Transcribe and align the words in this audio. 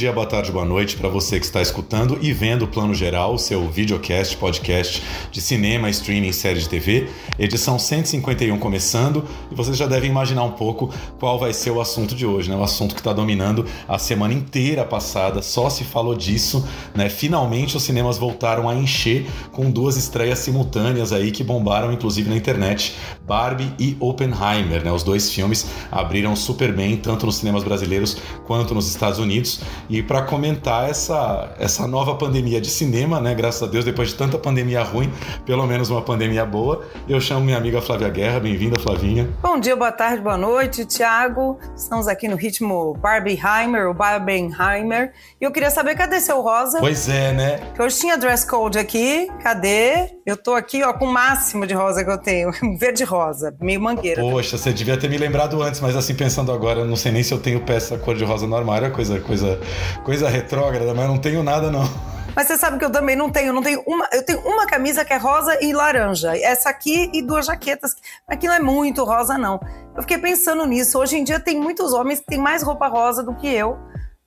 Dia, 0.00 0.12
boa 0.14 0.26
tarde, 0.26 0.50
boa 0.50 0.64
noite 0.64 0.96
para 0.96 1.10
você 1.10 1.38
que 1.38 1.44
está 1.44 1.60
escutando 1.60 2.18
e 2.22 2.32
vendo 2.32 2.64
o 2.64 2.68
Plano 2.68 2.94
Geral, 2.94 3.36
seu 3.36 3.68
videocast, 3.68 4.34
podcast 4.38 5.02
de 5.30 5.42
cinema, 5.42 5.90
streaming, 5.90 6.32
série 6.32 6.58
de 6.58 6.66
TV, 6.70 7.06
edição 7.38 7.78
151 7.78 8.58
começando, 8.58 9.22
e 9.52 9.54
vocês 9.54 9.76
já 9.76 9.86
devem 9.86 10.08
imaginar 10.08 10.42
um 10.44 10.52
pouco 10.52 10.88
qual 11.18 11.38
vai 11.38 11.52
ser 11.52 11.70
o 11.70 11.82
assunto 11.82 12.14
de 12.14 12.24
hoje, 12.24 12.48
né? 12.48 12.56
O 12.56 12.62
assunto 12.62 12.94
que 12.94 13.00
está 13.02 13.12
dominando 13.12 13.66
a 13.86 13.98
semana 13.98 14.32
inteira 14.32 14.86
passada, 14.86 15.42
só 15.42 15.68
se 15.68 15.84
falou 15.84 16.14
disso, 16.14 16.66
né? 16.94 17.10
Finalmente 17.10 17.76
os 17.76 17.82
cinemas 17.82 18.16
voltaram 18.16 18.70
a 18.70 18.74
encher 18.74 19.26
com 19.52 19.70
duas 19.70 19.98
estreias 19.98 20.38
simultâneas 20.38 21.12
aí 21.12 21.30
que 21.30 21.44
bombaram 21.44 21.92
inclusive 21.92 22.30
na 22.30 22.36
internet, 22.36 22.96
Barbie 23.26 23.70
e 23.78 23.98
Oppenheimer, 24.00 24.82
né? 24.82 24.90
Os 24.90 25.02
dois 25.02 25.30
filmes 25.30 25.66
abriram 25.92 26.34
super 26.34 26.72
bem 26.72 26.96
tanto 26.96 27.26
nos 27.26 27.36
cinemas 27.36 27.62
brasileiros 27.62 28.16
quanto 28.46 28.74
nos 28.74 28.88
Estados 28.88 29.18
Unidos. 29.18 29.60
E 29.90 30.04
para 30.04 30.22
comentar 30.22 30.88
essa, 30.88 31.52
essa 31.58 31.84
nova 31.84 32.14
pandemia 32.14 32.60
de 32.60 32.70
cinema, 32.70 33.20
né? 33.20 33.34
Graças 33.34 33.60
a 33.60 33.66
Deus, 33.66 33.84
depois 33.84 34.10
de 34.10 34.14
tanta 34.14 34.38
pandemia 34.38 34.84
ruim, 34.84 35.12
pelo 35.44 35.66
menos 35.66 35.90
uma 35.90 36.00
pandemia 36.00 36.46
boa, 36.46 36.84
eu 37.08 37.20
chamo 37.20 37.40
minha 37.40 37.56
amiga 37.56 37.82
Flávia 37.82 38.08
Guerra. 38.08 38.38
Bem-vinda, 38.38 38.78
Flavinha. 38.78 39.28
Bom 39.42 39.58
dia, 39.58 39.74
boa 39.74 39.90
tarde, 39.90 40.22
boa 40.22 40.36
noite, 40.36 40.84
Tiago. 40.84 41.58
Estamos 41.76 42.06
aqui 42.06 42.28
no 42.28 42.36
ritmo 42.36 42.94
Barbieheimer, 42.98 43.88
ou 43.88 43.92
Barbenheimer. 43.92 45.12
E 45.40 45.44
eu 45.44 45.50
queria 45.50 45.72
saber, 45.72 45.96
cadê 45.96 46.20
seu 46.20 46.40
rosa? 46.40 46.78
Pois 46.78 47.08
é, 47.08 47.32
né? 47.32 47.60
Que 47.74 47.82
hoje 47.82 47.98
tinha 47.98 48.16
dress 48.16 48.46
code 48.46 48.78
aqui, 48.78 49.28
cadê? 49.42 50.08
Eu 50.24 50.36
tô 50.36 50.54
aqui, 50.54 50.84
ó, 50.84 50.92
com 50.92 51.06
o 51.06 51.12
máximo 51.12 51.66
de 51.66 51.74
rosa 51.74 52.04
que 52.04 52.10
eu 52.12 52.18
tenho. 52.18 52.52
Verde 52.78 53.02
rosa, 53.02 53.52
meio 53.60 53.80
mangueira. 53.80 54.22
Poxa, 54.22 54.56
você 54.56 54.72
devia 54.72 54.96
ter 54.96 55.10
me 55.10 55.18
lembrado 55.18 55.60
antes, 55.60 55.80
mas 55.80 55.96
assim, 55.96 56.14
pensando 56.14 56.52
agora, 56.52 56.84
não 56.84 56.94
sei 56.94 57.10
nem 57.10 57.24
se 57.24 57.34
eu 57.34 57.40
tenho 57.40 57.58
peça 57.62 57.98
cor 57.98 58.14
de 58.14 58.22
rosa 58.22 58.46
no 58.46 58.54
armário, 58.54 58.86
é 58.86 58.90
coisa, 58.90 59.18
coisa 59.18 59.58
coisa 60.04 60.28
retrógrada, 60.28 60.94
mas 60.94 61.08
não 61.08 61.18
tenho 61.18 61.42
nada 61.42 61.70
não. 61.70 61.88
Mas 62.34 62.46
você 62.46 62.56
sabe 62.56 62.78
que 62.78 62.84
eu 62.84 62.90
também 62.90 63.16
não 63.16 63.28
tenho, 63.28 63.52
não 63.52 63.62
tenho 63.62 63.82
uma, 63.86 64.08
eu 64.12 64.24
tenho 64.24 64.40
uma 64.40 64.66
camisa 64.66 65.04
que 65.04 65.12
é 65.12 65.16
rosa 65.16 65.58
e 65.62 65.72
laranja, 65.72 66.36
essa 66.36 66.70
aqui 66.70 67.10
e 67.12 67.22
duas 67.22 67.46
jaquetas. 67.46 67.96
Aquilo 68.26 68.54
é 68.54 68.60
muito 68.60 69.04
rosa 69.04 69.36
não. 69.36 69.60
Eu 69.96 70.02
fiquei 70.02 70.18
pensando 70.18 70.64
nisso. 70.64 70.98
Hoje 70.98 71.16
em 71.16 71.24
dia 71.24 71.40
tem 71.40 71.58
muitos 71.58 71.92
homens 71.92 72.20
que 72.20 72.26
têm 72.26 72.38
mais 72.38 72.62
roupa 72.62 72.86
rosa 72.86 73.22
do 73.22 73.34
que 73.34 73.48
eu. 73.48 73.76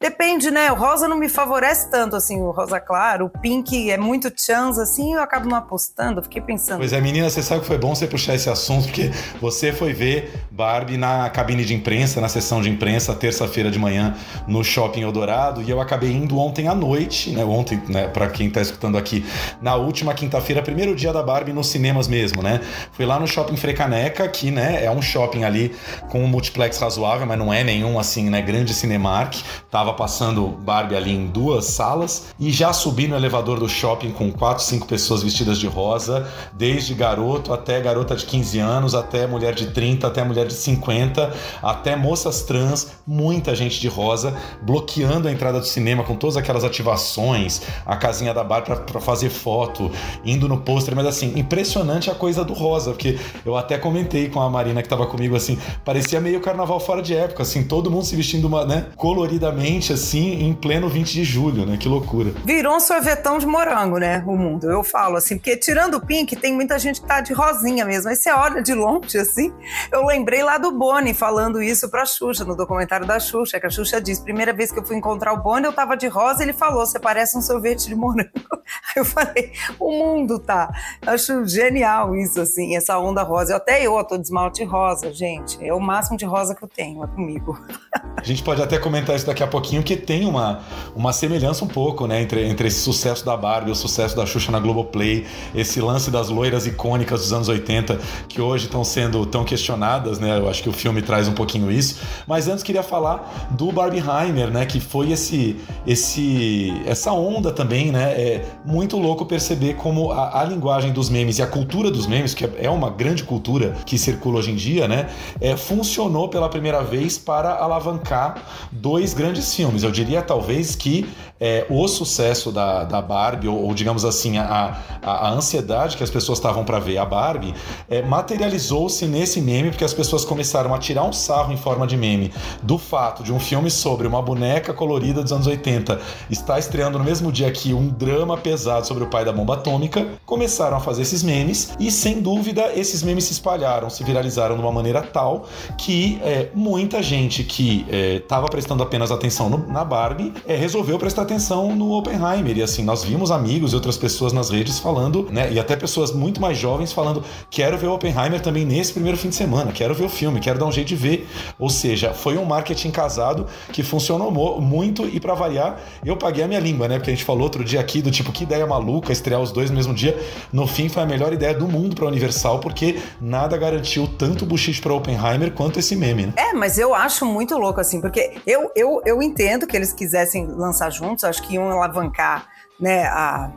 Depende, 0.03 0.51
né? 0.51 0.69
O 0.69 0.75
rosa 0.75 1.07
não 1.07 1.15
me 1.15 1.29
favorece 1.29 1.89
tanto, 1.89 2.17
assim, 2.17 2.41
o 2.41 2.51
rosa 2.51 2.77
claro. 2.77 3.27
O 3.27 3.29
pink 3.29 3.89
é 3.89 3.95
muito 3.95 4.29
chance, 4.35 4.77
assim, 4.77 5.13
eu 5.13 5.21
acabo 5.21 5.47
não 5.47 5.55
apostando. 5.55 6.21
Fiquei 6.21 6.41
pensando. 6.41 6.79
Pois 6.79 6.91
é, 6.91 6.99
menina, 6.99 7.29
você 7.29 7.41
sabe 7.41 7.61
que 7.61 7.67
foi 7.67 7.77
bom 7.77 7.95
você 7.95 8.05
puxar 8.05 8.35
esse 8.35 8.49
assunto, 8.49 8.87
porque 8.87 9.09
você 9.39 9.71
foi 9.71 9.93
ver 9.93 10.33
Barbie 10.51 10.97
na 10.97 11.29
cabine 11.29 11.63
de 11.63 11.73
imprensa, 11.73 12.19
na 12.19 12.27
sessão 12.27 12.61
de 12.61 12.69
imprensa, 12.69 13.15
terça-feira 13.15 13.71
de 13.71 13.79
manhã, 13.79 14.13
no 14.45 14.61
Shopping 14.61 15.03
Eldorado, 15.03 15.61
e 15.61 15.69
eu 15.69 15.79
acabei 15.79 16.11
indo 16.11 16.37
ontem 16.37 16.67
à 16.67 16.75
noite, 16.75 17.29
né? 17.29 17.45
Ontem, 17.45 17.81
né, 17.87 18.09
pra 18.09 18.27
quem 18.27 18.49
tá 18.49 18.59
escutando 18.59 18.97
aqui, 18.97 19.25
na 19.61 19.75
última 19.75 20.13
quinta-feira, 20.13 20.61
primeiro 20.61 20.97
dia 20.97 21.13
da 21.13 21.23
Barbie 21.23 21.53
nos 21.53 21.67
cinemas 21.67 22.09
mesmo, 22.09 22.43
né? 22.43 22.59
Fui 22.92 23.05
lá 23.05 23.17
no 23.21 23.25
Shopping 23.25 23.55
Frecaneca, 23.55 24.27
que, 24.27 24.52
né, 24.52 24.83
é 24.83 24.92
um 24.92 25.02
shopping 25.02 25.45
ali 25.45 25.73
com 26.09 26.21
um 26.21 26.27
multiplex 26.27 26.77
razoável, 26.77 27.25
mas 27.25 27.39
não 27.39 27.53
é 27.53 27.63
nenhum, 27.63 27.97
assim, 27.97 28.30
né, 28.30 28.42
grande 28.42 28.73
Cinemark. 28.73 29.36
Tava 29.71 29.92
passando 29.93 30.48
Barbie 30.48 30.95
ali 30.95 31.11
em 31.11 31.27
duas 31.27 31.65
salas 31.65 32.27
e 32.39 32.52
já 32.52 32.73
subi 32.73 33.08
no 33.08 33.15
elevador 33.15 33.59
do 33.59 33.67
shopping 33.67 34.11
com 34.11 34.31
quatro, 34.31 34.64
cinco 34.64 34.87
pessoas 34.87 35.23
vestidas 35.23 35.59
de 35.59 35.67
rosa, 35.67 36.27
desde 36.54 36.93
garoto 36.93 37.54
até 37.54 37.80
garota 37.81 38.15
de 38.15 38.26
15 38.26 38.59
anos, 38.59 38.95
até 38.95 39.27
mulher 39.27 39.54
de 39.54 39.67
30, 39.67 40.08
até 40.08 40.23
mulher 40.23 40.48
de 40.48 40.54
50, 40.54 41.33
até 41.61 41.95
moças 41.95 42.43
trans, 42.43 42.92
muita 43.05 43.55
gente 43.55 43.80
de 43.80 43.87
rosa, 43.87 44.36
bloqueando 44.61 45.27
a 45.27 45.31
entrada 45.31 45.59
do 45.59 45.65
cinema 45.65 46.04
com 46.04 46.15
todas 46.15 46.37
aquelas 46.37 46.64
ativações, 46.64 47.61
a 47.86 47.95
casinha 47.95 48.33
da 48.33 48.43
Barbie 48.43 48.75
para 48.86 49.02
fazer 49.02 49.30
foto, 49.30 49.92
indo 50.23 50.48
no 50.48 50.58
pôster, 50.58 50.95
mas 50.95 51.05
assim, 51.05 51.33
impressionante 51.36 52.10
a 52.10 52.15
coisa 52.15 52.43
do 52.43 52.54
rosa, 52.54 52.92
porque 52.92 53.20
eu 53.45 53.58
até 53.58 53.77
comentei 53.77 54.30
com 54.30 54.39
a 54.39 54.49
Marina 54.49 54.81
que 54.81 54.87
estava 54.87 55.05
comigo 55.05 55.36
assim, 55.36 55.58
parecia 55.83 56.21
meio 56.21 56.39
carnaval 56.39 56.80
fora 56.80 57.02
de 57.02 57.15
época, 57.15 57.43
assim, 57.43 57.64
todo 57.64 57.92
mundo 57.92 58.05
se 58.05 58.15
vestindo 58.15 58.45
uma, 58.45 58.65
né, 58.65 58.86
coloridamente 58.95 59.83
assim 59.92 60.44
em 60.44 60.54
pleno 60.54 60.88
20 60.88 61.11
de 61.11 61.23
julho, 61.23 61.66
né? 61.66 61.77
Que 61.77 61.89
loucura. 61.89 62.32
Virou 62.45 62.77
um 62.77 62.80
sorvetão 62.80 63.38
de 63.38 63.45
morango, 63.45 63.98
né? 63.98 64.23
O 64.26 64.38
mundo. 64.38 64.70
Eu 64.70 64.83
falo 64.83 65.17
assim, 65.17 65.38
porque 65.38 65.58
tirando 65.58 65.95
o 65.95 66.05
pink, 66.05 66.36
tem 66.36 66.54
muita 66.54 66.77
gente 66.77 67.02
que 67.02 67.08
tá 67.08 67.20
de 67.20 67.33
rosinha 67.33 67.83
mesmo. 67.86 68.10
Aí 68.10 68.16
você 68.16 68.32
olha 68.32 68.61
de 68.61 68.73
longe, 68.73 69.17
assim. 69.17 69.52
Eu 69.92 70.05
lembrei 70.05 70.43
lá 70.43 70.58
do 70.58 70.72
Boni 70.72 71.14
falando 71.14 71.61
isso 71.61 71.89
pra 71.89 72.05
Xuxa, 72.05 72.45
no 72.45 72.55
documentário 72.55 73.05
da 73.05 73.20
Xuxa, 73.20 73.60
que 73.60 73.66
a 73.66 73.70
Xuxa 73.70 73.99
diz: 73.99 74.20
primeira 74.20 74.54
vez 74.54 74.72
que 74.72 74.80
eu 74.80 74.86
fui 74.86 74.95
encontrar 74.95 75.33
o 75.33 75.42
Boni, 75.42 75.66
eu 75.66 75.73
tava 75.73 75.98
de 75.98 76.08
rosa, 76.08 76.43
ele 76.43 76.54
falou: 76.54 76.86
você 76.86 76.99
parece 76.99 77.38
um 77.38 77.42
sorvete 77.42 77.88
de 77.88 77.95
morango. 77.95 78.30
Aí 78.95 78.98
eu 78.98 79.05
falei: 79.05 79.52
o 79.80 79.92
mundo 79.92 80.38
tá. 80.39 80.72
Acho 81.05 81.45
genial 81.45 82.16
isso, 82.16 82.39
assim, 82.39 82.76
essa 82.76 82.98
onda 82.99 83.23
rosa. 83.23 83.54
Eu, 83.54 83.58
até 83.58 83.82
eu, 83.82 83.98
eu 83.98 84.04
tô 84.04 84.17
de 84.17 84.23
esmalte 84.23 84.64
rosa, 84.64 85.11
gente. 85.11 85.58
É 85.66 85.73
o 85.73 85.80
máximo 85.80 86.17
de 86.17 86.26
rosa 86.26 86.54
que 86.55 86.64
eu 86.64 86.67
tenho, 86.67 87.04
é 87.04 87.08
comigo. 87.08 87.60
A 88.16 88.26
gente 88.26 88.42
pode 88.42 88.61
até 88.61 88.77
comentar 88.77 89.16
isso 89.16 89.26
daqui 89.26 89.43
a 89.43 89.48
pouquinho 89.48 89.62
que 89.63 89.95
tem 89.95 90.25
uma, 90.25 90.61
uma 90.95 91.13
semelhança 91.13 91.63
um 91.63 91.67
pouco, 91.67 92.07
né, 92.07 92.21
entre, 92.21 92.45
entre 92.47 92.67
esse 92.67 92.81
sucesso 92.81 93.25
da 93.25 93.37
Barbie, 93.37 93.71
o 93.71 93.75
sucesso 93.75 94.15
da 94.15 94.25
Xuxa 94.25 94.51
na 94.51 94.59
Globoplay, 94.59 95.25
esse 95.55 95.79
lance 95.79 96.11
das 96.11 96.29
loiras 96.29 96.65
icônicas 96.65 97.21
dos 97.21 97.33
anos 97.33 97.47
80 97.47 97.99
que 98.27 98.41
hoje 98.41 98.65
estão 98.65 98.83
sendo 98.83 99.25
tão 99.25 99.43
questionadas, 99.43 100.19
né? 100.19 100.37
Eu 100.37 100.49
acho 100.49 100.61
que 100.61 100.69
o 100.69 100.73
filme 100.73 101.01
traz 101.01 101.27
um 101.27 101.33
pouquinho 101.33 101.71
isso. 101.71 101.99
Mas 102.27 102.47
antes 102.47 102.63
queria 102.63 102.83
falar 102.83 103.49
do 103.51 103.71
Barbieheimer, 103.71 104.49
né, 104.49 104.65
que 104.65 104.79
foi 104.79 105.11
esse 105.11 105.55
esse 105.85 106.73
essa 106.85 107.11
onda 107.11 107.51
também, 107.51 107.91
né? 107.91 108.11
É 108.13 108.45
muito 108.65 108.97
louco 108.97 109.25
perceber 109.25 109.75
como 109.75 110.11
a, 110.11 110.41
a 110.41 110.43
linguagem 110.43 110.91
dos 110.91 111.09
memes 111.09 111.39
e 111.39 111.41
a 111.41 111.47
cultura 111.47 111.91
dos 111.91 112.07
memes, 112.07 112.33
que 112.33 112.49
é 112.57 112.69
uma 112.69 112.89
grande 112.89 113.23
cultura 113.23 113.75
que 113.85 113.97
circula 113.97 114.39
hoje 114.39 114.51
em 114.51 114.55
dia, 114.55 114.87
né, 114.87 115.09
é, 115.39 115.55
funcionou 115.55 116.27
pela 116.27 116.49
primeira 116.49 116.83
vez 116.83 117.17
para 117.17 117.53
alavancar 117.55 118.43
dois 118.71 119.13
grandes 119.13 119.52
filmes. 119.55 119.83
Eu 119.83 119.91
diria 119.91 120.21
talvez 120.21 120.75
que 120.75 121.08
é, 121.39 121.65
o 121.69 121.86
sucesso 121.89 122.53
da, 122.53 122.86
da 122.86 123.02
Barbie, 123.02 123.49
ou, 123.49 123.65
ou 123.65 123.73
digamos 123.73 124.05
assim, 124.05 124.37
a, 124.37 124.77
a, 125.02 125.11
a, 125.11 125.30
ansiedade 125.31 125.97
que 125.97 126.03
as 126.03 126.09
pessoas 126.09 126.37
estavam 126.37 126.64
para 126.64 126.80
ver 126.80 126.97
a 126.97 127.05
Barbie, 127.05 127.53
é, 127.89 128.01
materializou-se 128.01 129.06
nesse 129.06 129.42
meme, 129.42 129.69
porque 129.69 129.83
as 129.83 129.94
pessoas 129.94 130.24
começaram 130.24 130.74
a 130.74 130.77
tirar 130.77 131.03
um 131.03 131.12
sarro 131.12 131.51
em 131.51 131.57
forma 131.57 131.86
de 131.86 131.97
meme 131.97 132.31
do 132.62 132.77
fato 132.77 133.24
de 133.24 133.33
um 133.33 133.39
filme 133.42 133.69
sobre 133.69 134.07
uma 134.07 134.21
boneca 134.21 134.74
colorida 134.74 135.21
dos 135.21 135.33
anos 135.33 135.45
80 135.45 136.00
estar 136.30 136.57
estreando 136.59 136.97
no 136.97 137.03
mesmo 137.03 137.30
dia 137.30 137.51
que 137.51 137.74
um 137.74 137.89
drama 137.89 138.38
pesado 138.38 138.88
sobre 138.88 139.03
o 139.03 139.07
pai 139.07 139.25
da 139.25 139.33
bomba 139.33 139.56
atômica. 139.56 140.07
Começaram 140.25 140.77
a 140.77 140.80
fazer 140.80 141.01
esses 141.01 141.24
memes 141.24 141.74
e, 141.77 141.92
sem 141.92 142.21
dúvida, 142.21 142.71
esses 142.74 143.03
memes 143.03 143.25
se 143.25 143.33
espalharam, 143.33 143.89
se 143.89 144.03
viralizaram 144.03 144.56
de 144.56 144.62
uma 144.62 144.71
maneira 144.71 145.01
tal 145.01 145.45
que 145.77 146.19
é, 146.24 146.48
muita 146.54 147.04
gente 147.04 147.44
que 147.44 147.86
estava 148.16 148.45
é, 148.45 148.50
prestando 148.50 148.81
apenas 148.81 149.12
atenção 149.12 149.43
no, 149.50 149.68
na 149.68 149.84
Barbie, 149.84 150.34
é, 150.48 150.56
resolveu 150.56 150.98
prestar 150.98 151.24
atenção 151.24 151.75
no 151.75 151.92
Oppenheimer. 151.92 152.57
E 152.57 152.63
assim, 152.63 152.84
nós 152.84 153.04
vimos 153.04 153.31
amigos 153.31 153.74
e 153.74 153.75
outras 153.75 153.98
pessoas 153.98 154.34
nas 154.34 154.50
redes 154.50 154.80
falando, 154.80 155.28
né? 155.31 155.51
E 155.51 155.60
até 155.60 155.75
pessoas 155.75 156.12
muito 156.12 156.42
mais 156.42 156.57
jovens 156.57 156.92
falando: 156.92 157.24
quero 157.50 157.78
ver 157.78 157.88
o 157.88 157.94
Oppenheimer 157.94 158.42
também 158.42 158.66
nesse 158.66 158.94
primeiro 158.94 159.18
fim 159.18 159.30
de 159.30 159.36
semana, 159.36 159.72
quero 159.72 159.94
ver 159.94 160.06
o 160.06 160.10
filme, 160.10 160.40
quero 160.40 160.60
dar 160.60 160.66
um 160.66 160.72
jeito 160.72 160.88
de 160.88 160.95
ver. 160.95 161.28
Ou 161.60 161.69
seja, 161.69 162.13
foi 162.13 162.38
um 162.38 162.45
marketing 162.45 162.92
casado 162.92 163.48
que 163.72 163.84
funcionou 163.84 164.31
muito 164.62 165.07
e 165.07 165.19
para 165.19 165.34
variar, 165.34 165.80
eu 166.06 166.16
paguei 166.18 166.44
a 166.44 166.48
minha 166.48 166.60
língua, 166.60 166.88
né? 166.88 166.98
Porque 166.98 167.12
a 167.12 167.13
gente 167.13 167.25
falou 167.25 167.44
outro 167.44 167.63
dia 167.63 167.80
aqui 167.80 168.01
do 168.01 168.12
tipo, 168.12 168.31
que 168.31 168.44
ideia 168.44 168.66
maluca 168.66 169.12
estrear 169.12 169.42
os 169.42 169.51
dois 169.51 169.69
no 169.69 169.75
mesmo 169.75 169.94
dia. 169.94 170.18
No 170.51 170.68
fim, 170.68 170.90
foi 170.90 171.04
a 171.04 171.06
melhor 171.06 171.34
ideia 171.34 171.54
do 171.54 171.68
mundo 171.68 171.95
para 171.95 172.06
Universal, 172.07 172.60
porque 172.60 173.00
nada 173.19 173.57
garantiu 173.57 174.07
tanto 174.07 174.45
buchiche 174.45 174.81
para 174.81 174.94
Oppenheimer 174.94 175.51
quanto 175.51 175.80
esse 175.80 175.95
meme, 175.95 176.28
né? 176.28 176.34
É, 176.36 176.54
mas 176.54 176.78
eu 176.78 176.94
acho 176.94 177.25
muito 177.25 177.57
louco 177.57 177.80
assim, 177.80 178.01
porque 178.01 178.34
eu, 178.45 178.72
eu, 178.75 179.01
eu 179.06 179.22
entendo 179.33 179.65
que 179.65 179.75
eles 179.75 179.91
quisessem 179.91 180.45
lançar 180.45 180.91
juntos, 180.91 181.24
acho 181.24 181.41
que 181.41 181.56
iam 181.56 181.71
alavancar 181.71 182.47
né, 182.80 183.06
a, 183.06 183.51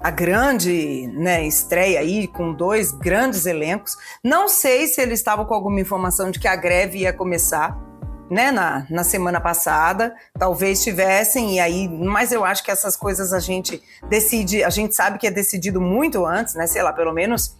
a 0.00 0.10
grande 0.10 1.06
né, 1.14 1.46
estreia 1.46 2.00
aí, 2.00 2.26
com 2.26 2.52
dois 2.52 2.90
grandes 2.90 3.46
elencos. 3.46 3.96
Não 4.24 4.48
sei 4.48 4.88
se 4.88 5.00
eles 5.00 5.20
estavam 5.20 5.44
com 5.44 5.54
alguma 5.54 5.80
informação 5.80 6.32
de 6.32 6.40
que 6.40 6.48
a 6.48 6.56
greve 6.56 6.98
ia 6.98 7.12
começar 7.12 7.78
né, 8.28 8.50
na, 8.50 8.86
na 8.90 9.04
semana 9.04 9.40
passada, 9.40 10.14
talvez 10.36 10.82
tivessem, 10.82 11.54
e 11.54 11.60
aí, 11.60 11.88
mas 11.88 12.32
eu 12.32 12.44
acho 12.44 12.62
que 12.62 12.70
essas 12.70 12.94
coisas 12.94 13.32
a 13.32 13.38
gente 13.38 13.80
decide, 14.08 14.62
a 14.64 14.68
gente 14.68 14.94
sabe 14.94 15.16
que 15.16 15.26
é 15.26 15.30
decidido 15.30 15.80
muito 15.80 16.26
antes, 16.26 16.54
né, 16.54 16.66
sei 16.66 16.82
lá, 16.82 16.92
pelo 16.92 17.12
menos 17.12 17.56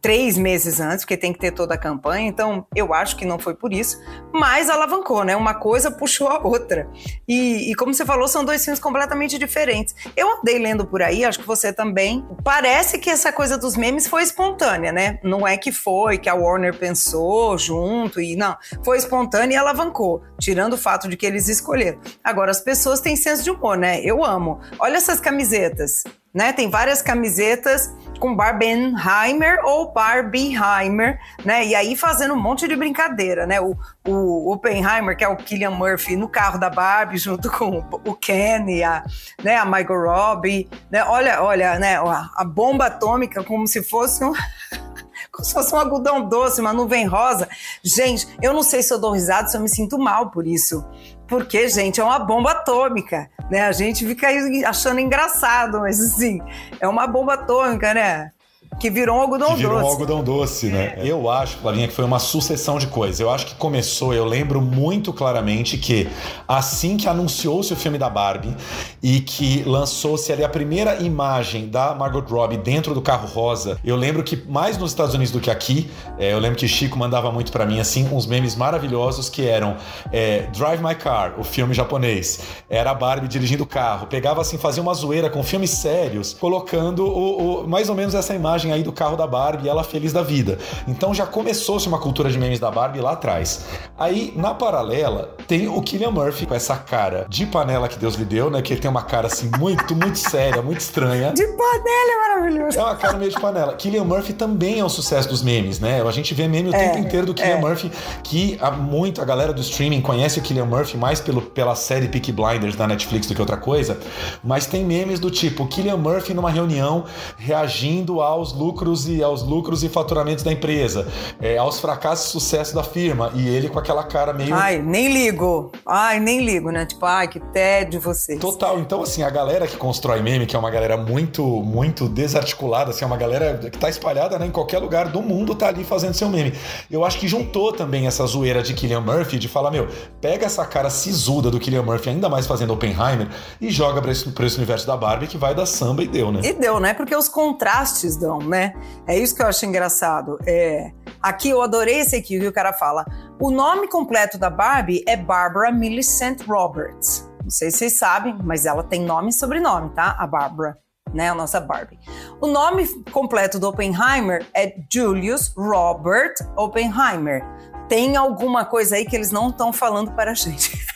três 0.00 0.38
meses 0.38 0.80
antes, 0.80 1.04
porque 1.04 1.16
tem 1.16 1.32
que 1.32 1.38
ter 1.38 1.52
toda 1.52 1.74
a 1.74 1.78
campanha, 1.78 2.28
então 2.28 2.66
eu 2.74 2.94
acho 2.94 3.16
que 3.16 3.24
não 3.24 3.38
foi 3.38 3.54
por 3.54 3.72
isso, 3.72 4.00
mas 4.32 4.70
alavancou, 4.70 5.24
né? 5.24 5.34
Uma 5.34 5.54
coisa 5.54 5.90
puxou 5.90 6.28
a 6.28 6.38
outra. 6.38 6.88
E, 7.26 7.70
e, 7.70 7.74
como 7.74 7.92
você 7.92 8.04
falou, 8.04 8.28
são 8.28 8.44
dois 8.44 8.64
filmes 8.64 8.80
completamente 8.80 9.38
diferentes. 9.38 9.94
Eu 10.16 10.38
andei 10.38 10.58
lendo 10.58 10.86
por 10.86 11.02
aí, 11.02 11.24
acho 11.24 11.40
que 11.40 11.46
você 11.46 11.72
também. 11.72 12.24
Parece 12.44 12.98
que 12.98 13.10
essa 13.10 13.32
coisa 13.32 13.58
dos 13.58 13.76
memes 13.76 14.06
foi 14.06 14.22
espontânea, 14.22 14.92
né? 14.92 15.18
Não 15.22 15.46
é 15.46 15.56
que 15.56 15.72
foi, 15.72 16.18
que 16.18 16.28
a 16.28 16.34
Warner 16.34 16.76
pensou 16.76 17.58
junto 17.58 18.20
e 18.20 18.36
não. 18.36 18.56
Foi 18.84 18.98
espontânea 18.98 19.56
e 19.56 19.58
alavancou, 19.58 20.22
tirando 20.38 20.74
o 20.74 20.78
fato 20.78 21.08
de 21.08 21.16
que 21.16 21.26
eles 21.26 21.48
escolheram. 21.48 22.00
Agora, 22.22 22.50
as 22.50 22.60
pessoas 22.60 23.00
têm 23.00 23.16
senso 23.16 23.42
de 23.42 23.50
humor, 23.50 23.76
né? 23.76 24.00
Eu 24.00 24.24
amo. 24.24 24.60
Olha 24.78 24.96
essas 24.96 25.20
camisetas 25.20 26.04
né? 26.32 26.52
Tem 26.52 26.68
várias 26.70 27.02
camisetas 27.02 27.92
com 28.18 28.34
Barbenheimer 28.34 29.60
ou 29.64 29.92
Barbieheimer, 29.92 31.18
né? 31.44 31.64
E 31.64 31.74
aí 31.74 31.96
fazendo 31.96 32.34
um 32.34 32.40
monte 32.40 32.66
de 32.66 32.76
brincadeira, 32.76 33.46
né? 33.46 33.60
O, 33.60 33.76
o 34.06 34.52
Oppenheimer, 34.52 35.16
que 35.16 35.24
é 35.24 35.28
o 35.28 35.36
Killian 35.36 35.70
Murphy, 35.70 36.16
no 36.16 36.28
carro 36.28 36.58
da 36.58 36.68
Barbie, 36.68 37.16
junto 37.18 37.50
com 37.50 37.78
o 38.04 38.14
Ken 38.14 38.66
e 38.68 38.82
a, 38.82 39.04
né, 39.42 39.56
a 39.56 39.64
Michael 39.64 40.02
Robbie, 40.02 40.68
né? 40.90 41.04
Olha, 41.04 41.42
olha, 41.42 41.78
né? 41.78 41.96
A, 41.96 42.30
a 42.34 42.44
bomba 42.44 42.86
atômica 42.86 43.42
como 43.42 43.66
se 43.66 43.82
fosse 43.82 44.24
um... 44.24 44.32
se 45.42 45.52
fosse 45.52 45.74
um 45.74 45.78
algodão 45.78 46.28
doce, 46.28 46.60
uma 46.60 46.72
nuvem 46.72 47.06
rosa. 47.06 47.48
Gente, 47.82 48.28
eu 48.42 48.52
não 48.52 48.62
sei 48.62 48.82
se 48.82 48.92
eu 48.92 48.98
dou 48.98 49.12
risada, 49.12 49.48
se 49.48 49.56
eu 49.56 49.60
me 49.60 49.68
sinto 49.68 49.98
mal 49.98 50.30
por 50.30 50.46
isso. 50.46 50.84
Porque, 51.26 51.68
gente, 51.68 52.00
é 52.00 52.04
uma 52.04 52.18
bomba 52.18 52.52
atômica, 52.52 53.30
né? 53.50 53.62
A 53.62 53.72
gente 53.72 54.06
fica 54.06 54.28
achando 54.66 55.00
engraçado, 55.00 55.80
mas 55.80 56.00
assim, 56.00 56.40
é 56.80 56.88
uma 56.88 57.06
bomba 57.06 57.34
atômica, 57.34 57.92
né? 57.92 58.30
Que 58.78 58.90
virou 58.90 59.16
um 59.16 59.20
algodão 59.20 59.48
que 59.48 59.56
virou 59.56 59.74
doce. 59.74 59.84
um 59.84 59.88
algodão 59.88 60.22
doce, 60.22 60.66
né? 60.66 60.94
É. 60.98 61.06
Eu 61.06 61.28
acho, 61.28 61.56
Flavinha, 61.56 61.88
que 61.88 61.94
foi 61.94 62.04
uma 62.04 62.20
sucessão 62.20 62.78
de 62.78 62.86
coisas. 62.86 63.18
Eu 63.18 63.28
acho 63.28 63.46
que 63.46 63.54
começou, 63.56 64.14
eu 64.14 64.24
lembro 64.24 64.60
muito 64.60 65.12
claramente 65.12 65.76
que 65.76 66.08
assim 66.46 66.96
que 66.96 67.08
anunciou-se 67.08 67.72
o 67.72 67.76
filme 67.76 67.98
da 67.98 68.08
Barbie 68.08 68.54
e 69.02 69.20
que 69.20 69.64
lançou-se 69.64 70.32
ali 70.32 70.44
a 70.44 70.48
primeira 70.48 71.02
imagem 71.02 71.68
da 71.68 71.92
Margot 71.92 72.20
Robbie 72.20 72.56
dentro 72.56 72.94
do 72.94 73.02
carro 73.02 73.26
rosa, 73.26 73.78
eu 73.84 73.96
lembro 73.96 74.22
que 74.22 74.36
mais 74.48 74.78
nos 74.78 74.92
Estados 74.92 75.14
Unidos 75.14 75.32
do 75.32 75.40
que 75.40 75.50
aqui, 75.50 75.90
é, 76.16 76.32
eu 76.32 76.38
lembro 76.38 76.56
que 76.56 76.68
Chico 76.68 76.96
mandava 76.96 77.32
muito 77.32 77.50
para 77.50 77.66
mim 77.66 77.80
assim 77.80 78.08
uns 78.12 78.26
memes 78.26 78.54
maravilhosos 78.54 79.28
que 79.28 79.46
eram 79.46 79.76
é, 80.12 80.42
Drive 80.56 80.80
My 80.82 80.94
Car, 80.94 81.34
o 81.38 81.42
filme 81.42 81.74
japonês, 81.74 82.40
era 82.70 82.92
a 82.92 82.94
Barbie 82.94 83.26
dirigindo 83.26 83.64
o 83.64 83.66
carro, 83.66 84.06
pegava 84.06 84.40
assim, 84.40 84.56
fazia 84.56 84.82
uma 84.82 84.94
zoeira 84.94 85.28
com 85.28 85.42
filmes 85.42 85.70
sérios, 85.70 86.32
colocando 86.32 87.04
o, 87.04 87.64
o 87.64 87.68
mais 87.68 87.88
ou 87.88 87.96
menos 87.96 88.14
essa 88.14 88.34
imagem 88.34 88.57
imagem 88.58 88.72
aí 88.72 88.82
do 88.82 88.92
carro 88.92 89.16
da 89.16 89.26
Barbie 89.26 89.66
e 89.66 89.68
ela 89.68 89.84
feliz 89.84 90.12
da 90.12 90.22
vida. 90.22 90.58
Então 90.86 91.14
já 91.14 91.24
começou-se 91.24 91.86
uma 91.86 91.98
cultura 91.98 92.30
de 92.30 92.38
memes 92.38 92.58
da 92.58 92.70
Barbie 92.70 93.00
lá 93.00 93.12
atrás. 93.12 93.64
Aí, 93.96 94.32
na 94.36 94.52
paralela, 94.52 95.34
tem 95.46 95.68
o 95.68 95.80
Killian 95.80 96.10
Murphy 96.10 96.46
com 96.46 96.54
essa 96.54 96.76
cara 96.76 97.26
de 97.28 97.46
panela 97.46 97.88
que 97.88 97.98
Deus 97.98 98.14
lhe 98.14 98.24
deu, 98.24 98.50
né? 98.50 98.60
Que 98.60 98.72
ele 98.72 98.80
tem 98.80 98.90
uma 98.90 99.02
cara 99.02 99.28
assim 99.28 99.50
muito, 99.58 99.94
muito 99.94 100.18
séria, 100.18 100.60
muito 100.60 100.80
estranha. 100.80 101.32
De 101.32 101.46
panela 101.46 102.12
é 102.12 102.28
maravilhoso. 102.28 102.78
É 102.78 102.82
uma 102.82 102.96
cara 102.96 103.16
meio 103.16 103.30
de 103.30 103.40
panela. 103.40 103.74
Killian 103.74 104.04
Murphy 104.04 104.32
também 104.32 104.80
é 104.80 104.84
um 104.84 104.88
sucesso 104.88 105.28
dos 105.28 105.42
memes, 105.42 105.78
né? 105.78 106.02
A 106.02 106.10
gente 106.10 106.34
vê 106.34 106.48
meme 106.48 106.70
o 106.70 106.74
é, 106.74 106.78
tempo 106.78 106.98
inteiro 106.98 107.26
do 107.26 107.34
Killian 107.34 107.56
é. 107.56 107.60
Murphy, 107.60 107.92
que 108.22 108.58
há 108.60 108.70
muito 108.70 109.22
a 109.22 109.24
galera 109.24 109.52
do 109.52 109.60
streaming 109.60 110.00
conhece 110.00 110.38
o 110.38 110.42
Killian 110.42 110.64
Murphy 110.64 110.96
mais 110.96 111.20
pelo, 111.20 111.42
pela 111.42 111.74
série 111.74 112.08
Peaky 112.08 112.32
Blinders 112.32 112.74
da 112.74 112.86
Netflix 112.86 113.26
do 113.26 113.34
que 113.34 113.40
outra 113.40 113.56
coisa, 113.56 113.98
mas 114.42 114.66
tem 114.66 114.84
memes 114.84 115.20
do 115.20 115.30
tipo 115.30 115.66
Killian 115.66 115.96
Murphy 115.96 116.34
numa 116.34 116.50
reunião 116.50 117.04
reagindo 117.36 118.20
aos 118.20 118.47
lucros 118.52 119.08
e 119.08 119.22
aos 119.22 119.42
lucros 119.42 119.82
e 119.82 119.88
faturamentos 119.88 120.44
da 120.44 120.52
empresa, 120.52 121.06
é, 121.40 121.56
aos 121.58 121.80
fracassos 121.80 122.28
e 122.28 122.30
sucesso 122.30 122.74
da 122.74 122.82
firma. 122.82 123.30
E 123.34 123.48
ele 123.48 123.68
com 123.68 123.78
aquela 123.78 124.02
cara 124.02 124.32
meio. 124.32 124.54
Ai, 124.54 124.80
nem 124.80 125.12
ligo. 125.12 125.72
Ai, 125.86 126.20
nem 126.20 126.44
ligo, 126.44 126.70
né? 126.70 126.86
Tipo, 126.86 127.06
ai, 127.06 127.28
que 127.28 127.40
tédio 127.40 128.00
vocês. 128.00 128.38
Total. 128.40 128.78
Então, 128.78 129.02
assim, 129.02 129.22
a 129.22 129.30
galera 129.30 129.66
que 129.66 129.76
constrói 129.76 130.20
meme, 130.20 130.46
que 130.46 130.56
é 130.56 130.58
uma 130.58 130.70
galera 130.70 130.96
muito, 130.96 131.42
muito 131.44 132.08
desarticulada, 132.08 132.90
assim, 132.90 133.04
é 133.04 133.06
uma 133.06 133.16
galera 133.16 133.58
que 133.58 133.78
tá 133.78 133.88
espalhada 133.88 134.38
né, 134.38 134.46
em 134.46 134.50
qualquer 134.50 134.78
lugar 134.78 135.08
do 135.08 135.22
mundo, 135.22 135.54
tá 135.54 135.68
ali 135.68 135.84
fazendo 135.84 136.14
seu 136.14 136.28
meme. 136.28 136.52
Eu 136.90 137.04
acho 137.04 137.18
que 137.18 137.28
juntou 137.28 137.72
também 137.72 138.06
essa 138.06 138.24
zoeira 138.26 138.62
de 138.62 138.74
Killian 138.74 139.00
Murphy, 139.00 139.38
de 139.38 139.48
falar, 139.48 139.70
meu, 139.70 139.88
pega 140.20 140.46
essa 140.46 140.64
cara 140.64 140.90
sisuda 140.90 141.50
do 141.50 141.58
Killian 141.58 141.82
Murphy, 141.82 142.10
ainda 142.10 142.28
mais 142.28 142.46
fazendo 142.46 142.72
Oppenheimer, 142.72 143.28
e 143.60 143.70
joga 143.70 144.00
pra 144.00 144.12
esse, 144.12 144.28
pra 144.30 144.46
esse 144.46 144.56
universo 144.56 144.86
da 144.86 144.96
Barbie 144.96 145.26
que 145.26 145.36
vai 145.36 145.54
dar 145.54 145.66
samba 145.66 146.02
e 146.02 146.08
deu, 146.08 146.32
né? 146.32 146.40
E 146.44 146.52
deu, 146.52 146.80
né? 146.80 146.94
Porque 146.94 147.14
os 147.14 147.28
contrastes 147.28 148.16
dão, 148.16 148.37
né? 148.42 148.74
É 149.06 149.16
isso 149.16 149.34
que 149.34 149.42
eu 149.42 149.46
acho 149.46 149.64
engraçado. 149.66 150.38
É, 150.46 150.92
aqui 151.22 151.50
eu 151.50 151.62
adorei 151.62 152.00
esse 152.00 152.16
aqui, 152.16 152.38
que 152.38 152.46
o 152.46 152.52
cara 152.52 152.72
fala. 152.72 153.04
O 153.40 153.50
nome 153.50 153.88
completo 153.88 154.38
da 154.38 154.50
Barbie 154.50 155.04
é 155.06 155.16
Barbara 155.16 155.70
Millicent 155.70 156.42
Roberts. 156.46 157.28
Não 157.42 157.50
sei 157.50 157.70
se 157.70 157.78
vocês 157.78 157.98
sabem, 157.98 158.36
mas 158.44 158.66
ela 158.66 158.82
tem 158.82 159.02
nome 159.02 159.30
e 159.30 159.32
sobrenome, 159.32 159.90
tá? 159.90 160.16
A 160.18 160.26
Barbara, 160.26 160.76
né? 161.14 161.30
A 161.30 161.34
nossa 161.34 161.60
Barbie. 161.60 161.98
O 162.40 162.46
nome 162.46 162.86
completo 163.10 163.58
do 163.58 163.68
Oppenheimer 163.68 164.46
é 164.54 164.74
Julius 164.92 165.52
Robert 165.56 166.34
Oppenheimer. 166.56 167.44
Tem 167.88 168.16
alguma 168.16 168.64
coisa 168.66 168.96
aí 168.96 169.06
que 169.06 169.16
eles 169.16 169.30
não 169.30 169.48
estão 169.48 169.72
falando 169.72 170.12
para 170.12 170.32
a 170.32 170.34
gente. 170.34 170.78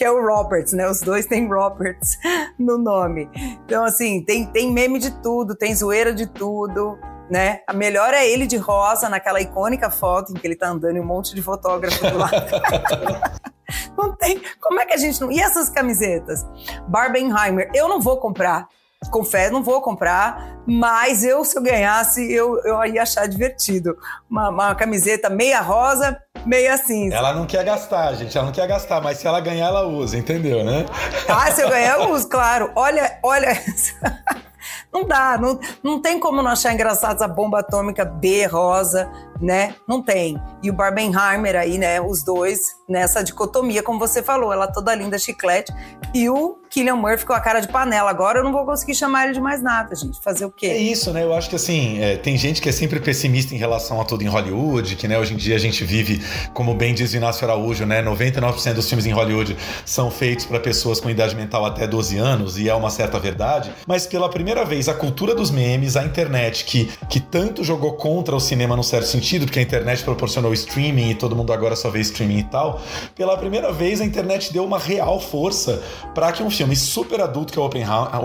que 0.00 0.04
é 0.04 0.10
o 0.10 0.26
Roberts, 0.26 0.72
né? 0.72 0.88
Os 0.88 1.02
dois 1.02 1.26
têm 1.26 1.46
Roberts 1.46 2.18
no 2.58 2.78
nome. 2.78 3.28
Então, 3.66 3.84
assim, 3.84 4.24
tem, 4.24 4.46
tem 4.46 4.72
meme 4.72 4.98
de 4.98 5.10
tudo, 5.20 5.54
tem 5.54 5.74
zoeira 5.74 6.10
de 6.10 6.26
tudo, 6.26 6.98
né? 7.30 7.60
A 7.66 7.74
melhor 7.74 8.14
é 8.14 8.26
ele 8.26 8.46
de 8.46 8.56
rosa, 8.56 9.10
naquela 9.10 9.42
icônica 9.42 9.90
foto 9.90 10.32
em 10.32 10.36
que 10.36 10.46
ele 10.46 10.56
tá 10.56 10.68
andando 10.68 10.96
e 10.96 11.00
um 11.00 11.04
monte 11.04 11.34
de 11.34 11.42
fotógrafo 11.42 12.00
do 12.00 12.16
lado. 12.16 12.32
não 13.94 14.16
tem. 14.16 14.40
Como 14.58 14.80
é 14.80 14.86
que 14.86 14.94
a 14.94 14.96
gente 14.96 15.20
não. 15.20 15.30
E 15.30 15.38
essas 15.38 15.68
camisetas? 15.68 16.46
Barbenheimer, 16.88 17.70
eu 17.74 17.86
não 17.86 18.00
vou 18.00 18.16
comprar. 18.16 18.68
Confesso, 19.10 19.52
não 19.52 19.62
vou 19.62 19.82
comprar, 19.82 20.62
mas 20.66 21.24
eu, 21.24 21.44
se 21.44 21.58
eu 21.58 21.62
ganhasse, 21.62 22.32
eu, 22.32 22.58
eu 22.64 22.82
ia 22.86 23.02
achar 23.02 23.26
divertido. 23.26 23.98
Uma, 24.30 24.48
uma 24.48 24.74
camiseta 24.74 25.28
meia 25.28 25.60
rosa, 25.60 26.18
meia 26.44 26.76
cinza. 26.76 27.14
Ela 27.14 27.32
não 27.34 27.46
quer 27.46 27.64
gastar, 27.64 28.14
gente, 28.14 28.36
ela 28.36 28.46
não 28.46 28.52
quer 28.52 28.66
gastar, 28.66 29.00
mas 29.00 29.18
se 29.18 29.26
ela 29.26 29.40
ganhar, 29.40 29.66
ela 29.66 29.86
usa, 29.86 30.16
entendeu, 30.16 30.64
né? 30.64 30.86
Ah, 31.28 31.50
se 31.52 31.62
eu 31.62 31.68
ganhar, 31.70 32.00
eu 32.00 32.10
uso, 32.10 32.28
claro. 32.28 32.70
Olha, 32.74 33.18
olha. 33.22 33.50
Não 34.92 35.04
dá, 35.04 35.38
não, 35.38 35.58
não 35.82 36.02
tem 36.02 36.18
como 36.18 36.42
não 36.42 36.50
achar 36.50 36.72
engraçado 36.72 37.14
essa 37.14 37.28
bomba 37.28 37.60
atômica 37.60 38.04
B 38.04 38.44
rosa, 38.46 39.10
né? 39.40 39.74
Não 39.86 40.02
tem. 40.02 40.40
E 40.62 40.68
o 40.68 40.72
Barbenheimer 40.72 41.56
aí, 41.56 41.78
né? 41.78 42.00
Os 42.00 42.22
dois 42.24 42.60
nessa 42.88 43.22
dicotomia, 43.22 43.82
como 43.82 43.98
você 43.98 44.22
falou, 44.22 44.52
ela 44.52 44.66
toda 44.66 44.94
linda, 44.94 45.18
chiclete. 45.18 45.72
E 46.12 46.28
o 46.28 46.59
Killian 46.70 46.94
Murphy 46.94 47.26
com 47.26 47.32
a 47.32 47.40
cara 47.40 47.58
de 47.58 47.66
panela. 47.66 48.08
Agora 48.08 48.38
eu 48.38 48.44
não 48.44 48.52
vou 48.52 48.64
conseguir 48.64 48.94
chamar 48.94 49.24
ele 49.24 49.34
de 49.34 49.40
mais 49.40 49.60
nada, 49.60 49.94
gente. 49.96 50.20
Fazer 50.22 50.44
o 50.44 50.50
quê? 50.50 50.66
É 50.66 50.78
isso, 50.78 51.12
né? 51.12 51.24
Eu 51.24 51.34
acho 51.34 51.50
que 51.50 51.56
assim, 51.56 52.00
é, 52.00 52.16
tem 52.16 52.38
gente 52.38 52.62
que 52.62 52.68
é 52.68 52.72
sempre 52.72 53.00
pessimista 53.00 53.52
em 53.54 53.58
relação 53.58 54.00
a 54.00 54.04
tudo 54.04 54.22
em 54.22 54.28
Hollywood, 54.28 54.94
que 54.94 55.08
né, 55.08 55.18
hoje 55.18 55.34
em 55.34 55.36
dia 55.36 55.56
a 55.56 55.58
gente 55.58 55.84
vive, 55.84 56.22
como 56.54 56.72
bem 56.74 56.94
diz 56.94 57.12
Inácio 57.12 57.44
Araújo, 57.44 57.84
né? 57.84 58.00
99% 58.02 58.74
dos 58.74 58.88
filmes 58.88 59.04
em 59.04 59.10
Hollywood 59.10 59.56
são 59.84 60.10
feitos 60.12 60.46
para 60.46 60.60
pessoas 60.60 61.00
com 61.00 61.10
idade 61.10 61.34
mental 61.34 61.66
até 61.66 61.88
12 61.88 62.16
anos, 62.16 62.56
e 62.56 62.68
é 62.68 62.74
uma 62.74 62.88
certa 62.88 63.18
verdade. 63.18 63.72
Mas 63.84 64.06
pela 64.06 64.28
primeira 64.28 64.64
vez, 64.64 64.88
a 64.88 64.94
cultura 64.94 65.34
dos 65.34 65.50
memes, 65.50 65.96
a 65.96 66.04
internet, 66.04 66.64
que, 66.64 66.88
que 67.08 67.18
tanto 67.18 67.64
jogou 67.64 67.94
contra 67.94 68.36
o 68.36 68.40
cinema 68.40 68.76
num 68.76 68.82
certo 68.84 69.06
sentido, 69.06 69.44
porque 69.44 69.58
a 69.58 69.62
internet 69.62 70.04
proporcionou 70.04 70.54
streaming 70.54 71.10
e 71.10 71.14
todo 71.16 71.34
mundo 71.34 71.52
agora 71.52 71.74
só 71.74 71.90
vê 71.90 71.98
streaming 72.00 72.38
e 72.38 72.44
tal. 72.44 72.80
Pela 73.16 73.36
primeira 73.36 73.72
vez, 73.72 74.00
a 74.00 74.04
internet 74.04 74.52
deu 74.52 74.64
uma 74.64 74.78
real 74.78 75.18
força 75.18 75.82
para 76.14 76.30
que 76.30 76.42
um 76.44 76.50
filme 76.50 76.59
super 76.76 77.20
adulto, 77.20 77.52
que 77.52 77.58
é 77.58 77.62
o 77.62 77.64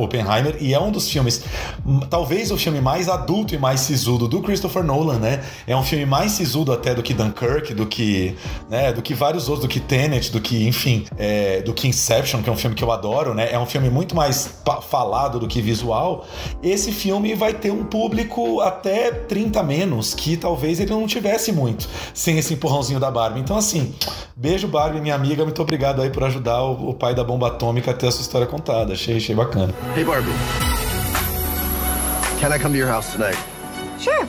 Oppenheimer, 0.01 0.57
e 0.59 0.73
é 0.73 0.79
um 0.79 0.91
dos 0.91 1.09
filmes, 1.09 1.43
talvez 2.09 2.51
o 2.51 2.57
filme 2.57 2.81
mais 2.81 3.09
adulto 3.09 3.53
e 3.53 3.57
mais 3.57 3.81
sisudo 3.81 4.27
do 4.27 4.41
Christopher 4.41 4.83
Nolan, 4.83 5.19
né? 5.19 5.43
É 5.67 5.75
um 5.75 5.83
filme 5.83 6.05
mais 6.05 6.31
sisudo 6.33 6.71
até 6.71 6.93
do 6.93 7.03
que 7.03 7.13
Dunkirk, 7.13 7.73
do 7.73 7.85
que, 7.85 8.35
né, 8.69 8.91
do 8.91 9.01
que 9.01 9.13
vários 9.13 9.47
outros, 9.47 9.67
do 9.67 9.71
que 9.71 9.79
Tenet, 9.79 10.31
do 10.31 10.41
que, 10.41 10.67
enfim, 10.67 11.05
é, 11.17 11.61
do 11.61 11.73
que 11.73 11.87
Inception, 11.87 12.41
que 12.41 12.49
é 12.49 12.53
um 12.53 12.57
filme 12.57 12.75
que 12.75 12.83
eu 12.83 12.91
adoro, 12.91 13.33
né? 13.33 13.51
É 13.51 13.59
um 13.59 13.65
filme 13.65 13.89
muito 13.89 14.15
mais 14.15 14.61
falado 14.89 15.39
do 15.39 15.47
que 15.47 15.61
visual. 15.61 16.25
Esse 16.61 16.91
filme 16.91 17.33
vai 17.33 17.53
ter 17.53 17.71
um 17.71 17.83
público 17.83 18.61
até 18.61 19.11
30 19.11 19.63
menos, 19.63 20.13
que 20.13 20.37
talvez 20.37 20.79
ele 20.79 20.91
não 20.91 21.07
tivesse 21.07 21.51
muito 21.51 21.87
sem 22.13 22.37
esse 22.37 22.53
empurrãozinho 22.53 22.99
da 22.99 23.09
Barbie. 23.09 23.39
Então, 23.39 23.57
assim, 23.57 23.93
beijo, 24.35 24.67
Barbie, 24.67 25.01
minha 25.01 25.15
amiga. 25.15 25.43
Muito 25.43 25.61
obrigado 25.61 26.01
aí 26.01 26.09
por 26.09 26.23
ajudar 26.23 26.63
o, 26.63 26.89
o 26.89 26.93
pai 26.93 27.13
da 27.15 27.23
bomba 27.23 27.47
atômica 27.47 27.91
a 27.91 27.93
ter 27.93 28.07
a 28.07 28.11
sua 28.11 28.24
história 28.25 28.47
contada. 28.47 28.93
Achei, 28.93 29.17
achei 29.17 29.35
bacana. 29.35 29.73
Hey, 29.93 30.03
Barbie. 30.03 30.31
Can 32.39 32.51
I 32.51 32.57
come 32.57 32.71
to 32.73 32.77
your 32.77 32.87
house 32.87 33.13
tonight? 33.13 33.37
Sure. 33.99 34.27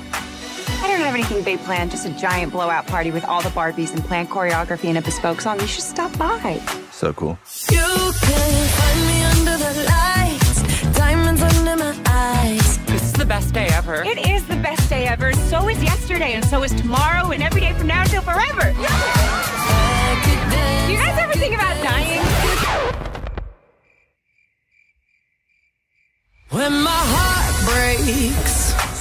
I 0.82 0.88
don't 0.88 1.00
have 1.00 1.14
anything 1.14 1.42
big 1.42 1.58
planned, 1.64 1.90
just 1.90 2.06
a 2.06 2.10
giant 2.10 2.52
blowout 2.52 2.86
party 2.86 3.10
with 3.10 3.24
all 3.24 3.42
the 3.42 3.48
Barbies 3.50 3.92
and 3.92 4.04
planned 4.04 4.30
choreography 4.30 4.88
and 4.88 4.98
a 4.98 5.02
bespoke 5.02 5.40
song. 5.40 5.58
You 5.60 5.66
should 5.66 5.82
stop 5.82 6.16
by. 6.18 6.60
So 6.92 7.12
cool. 7.12 7.38
You 7.70 7.78
can 7.78 8.68
find 8.78 9.00
me 9.06 9.24
under 9.24 9.56
the 9.58 9.72
lights, 9.88 10.62
diamonds 10.96 11.42
under 11.42 11.76
my 11.76 11.94
eyes. 12.06 12.78
This 12.86 13.02
is 13.02 13.12
the 13.14 13.24
best 13.24 13.52
day 13.52 13.68
ever. 13.72 14.04
It 14.04 14.18
is 14.28 14.46
the 14.46 14.56
best 14.56 14.88
day 14.88 15.06
ever. 15.06 15.32
So 15.32 15.68
is 15.68 15.82
yesterday, 15.82 16.34
and 16.34 16.44
so 16.44 16.62
is 16.62 16.72
tomorrow, 16.72 17.32
and 17.32 17.42
every 17.42 17.60
day 17.60 17.72
from 17.72 17.88
now 17.88 18.02
until 18.02 18.22
forever. 18.22 18.72
Do 20.86 20.92
you 20.92 20.98
guys 20.98 21.18
ever 21.18 21.32
think 21.32 21.54
about 21.54 21.82
dying? 21.82 22.22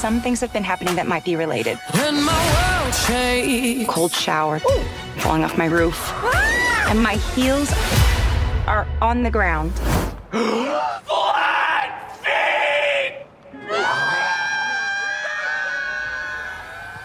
Some 0.05 0.21
things 0.21 0.39
have 0.41 0.53
been 0.53 0.63
happening 0.63 0.97
that 0.97 1.07
might 1.07 1.25
be 1.25 1.35
related. 1.35 1.79
when 1.95 2.23
my 2.23 2.83
world 2.83 2.93
shakes. 2.93 3.89
Cold 3.89 4.11
shower, 4.11 4.59
falling 5.17 5.43
off 5.43 5.57
my 5.57 5.65
roof, 5.65 5.97
and 6.87 7.01
my 7.01 7.15
heels 7.33 7.73
are 8.67 8.87
on 9.01 9.23
the 9.23 9.31
ground. 9.31 9.73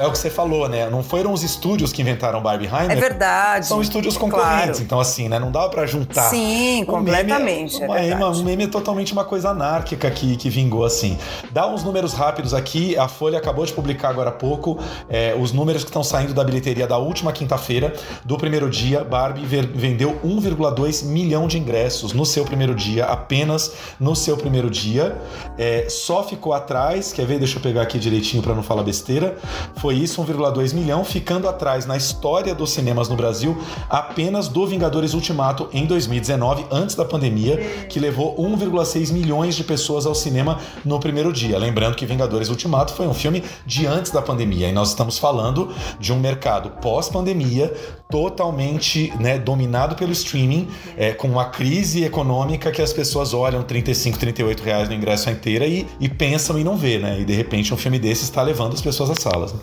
É 0.01 0.07
o 0.07 0.11
que 0.13 0.19
você 0.19 0.31
falou, 0.31 0.67
né? 0.69 0.89
Não 0.89 1.03
foram 1.03 1.33
os 1.33 1.43
estúdios 1.43 1.93
que 1.93 2.01
inventaram 2.01 2.41
Barbieheimer. 2.41 2.91
É 2.91 2.97
verdade. 3.01 3.67
São 3.67 3.83
estúdios 3.83 4.17
concorrentes. 4.17 4.65
Claro. 4.71 4.83
Então, 4.83 4.99
assim, 4.99 5.29
né? 5.29 5.39
Não 5.39 5.53
dá 5.53 5.69
pra 5.69 5.85
juntar. 5.87 6.31
Sim, 6.31 6.39
meme 6.39 6.83
é- 6.83 6.85
completamente, 6.87 7.83
é 7.83 7.87
uma- 7.87 7.95
verdade. 7.97 8.23
uma- 8.23 8.31
um 8.31 8.43
meme 8.43 8.65
é 8.65 8.67
totalmente 8.67 9.13
uma 9.13 9.25
coisa 9.25 9.51
anárquica 9.51 10.11
que, 10.11 10.37
que 10.37 10.49
vingou 10.49 10.85
assim. 10.87 11.19
Dá 11.51 11.67
uns 11.69 11.85
números 11.85 12.15
rápidos 12.15 12.55
aqui. 12.55 12.97
A 12.97 13.09
Folha 13.09 13.37
acabou 13.39 13.67
de 13.67 13.73
publicar 13.75 14.09
agora 14.09 14.31
há 14.31 14.33
pouco 14.33 14.79
é, 15.09 15.37
os 15.39 15.53
números 15.53 15.85
que 15.85 15.91
estão 15.91 16.03
saindo 16.03 16.33
da 16.33 16.43
bilheteria 16.43 16.87
da 16.87 16.97
última 16.97 17.31
quinta-feira. 17.31 17.93
Do 18.25 18.39
primeiro 18.39 18.71
dia, 18.71 19.05
Barbie 19.05 19.45
vendeu 19.45 20.19
1,2 20.25 21.03
milhão 21.03 21.47
de 21.47 21.59
ingressos 21.59 22.15
no 22.15 22.25
seu 22.25 22.45
primeiro 22.47 22.75
dia, 22.75 23.05
apenas 23.05 23.73
no 24.01 24.17
seu 24.17 24.35
primeiro 24.37 24.71
dia. 24.71 25.17
É, 25.59 25.87
só 25.91 26.23
ficou 26.23 26.55
atrás, 26.55 27.13
quer 27.13 27.27
ver? 27.27 27.39
Deixa 27.39 27.59
eu 27.59 27.63
pegar 27.63 27.83
aqui 27.83 27.99
direitinho 27.99 28.43
para 28.43 28.55
não 28.55 28.63
falar 28.63 28.83
besteira. 28.83 29.37
Foi 29.77 29.90
isso, 29.93 30.23
1,2 30.23 30.75
milhão, 30.75 31.05
ficando 31.05 31.49
atrás 31.49 31.87
na 31.87 31.97
história 31.97 32.55
dos 32.55 32.71
cinemas 32.71 33.09
no 33.09 33.17
Brasil 33.17 33.57
apenas 33.89 34.49
do 34.49 34.67
Vingadores 34.67 35.15
Ultimato 35.15 35.69
em 35.73 35.87
2019, 35.87 36.67
antes 36.71 36.95
da 36.95 37.05
pandemia, 37.05 37.57
que 37.89 37.99
levou 37.99 38.37
1,6 38.37 39.13
milhões 39.13 39.55
de 39.55 39.65
pessoas 39.65 40.07
ao 40.07 40.15
cinema 40.15 40.59
no 40.85 40.99
primeiro 40.99 41.33
dia. 41.33 41.59
Lembrando 41.59 41.97
que 41.97 42.07
Vingadores 42.07 42.49
Ultimato 42.49 42.93
foi 42.93 43.07
um 43.07 43.15
filme 43.15 43.43
de 43.67 43.87
antes 43.87 44.11
da 44.11 44.23
pandemia 44.23 44.69
e 44.69 44.73
nós 44.73 44.91
estamos 44.91 45.19
falando 45.19 45.73
de 45.99 46.13
um 46.13 46.19
mercado 46.19 46.71
pós-pandemia 46.81 47.73
totalmente 48.11 49.13
né, 49.21 49.39
dominado 49.39 49.95
pelo 49.95 50.13
streaming, 50.13 50.69
é, 50.97 51.13
com 51.13 51.29
uma 51.29 51.47
crise 51.47 52.05
econômica 52.05 52.71
que 52.71 52.83
as 52.83 52.93
pessoas 52.93 53.33
olham 53.33 53.63
35, 53.63 54.19
38 54.19 54.63
reais 54.63 54.89
no 54.89 54.95
ingresso 54.95 55.31
inteira 55.31 55.67
e, 55.67 55.87
e 56.01 56.09
pensam 56.09 56.59
e 56.59 56.65
não 56.65 56.77
vê, 56.77 56.99
né? 56.99 57.21
E 57.21 57.25
de 57.25 57.33
repente 57.33 57.73
um 57.73 57.77
filme 57.77 57.99
desse 57.99 58.25
está 58.25 58.43
levando 58.43 58.75
as 58.75 58.83
pessoas 58.83 59.11
às 59.11 59.19
salas. 59.21 59.53
né? 59.53 59.61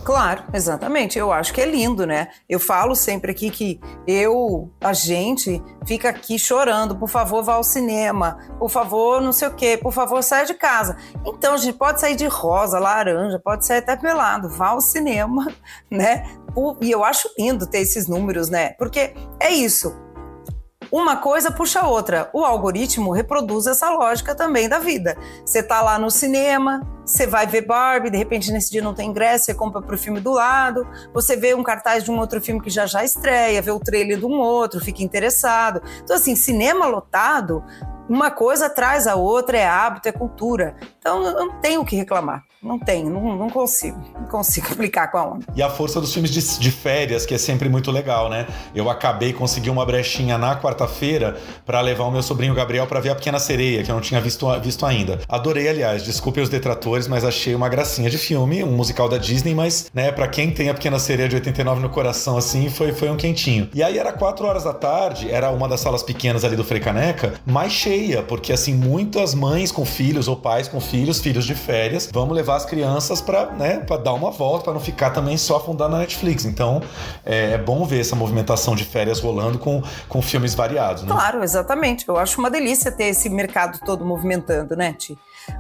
Exatamente. 0.54 1.18
Eu 1.18 1.32
acho 1.32 1.54
que 1.54 1.62
é 1.62 1.66
lindo, 1.66 2.06
né? 2.06 2.30
Eu 2.48 2.60
falo 2.60 2.96
sempre 2.96 3.32
aqui 3.32 3.50
que 3.50 3.80
eu, 4.06 4.70
a 4.82 4.94
gente, 4.94 5.62
fica 5.86 6.10
aqui 6.10 6.40
chorando, 6.40 6.96
por 6.96 7.10
favor, 7.10 7.44
vá 7.44 7.54
ao 7.54 7.64
cinema, 7.64 8.38
por 8.60 8.70
favor, 8.70 9.22
não 9.22 9.32
sei 9.32 9.48
o 9.48 9.54
quê, 9.54 9.78
por 9.78 9.94
favor, 9.94 10.22
saia 10.24 10.46
de 10.46 10.54
casa. 10.54 10.98
Então, 11.26 11.54
a 11.54 11.58
gente 11.58 11.78
pode 11.78 12.00
sair 12.00 12.16
de 12.16 12.26
rosa, 12.26 12.80
laranja, 12.80 13.40
pode 13.40 13.66
sair 13.66 13.80
até 13.80 13.96
pelado, 13.96 14.50
vá 14.50 14.70
ao 14.70 14.82
cinema, 14.82 15.48
né? 15.90 16.26
E 16.82 16.90
eu 16.90 17.04
acho 17.04 17.30
lindo 17.38 17.68
ter 17.68 17.80
esses 17.80 18.08
números, 18.08 18.50
né? 18.50 18.72
Porque 18.80 19.14
é 19.40 19.52
isso. 19.52 19.96
Uma 20.92 21.18
coisa 21.18 21.52
puxa 21.52 21.82
a 21.82 21.88
outra. 21.88 22.30
O 22.34 22.46
algoritmo 22.46 23.12
reproduz 23.12 23.68
essa 23.68 23.90
lógica 23.90 24.34
também 24.34 24.70
da 24.70 24.80
vida. 24.80 25.18
Você 25.46 25.62
tá 25.62 25.82
lá 25.82 26.00
no 26.00 26.10
cinema, 26.10 26.82
você 27.08 27.26
vai 27.26 27.48
ver 27.48 27.62
Barbie, 27.62 28.10
de 28.10 28.18
repente 28.18 28.52
nesse 28.52 28.70
dia 28.70 28.82
não 28.82 28.94
tem 28.94 29.10
ingresso, 29.10 29.46
você 29.46 29.54
compra 29.54 29.82
pro 29.82 29.98
filme 29.98 30.20
do 30.20 30.34
lado, 30.34 30.86
você 31.14 31.38
vê 31.38 31.56
um 31.56 31.64
cartaz 31.64 32.04
de 32.04 32.12
um 32.12 32.20
outro 32.20 32.42
filme 32.42 32.62
que 32.62 32.70
já 32.70 32.86
já 32.86 33.04
estreia, 33.04 33.62
vê 33.62 33.72
o 33.72 33.80
trailer 33.80 34.20
de 34.20 34.26
um 34.26 34.38
outro, 34.38 34.84
fica 34.84 35.02
interessado. 35.02 35.82
Então 36.04 36.18
assim, 36.18 36.36
cinema 36.36 36.86
lotado, 36.86 37.64
uma 38.10 38.32
coisa 38.32 38.70
traz 38.70 39.08
a 39.08 39.16
outra, 39.16 39.58
é 39.58 39.66
hábito, 39.66 40.08
é 40.08 40.12
cultura. 40.12 40.76
Então 41.00 41.24
eu 41.24 41.34
não 41.34 41.60
tenho 41.60 41.82
o 41.82 41.86
que 41.86 41.96
reclamar. 41.96 42.44
Não 42.62 42.80
tenho, 42.80 43.10
não, 43.10 43.38
não 43.38 43.50
consigo. 43.50 43.98
Não 44.14 44.28
consigo 44.28 44.68
aplicar 44.74 45.08
com 45.10 45.18
a 45.18 45.26
onda. 45.26 45.46
E 45.56 45.62
a 45.62 45.70
força 45.70 46.02
dos 46.02 46.12
filmes 46.12 46.32
de, 46.32 46.60
de 46.60 46.72
férias, 46.72 47.26
que 47.26 47.34
é 47.34 47.38
sempre 47.38 47.70
muito 47.70 47.92
legal, 47.92 48.30
né? 48.30 48.48
Eu 48.74 48.90
acabei 48.90 49.32
consegui 49.32 49.70
uma 49.70 49.86
brechinha 49.86 50.38
na 50.38 50.60
quarta-feira 50.60 51.38
para 51.66 51.80
levar 51.82 52.06
o 52.06 52.12
meu 52.12 52.24
sobrinho 52.24 52.54
Gabriel 52.54 52.88
para 52.88 53.00
ver 53.00 53.12
a 53.12 53.16
Pequena 53.16 53.40
Sereia, 53.40 53.84
que 53.84 53.92
eu 53.92 53.96
não 53.96 54.02
tinha 54.02 54.20
visto, 54.20 54.48
visto 54.60 54.86
ainda. 54.86 55.20
Adorei, 55.30 55.68
aliás, 55.70 56.04
desculpem 56.04 56.44
os 56.44 56.50
detratores, 56.50 57.08
mas 57.08 57.24
achei 57.24 57.54
uma 57.54 57.70
gracinha 57.70 58.10
de 58.10 58.18
filme, 58.18 58.64
um 58.64 58.72
musical 58.72 59.08
da 59.08 59.18
Disney, 59.18 59.54
mas, 59.54 59.90
né, 59.94 60.12
para 60.12 60.28
quem 60.28 60.52
tem 60.52 60.70
a 60.70 60.74
Pequena 60.74 61.00
Sereia 61.00 61.30
de 61.30 61.36
89 61.36 61.82
no 61.82 61.90
coração, 61.90 62.38
assim, 62.38 62.70
foi, 62.70 62.92
foi 62.92 63.10
um 63.10 63.18
quentinho. 63.18 63.70
E 63.74 63.84
aí 63.84 63.98
era 63.98 64.12
4 64.12 64.46
horas 64.46 64.64
da 64.64 64.74
tarde, 64.74 65.32
era 65.32 65.52
uma 65.52 65.68
das 65.68 65.80
salas 65.80 66.02
pequenas 66.02 66.44
ali 66.44 66.56
do 66.56 66.64
Frei 66.64 66.82
Caneca, 66.82 67.36
mais 67.46 67.72
cheia, 67.72 67.97
porque, 68.28 68.54
assim, 68.54 68.74
muitas 68.74 69.34
mães 69.34 69.72
com 69.72 69.86
filhos 69.86 70.28
ou 70.28 70.36
pais 70.36 70.68
com 70.68 70.80
filhos, 70.80 71.20
filhos 71.20 71.46
de 71.46 71.56
férias, 71.56 72.10
vamos 72.12 72.36
levar 72.36 72.56
as 72.56 72.66
crianças 72.66 73.22
para 73.22 73.52
né, 73.52 73.86
dar 74.04 74.14
uma 74.14 74.32
volta, 74.32 74.66
para 74.66 74.74
não 74.74 74.80
ficar 74.80 75.12
também 75.12 75.38
só 75.38 75.58
afundar 75.58 75.90
na 75.90 76.00
Netflix. 76.00 76.46
Então, 76.46 76.82
é, 77.26 77.54
é 77.54 77.58
bom 77.58 77.86
ver 77.86 78.02
essa 78.02 78.16
movimentação 78.16 78.76
de 78.76 78.84
férias 78.84 79.20
rolando 79.20 79.60
com, 79.60 79.82
com 80.08 80.22
filmes 80.22 80.54
variados, 80.54 81.04
né? 81.04 81.12
Claro, 81.12 81.44
exatamente. 81.44 82.08
Eu 82.08 82.18
acho 82.18 82.40
uma 82.40 82.50
delícia 82.50 82.92
ter 82.92 83.06
esse 83.06 83.30
mercado 83.30 83.80
todo 83.86 84.06
movimentando, 84.06 84.76
né, 84.76 84.94
Ti? 84.94 85.18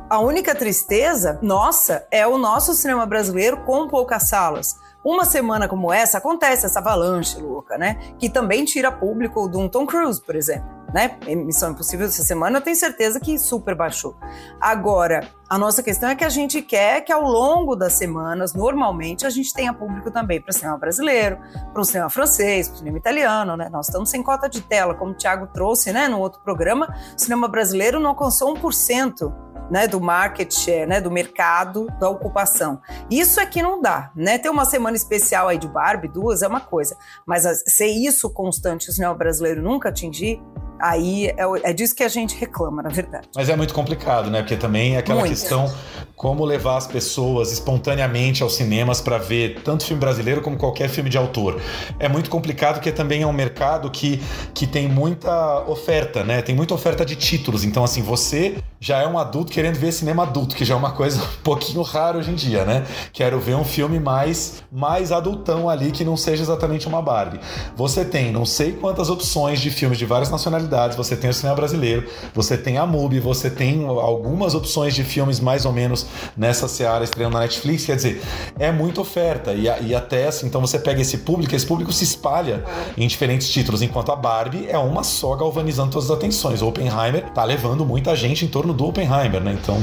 A 0.10 0.20
única 0.20 0.53
tristeza, 0.53 1.39
nossa, 1.41 2.06
é 2.12 2.25
o 2.27 2.38
nosso 2.38 2.74
cinema 2.74 3.06
brasileiro 3.06 3.58
com 3.63 3.88
poucas 3.88 4.29
salas. 4.29 4.75
Uma 5.03 5.25
semana 5.25 5.67
como 5.67 5.94
essa, 5.94 6.17
acontece 6.17 6.65
essa 6.65 6.79
avalanche 6.79 7.39
louca, 7.39 7.77
né? 7.77 7.98
Que 8.20 8.29
também 8.29 8.65
tira 8.65 8.91
público 8.91 9.50
de 9.50 9.56
um 9.58 9.70
Tom 9.70 9.86
Cruise, 9.86 10.22
por 10.22 10.36
exemplo. 10.36 10.77
Né? 10.94 11.17
Missão 11.36 11.72
Impossível 11.72 12.08
essa 12.08 12.24
semana, 12.24 12.58
eu 12.58 12.62
tenho 12.62 12.75
certeza 12.75 13.20
que 13.20 13.38
super 13.38 13.75
baixou. 13.75 14.15
Agora, 14.60 15.27
a 15.50 15.58
nossa 15.58 15.84
questão 15.84 16.10
é 16.10 16.15
que 16.15 16.24
a 16.24 16.29
gente 16.29 16.62
quer 16.62 17.01
que 17.01 17.12
ao 17.12 17.24
longo 17.24 17.75
das 17.75 17.94
semanas, 17.94 18.53
normalmente, 18.53 19.25
a 19.25 19.29
gente 19.29 19.53
tenha 19.53 19.74
público 19.74 20.10
também 20.12 20.41
para 20.41 20.50
o 20.50 20.53
cinema 20.53 20.77
brasileiro, 20.77 21.38
para 21.74 21.82
o 21.82 21.86
cinema 21.86 22.10
francês, 22.10 22.67
para 22.70 22.75
o 22.75 22.77
cinema 22.79 22.98
italiano, 22.98 23.58
né? 23.58 23.67
Nós 23.70 23.88
estamos 23.88 24.10
sem 24.10 24.24
cota 24.24 24.48
de 24.48 24.62
tela, 24.62 24.96
como 24.96 25.12
o 25.12 25.15
Thiago 25.15 25.48
trouxe, 25.48 25.91
né, 25.91 26.08
no 26.08 26.20
outro 26.20 26.41
programa, 26.41 26.88
o 27.15 27.20
cinema 27.20 27.48
brasileiro 27.50 28.00
não 28.00 28.10
alcançou 28.12 28.53
1%. 28.56 29.34
Né, 29.70 29.86
do 29.86 30.00
market 30.00 30.50
share, 30.53 30.88
né, 30.88 31.01
do 31.01 31.12
mercado, 31.12 31.88
da 32.00 32.08
ocupação. 32.10 32.79
Isso 33.12 33.38
é 33.38 33.46
que 33.46 33.62
não 33.62 33.82
dá, 33.82 34.12
né? 34.15 34.38
Ter 34.38 34.50
uma 34.50 34.63
semana 34.63 34.96
especial 34.96 35.50
aí 35.50 35.58
de 35.58 35.67
Barbie, 35.67 36.08
duas, 36.08 36.41
é 36.41 36.48
uma 36.48 36.62
coisa. 36.62 36.96
Mas 37.25 37.46
a- 37.46 37.53
ser 37.53 37.88
isso 37.88 38.29
constante, 38.29 38.89
o 38.89 38.94
cinema 38.94 39.13
brasileiro 39.13 39.62
nunca 39.62 39.89
atingir, 39.89 40.41
aí 40.80 41.28
é, 41.28 41.36
é 41.64 41.74
disso 41.74 41.96
que 41.96 42.04
a 42.04 42.08
gente 42.08 42.36
reclama, 42.38 42.82
na 42.82 42.90
verdade. 42.90 43.28
Mas 43.36 43.50
é 43.50 43.56
muito 43.56 43.74
complicado, 43.74 44.30
né? 44.30 44.42
Porque 44.42 44.56
também 44.56 44.96
é 44.96 45.00
aquela 45.00 45.20
Muito. 45.20 45.32
questão 45.32 45.72
como 46.16 46.44
levar 46.44 46.78
as 46.78 46.88
pessoas 46.88 47.52
espontaneamente 47.52 48.42
aos 48.42 48.56
cinemas 48.56 49.00
para 49.00 49.20
ver 49.20 49.62
tanto 49.64 49.86
filme 49.86 50.00
brasileiro 50.00 50.42
como 50.42 50.58
qualquer 50.58 50.90
filme 50.90 51.10
de 51.10 51.18
autor. 51.18 51.62
É 52.00 52.10
muito 52.10 52.30
complicado 52.30 52.76
porque 52.76 52.92
também 52.92 53.22
é 53.22 53.28
um 53.28 53.34
mercado 53.34 53.92
que, 53.92 54.20
que 54.54 54.66
tem 54.66 54.88
muita 54.88 55.64
oferta, 55.70 56.24
né? 56.24 56.42
Tem 56.42 56.56
muita 56.56 56.74
oferta 56.74 57.06
de 57.06 57.16
títulos. 57.16 57.64
Então, 57.64 57.84
assim, 57.84 58.02
você 58.02 58.56
já 58.80 59.00
é 59.02 59.08
um 59.08 59.18
adulto 59.18 59.52
querendo 59.52 59.76
ver 59.76 59.92
cinema 59.92 60.24
adulto, 60.24 60.56
que 60.56 60.64
já 60.64 60.74
é 60.74 60.78
uma 60.78 60.92
coisa 60.92 61.22
um 61.24 61.44
pouquinho 61.44 61.82
rara 61.82 62.18
hoje 62.18 62.32
em 62.32 62.36
dia, 62.36 62.66
né? 62.66 62.86
Quero 63.12 63.40
ver 63.40 63.56
um 63.56 63.64
filme 63.64 64.00
mais, 64.00 64.64
mais 64.72 65.12
adultão 65.12 65.70
ali 65.70 65.92
que 65.92 66.04
não 66.04 66.16
seja 66.16 66.44
exatamente 66.44 66.88
uma 66.88 67.02
Barbie. 67.02 67.40
Você 67.76 68.06
tem 68.06 68.32
não 68.32 68.46
sei 68.46 68.74
quantas 68.74 69.10
opções 69.10 69.60
de 69.60 69.72
filmes 69.72 69.98
de 69.98 70.06
várias 70.06 70.30
nacionalidades, 70.30 70.96
você 70.96 71.16
tem 71.16 71.30
o 71.30 71.34
cinema 71.34 71.56
brasileiro, 71.56 72.08
você 72.34 72.58
tem 72.58 72.78
a 72.78 72.86
MUBI, 72.86 73.20
você 73.20 73.50
tem 73.50 73.86
algumas 73.88 74.54
opções 74.54 74.94
de 74.94 75.04
filmes 75.04 75.40
mais 75.40 75.66
ou 75.66 75.72
menos 75.72 76.06
nessa 76.36 76.68
seara 76.68 77.04
estreando 77.04 77.36
na 77.36 77.42
Netflix, 77.42 77.86
quer 77.86 77.96
dizer, 77.96 78.22
é 78.60 78.72
muita 78.72 79.02
oferta 79.02 79.54
e, 79.54 79.68
e 79.88 79.96
até 79.96 80.28
assim, 80.28 80.48
então 80.48 80.62
você 80.62 80.78
pega 80.80 81.02
esse 81.02 81.20
público, 81.20 81.56
esse 81.56 81.66
público 81.66 81.92
se 81.92 82.04
espalha 82.04 82.64
em 82.98 83.08
diferentes 83.08 83.50
títulos, 83.50 83.82
enquanto 83.82 84.12
a 84.12 84.16
Barbie 84.16 84.68
é 84.68 84.78
uma 84.78 85.04
só 85.04 85.36
galvanizando 85.36 85.92
todas 85.92 86.10
as 86.10 86.18
atenções. 86.18 86.62
O 86.62 86.68
Oppenheimer 86.68 87.30
tá 87.32 87.44
levando 87.44 87.86
muita 87.86 88.16
gente 88.16 88.46
em 88.46 88.48
torno 88.48 88.67
do 88.74 88.86
Oppenheimer, 88.86 89.40
né? 89.42 89.54
Então, 89.54 89.78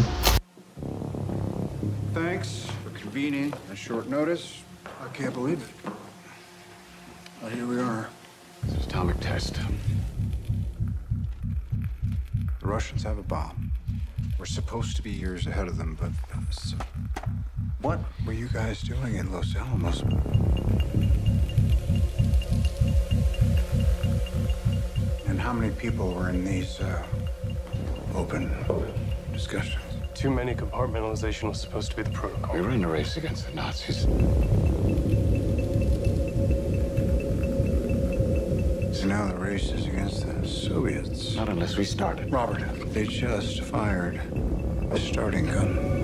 Thanks 2.12 2.67
for 2.83 2.91
convening 2.99 3.53
at 3.71 3.76
short 3.76 4.09
notice. 4.09 4.62
I 4.87 5.09
can't 5.17 5.33
believe 5.35 5.61
it. 5.62 5.93
But 7.43 7.53
here 7.53 7.67
we 7.67 7.79
are. 7.81 8.09
This 8.64 8.79
is 8.81 8.87
atomic 8.87 9.19
test. 9.21 9.55
The 12.61 12.67
Russians 12.67 13.03
have 13.03 13.19
a 13.19 13.23
bomb. 13.23 13.71
We're 14.38 14.47
supposed 14.47 14.97
to 14.97 15.03
be 15.03 15.11
years 15.11 15.47
ahead 15.47 15.69
of 15.69 15.76
them, 15.76 15.97
but 16.00 16.11
s- 16.49 16.75
What 17.83 17.99
were 18.26 18.33
you 18.33 18.49
guys 18.49 18.81
doing 18.83 19.17
in 19.17 19.31
Los 19.33 19.55
Alamos? 19.57 20.03
And 25.26 25.41
how 25.41 25.53
many 25.53 25.73
people 25.75 26.12
were 26.12 26.29
in 26.31 26.45
these 26.45 26.81
uh, 26.81 27.03
open 28.14 28.50
discussions? 29.33 29.83
Too 30.14 30.30
many 30.30 30.54
compartmentalization 30.54 31.49
was 31.49 31.61
supposed 31.61 31.90
to 31.90 31.97
be 31.97 32.02
the 32.02 32.11
protocol. 32.11 32.54
We 32.54 32.61
were 32.61 32.71
in 32.71 32.85
a 32.85 32.88
race 32.88 33.16
against 33.16 33.47
the 33.47 33.54
Nazis. 33.54 34.02
So 38.99 39.06
now 39.06 39.26
the 39.26 39.37
race 39.37 39.71
is 39.71 39.87
against 39.87 40.26
the 40.26 40.47
Soviets. 40.47 41.35
Not 41.35 41.49
unless 41.49 41.76
we 41.76 41.85
start 41.85 42.21
it. 42.21 42.30
Robert, 42.30 42.62
they 42.92 43.06
just 43.06 43.62
fired 43.62 44.21
the 44.90 44.99
starting 45.00 45.47
gun. 45.47 45.94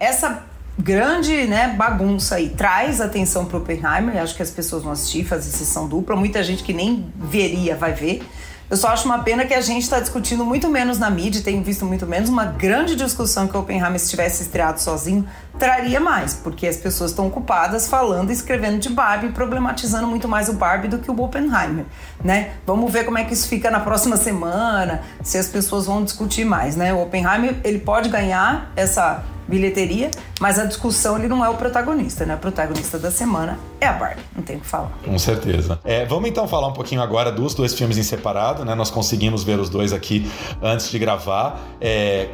essa 0.00 0.49
grande 0.80 1.46
né, 1.46 1.74
bagunça 1.76 2.36
aí 2.36 2.48
traz 2.48 3.00
atenção 3.00 3.44
para 3.44 3.58
Oppenheimer. 3.58 4.20
Acho 4.22 4.34
que 4.34 4.42
as 4.42 4.50
pessoas 4.50 4.82
vão 4.82 4.92
assistir, 4.92 5.24
fazer 5.24 5.50
sessão 5.50 5.86
dupla. 5.86 6.16
Muita 6.16 6.42
gente 6.42 6.62
que 6.62 6.72
nem 6.72 7.12
veria 7.16 7.76
vai 7.76 7.92
ver. 7.92 8.22
Eu 8.70 8.76
só 8.76 8.86
acho 8.86 9.04
uma 9.04 9.18
pena 9.18 9.44
que 9.44 9.52
a 9.52 9.60
gente 9.60 9.82
está 9.82 9.98
discutindo 9.98 10.44
muito 10.44 10.68
menos 10.68 10.96
na 10.96 11.10
mídia, 11.10 11.42
tenho 11.42 11.60
visto 11.60 11.84
muito 11.84 12.06
menos. 12.06 12.30
Uma 12.30 12.44
grande 12.44 12.94
discussão 12.94 13.48
que 13.48 13.56
o 13.56 13.60
Oppenheimer, 13.60 13.98
se 13.98 14.08
tivesse 14.08 14.44
estreado 14.44 14.80
sozinho, 14.80 15.26
traria 15.58 15.98
mais, 15.98 16.34
porque 16.34 16.68
as 16.68 16.76
pessoas 16.76 17.10
estão 17.10 17.26
ocupadas 17.26 17.88
falando 17.88 18.30
e 18.30 18.32
escrevendo 18.32 18.78
de 18.78 18.88
Barbie, 18.88 19.30
problematizando 19.30 20.06
muito 20.06 20.28
mais 20.28 20.48
o 20.48 20.52
Barbie 20.52 20.86
do 20.86 20.98
que 21.00 21.10
o 21.10 21.20
Oppenheimer, 21.20 21.84
né? 22.22 22.52
Vamos 22.64 22.92
ver 22.92 23.04
como 23.04 23.18
é 23.18 23.24
que 23.24 23.34
isso 23.34 23.48
fica 23.48 23.72
na 23.72 23.80
próxima 23.80 24.16
semana, 24.16 25.02
se 25.20 25.36
as 25.36 25.48
pessoas 25.48 25.86
vão 25.86 26.04
discutir 26.04 26.44
mais, 26.44 26.76
né? 26.76 26.94
O 26.94 27.02
Oppenheimer, 27.02 27.56
ele 27.64 27.80
pode 27.80 28.08
ganhar 28.08 28.70
essa 28.76 29.24
bilheteria, 29.50 30.10
mas 30.40 30.58
a 30.58 30.64
discussão 30.64 31.18
ele 31.18 31.28
não 31.28 31.44
é 31.44 31.48
o 31.48 31.54
protagonista, 31.54 32.24
né? 32.24 32.36
O 32.36 32.38
protagonista 32.38 32.98
da 32.98 33.10
semana 33.10 33.58
é 33.80 33.86
a 33.86 33.92
Barbie, 33.92 34.22
não 34.34 34.42
tem 34.42 34.56
o 34.56 34.60
que 34.60 34.66
falar. 34.66 34.92
Com 35.04 35.18
certeza. 35.18 35.80
É, 35.84 36.06
vamos 36.06 36.30
então 36.30 36.46
falar 36.46 36.68
um 36.68 36.72
pouquinho 36.72 37.02
agora 37.02 37.32
dos 37.32 37.52
dois 37.52 37.74
filmes 37.74 37.98
em 37.98 38.02
separado, 38.02 38.64
né? 38.64 38.74
Nós 38.74 38.90
conseguimos 38.90 39.42
ver 39.42 39.58
os 39.58 39.68
dois 39.68 39.92
aqui 39.92 40.30
antes 40.62 40.90
de 40.90 40.98
gravar. 40.98 41.60
É, 41.80 42.28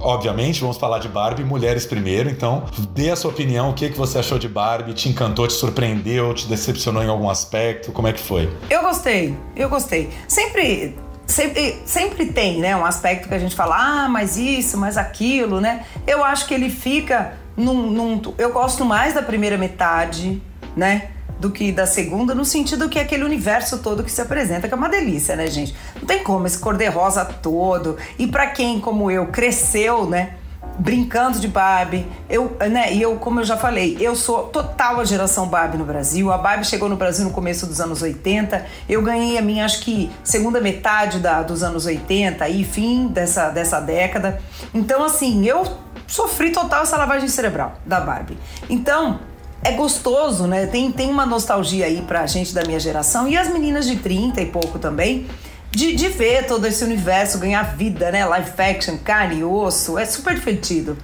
obviamente, 0.00 0.60
vamos 0.60 0.76
falar 0.76 1.00
de 1.00 1.08
Barbie, 1.08 1.44
mulheres 1.44 1.84
primeiro. 1.84 2.30
Então, 2.30 2.64
dê 2.94 3.10
a 3.10 3.16
sua 3.16 3.30
opinião, 3.30 3.70
o 3.70 3.74
que, 3.74 3.90
que 3.90 3.98
você 3.98 4.18
achou 4.18 4.38
de 4.38 4.48
Barbie? 4.48 4.94
Te 4.94 5.08
encantou, 5.08 5.46
te 5.46 5.54
surpreendeu, 5.54 6.32
te 6.32 6.46
decepcionou 6.46 7.02
em 7.02 7.08
algum 7.08 7.28
aspecto? 7.28 7.90
Como 7.90 8.06
é 8.06 8.12
que 8.12 8.20
foi? 8.20 8.48
Eu 8.70 8.82
gostei, 8.82 9.36
eu 9.56 9.68
gostei. 9.68 10.10
Sempre 10.28 10.96
sempre, 11.26 11.82
sempre 11.84 12.26
tem, 12.26 12.60
né, 12.60 12.76
um 12.76 12.84
aspecto 12.84 13.28
que 13.28 13.34
a 13.34 13.38
gente 13.38 13.54
fala, 13.54 14.04
ah, 14.04 14.08
mas 14.08 14.36
isso, 14.36 14.76
mas 14.76 14.96
aquilo, 14.96 15.60
né? 15.60 15.84
Eu 16.06 16.24
acho 16.24 16.46
que 16.46 16.54
ele 16.54 16.70
fica 16.70 17.34
num, 17.56 17.90
num 17.90 18.34
eu 18.38 18.52
gosto 18.52 18.84
mais 18.84 19.14
da 19.14 19.22
primeira 19.22 19.56
metade, 19.56 20.42
né? 20.76 21.10
Do 21.38 21.50
que 21.50 21.72
da 21.72 21.86
segunda, 21.86 22.34
no 22.34 22.44
sentido 22.44 22.88
que 22.88 22.98
é 22.98 23.02
aquele 23.02 23.24
universo 23.24 23.78
todo 23.78 24.04
que 24.04 24.12
se 24.12 24.20
apresenta, 24.20 24.68
que 24.68 24.74
é 24.74 24.76
uma 24.76 24.88
delícia, 24.88 25.34
né, 25.34 25.46
gente? 25.48 25.74
Não 25.96 26.06
tem 26.06 26.22
como 26.22 26.46
esse 26.46 26.58
cor-de-rosa 26.58 27.24
todo. 27.24 27.96
E 28.18 28.26
para 28.26 28.46
quem, 28.48 28.78
como 28.78 29.10
eu, 29.10 29.26
cresceu, 29.26 30.06
né? 30.06 30.34
Brincando 30.78 31.38
de 31.38 31.48
Barbie. 31.48 32.06
Eu, 32.28 32.56
né, 32.70 32.92
e 32.92 33.02
eu, 33.02 33.16
como 33.16 33.40
eu 33.40 33.44
já 33.44 33.56
falei, 33.56 33.96
eu 34.00 34.14
sou 34.16 34.44
total 34.44 35.00
a 35.00 35.04
geração 35.04 35.46
Barbie 35.46 35.78
no 35.78 35.84
Brasil. 35.84 36.32
A 36.32 36.38
Barbie 36.38 36.64
chegou 36.64 36.88
no 36.88 36.96
Brasil 36.96 37.24
no 37.24 37.30
começo 37.30 37.66
dos 37.66 37.80
anos 37.80 38.02
80. 38.02 38.64
Eu 38.88 39.02
ganhei 39.02 39.38
a 39.38 39.42
minha, 39.42 39.64
acho 39.64 39.80
que, 39.80 40.10
segunda 40.22 40.60
metade 40.60 41.18
da, 41.18 41.42
dos 41.42 41.62
anos 41.62 41.86
80 41.86 42.48
e 42.48 42.64
fim 42.64 43.08
dessa, 43.08 43.50
dessa 43.50 43.80
década. 43.80 44.40
Então, 44.74 45.04
assim, 45.04 45.46
eu 45.46 45.64
sofri 46.06 46.50
total 46.50 46.82
essa 46.82 46.96
lavagem 46.96 47.28
cerebral 47.28 47.74
da 47.86 48.00
Barbie. 48.00 48.38
Então, 48.68 49.20
é 49.64 49.72
gostoso, 49.72 50.46
né? 50.46 50.66
Tem, 50.66 50.90
tem 50.90 51.08
uma 51.08 51.24
nostalgia 51.24 51.86
aí 51.86 52.02
pra 52.02 52.26
gente 52.26 52.52
da 52.52 52.64
minha 52.64 52.80
geração 52.80 53.28
e 53.28 53.36
as 53.36 53.48
meninas 53.52 53.86
de 53.86 53.96
30 53.96 54.40
e 54.40 54.46
pouco 54.46 54.78
também 54.78 55.26
de, 55.74 55.94
de 55.94 56.08
ver 56.08 56.46
todo 56.46 56.66
esse 56.66 56.84
universo 56.84 57.38
ganhar 57.38 57.62
vida, 57.74 58.12
né? 58.12 58.24
Live 58.24 58.52
action, 58.58 58.98
carne 58.98 59.40
e 59.40 59.44
osso, 59.44 59.98
é 59.98 60.04
super 60.04 60.34
divertido. 60.34 60.96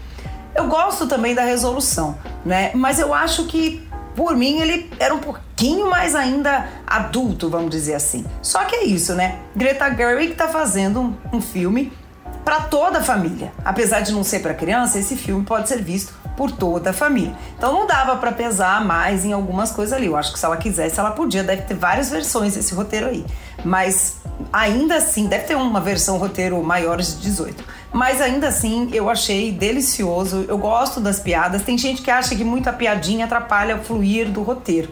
Eu 0.55 0.67
gosto 0.69 1.07
também 1.07 1.35
da 1.35 1.43
resolução, 1.43 2.19
né? 2.45 2.71
Mas 2.75 2.99
eu 2.99 3.15
acho 3.15 3.47
que, 3.47 3.87
por 4.15 4.37
mim, 4.37 4.61
ele 4.61 4.91
era 4.99 5.15
um 5.15 5.21
pouquinho 5.21 5.89
mais 5.89 6.15
ainda 6.15 6.69
adulto, 6.87 7.49
vamos 7.49 7.71
dizer 7.71 7.95
assim. 7.95 8.25
Só 8.43 8.65
que 8.65 8.77
é 8.77 8.85
isso, 8.85 9.15
né? 9.15 9.39
Greta 9.57 9.89
Gerwig 9.95 10.35
tá 10.35 10.49
fazendo 10.49 11.01
um, 11.01 11.17
um 11.33 11.41
filme 11.41 11.93
para 12.45 12.63
toda 12.63 12.99
a 12.99 13.03
família. 13.03 13.53
Apesar 13.65 14.01
de 14.01 14.13
não 14.13 14.23
ser 14.23 14.41
para 14.41 14.53
criança, 14.53 14.99
esse 14.99 15.17
filme 15.17 15.45
pode 15.45 15.69
ser 15.69 15.83
visto 15.83 16.13
por 16.39 16.53
toda 16.53 16.91
a 16.91 16.93
família. 16.93 17.35
Então 17.57 17.73
não 17.73 17.85
dava 17.85 18.15
para 18.17 18.31
pesar 18.31 18.85
mais 18.85 19.25
em 19.25 19.33
algumas 19.33 19.73
coisas 19.73 19.93
ali. 19.93 20.07
Eu 20.07 20.17
acho 20.17 20.33
que 20.33 20.39
se 20.39 20.45
ela 20.45 20.57
quisesse, 20.57 21.01
ela 21.01 21.11
podia. 21.11 21.43
Deve 21.43 21.63
ter 21.63 21.75
várias 21.75 22.11
versões 22.11 22.55
desse 22.55 22.73
roteiro 22.75 23.07
aí. 23.07 23.27
Mas 23.65 24.19
ainda 24.53 24.95
assim, 24.95 25.27
deve 25.27 25.47
ter 25.47 25.57
uma 25.57 25.81
versão 25.81 26.17
roteiro 26.17 26.63
maiores 26.63 27.17
de 27.17 27.23
18. 27.23 27.65
Mas 27.93 28.21
ainda 28.21 28.47
assim, 28.47 28.89
eu 28.93 29.11
achei 29.11 29.51
delicioso. 29.51 30.45
Eu 30.47 30.57
gosto 30.57 31.01
das 31.01 31.19
piadas. 31.19 31.63
Tem 31.63 31.77
gente 31.77 32.03
que 32.03 32.11
acha 32.11 32.37
que 32.37 32.45
muita 32.45 32.73
piadinha 32.73 33.25
atrapalha 33.25 33.75
o 33.75 33.81
fluir 33.81 34.31
do 34.31 34.43
roteiro. 34.43 34.91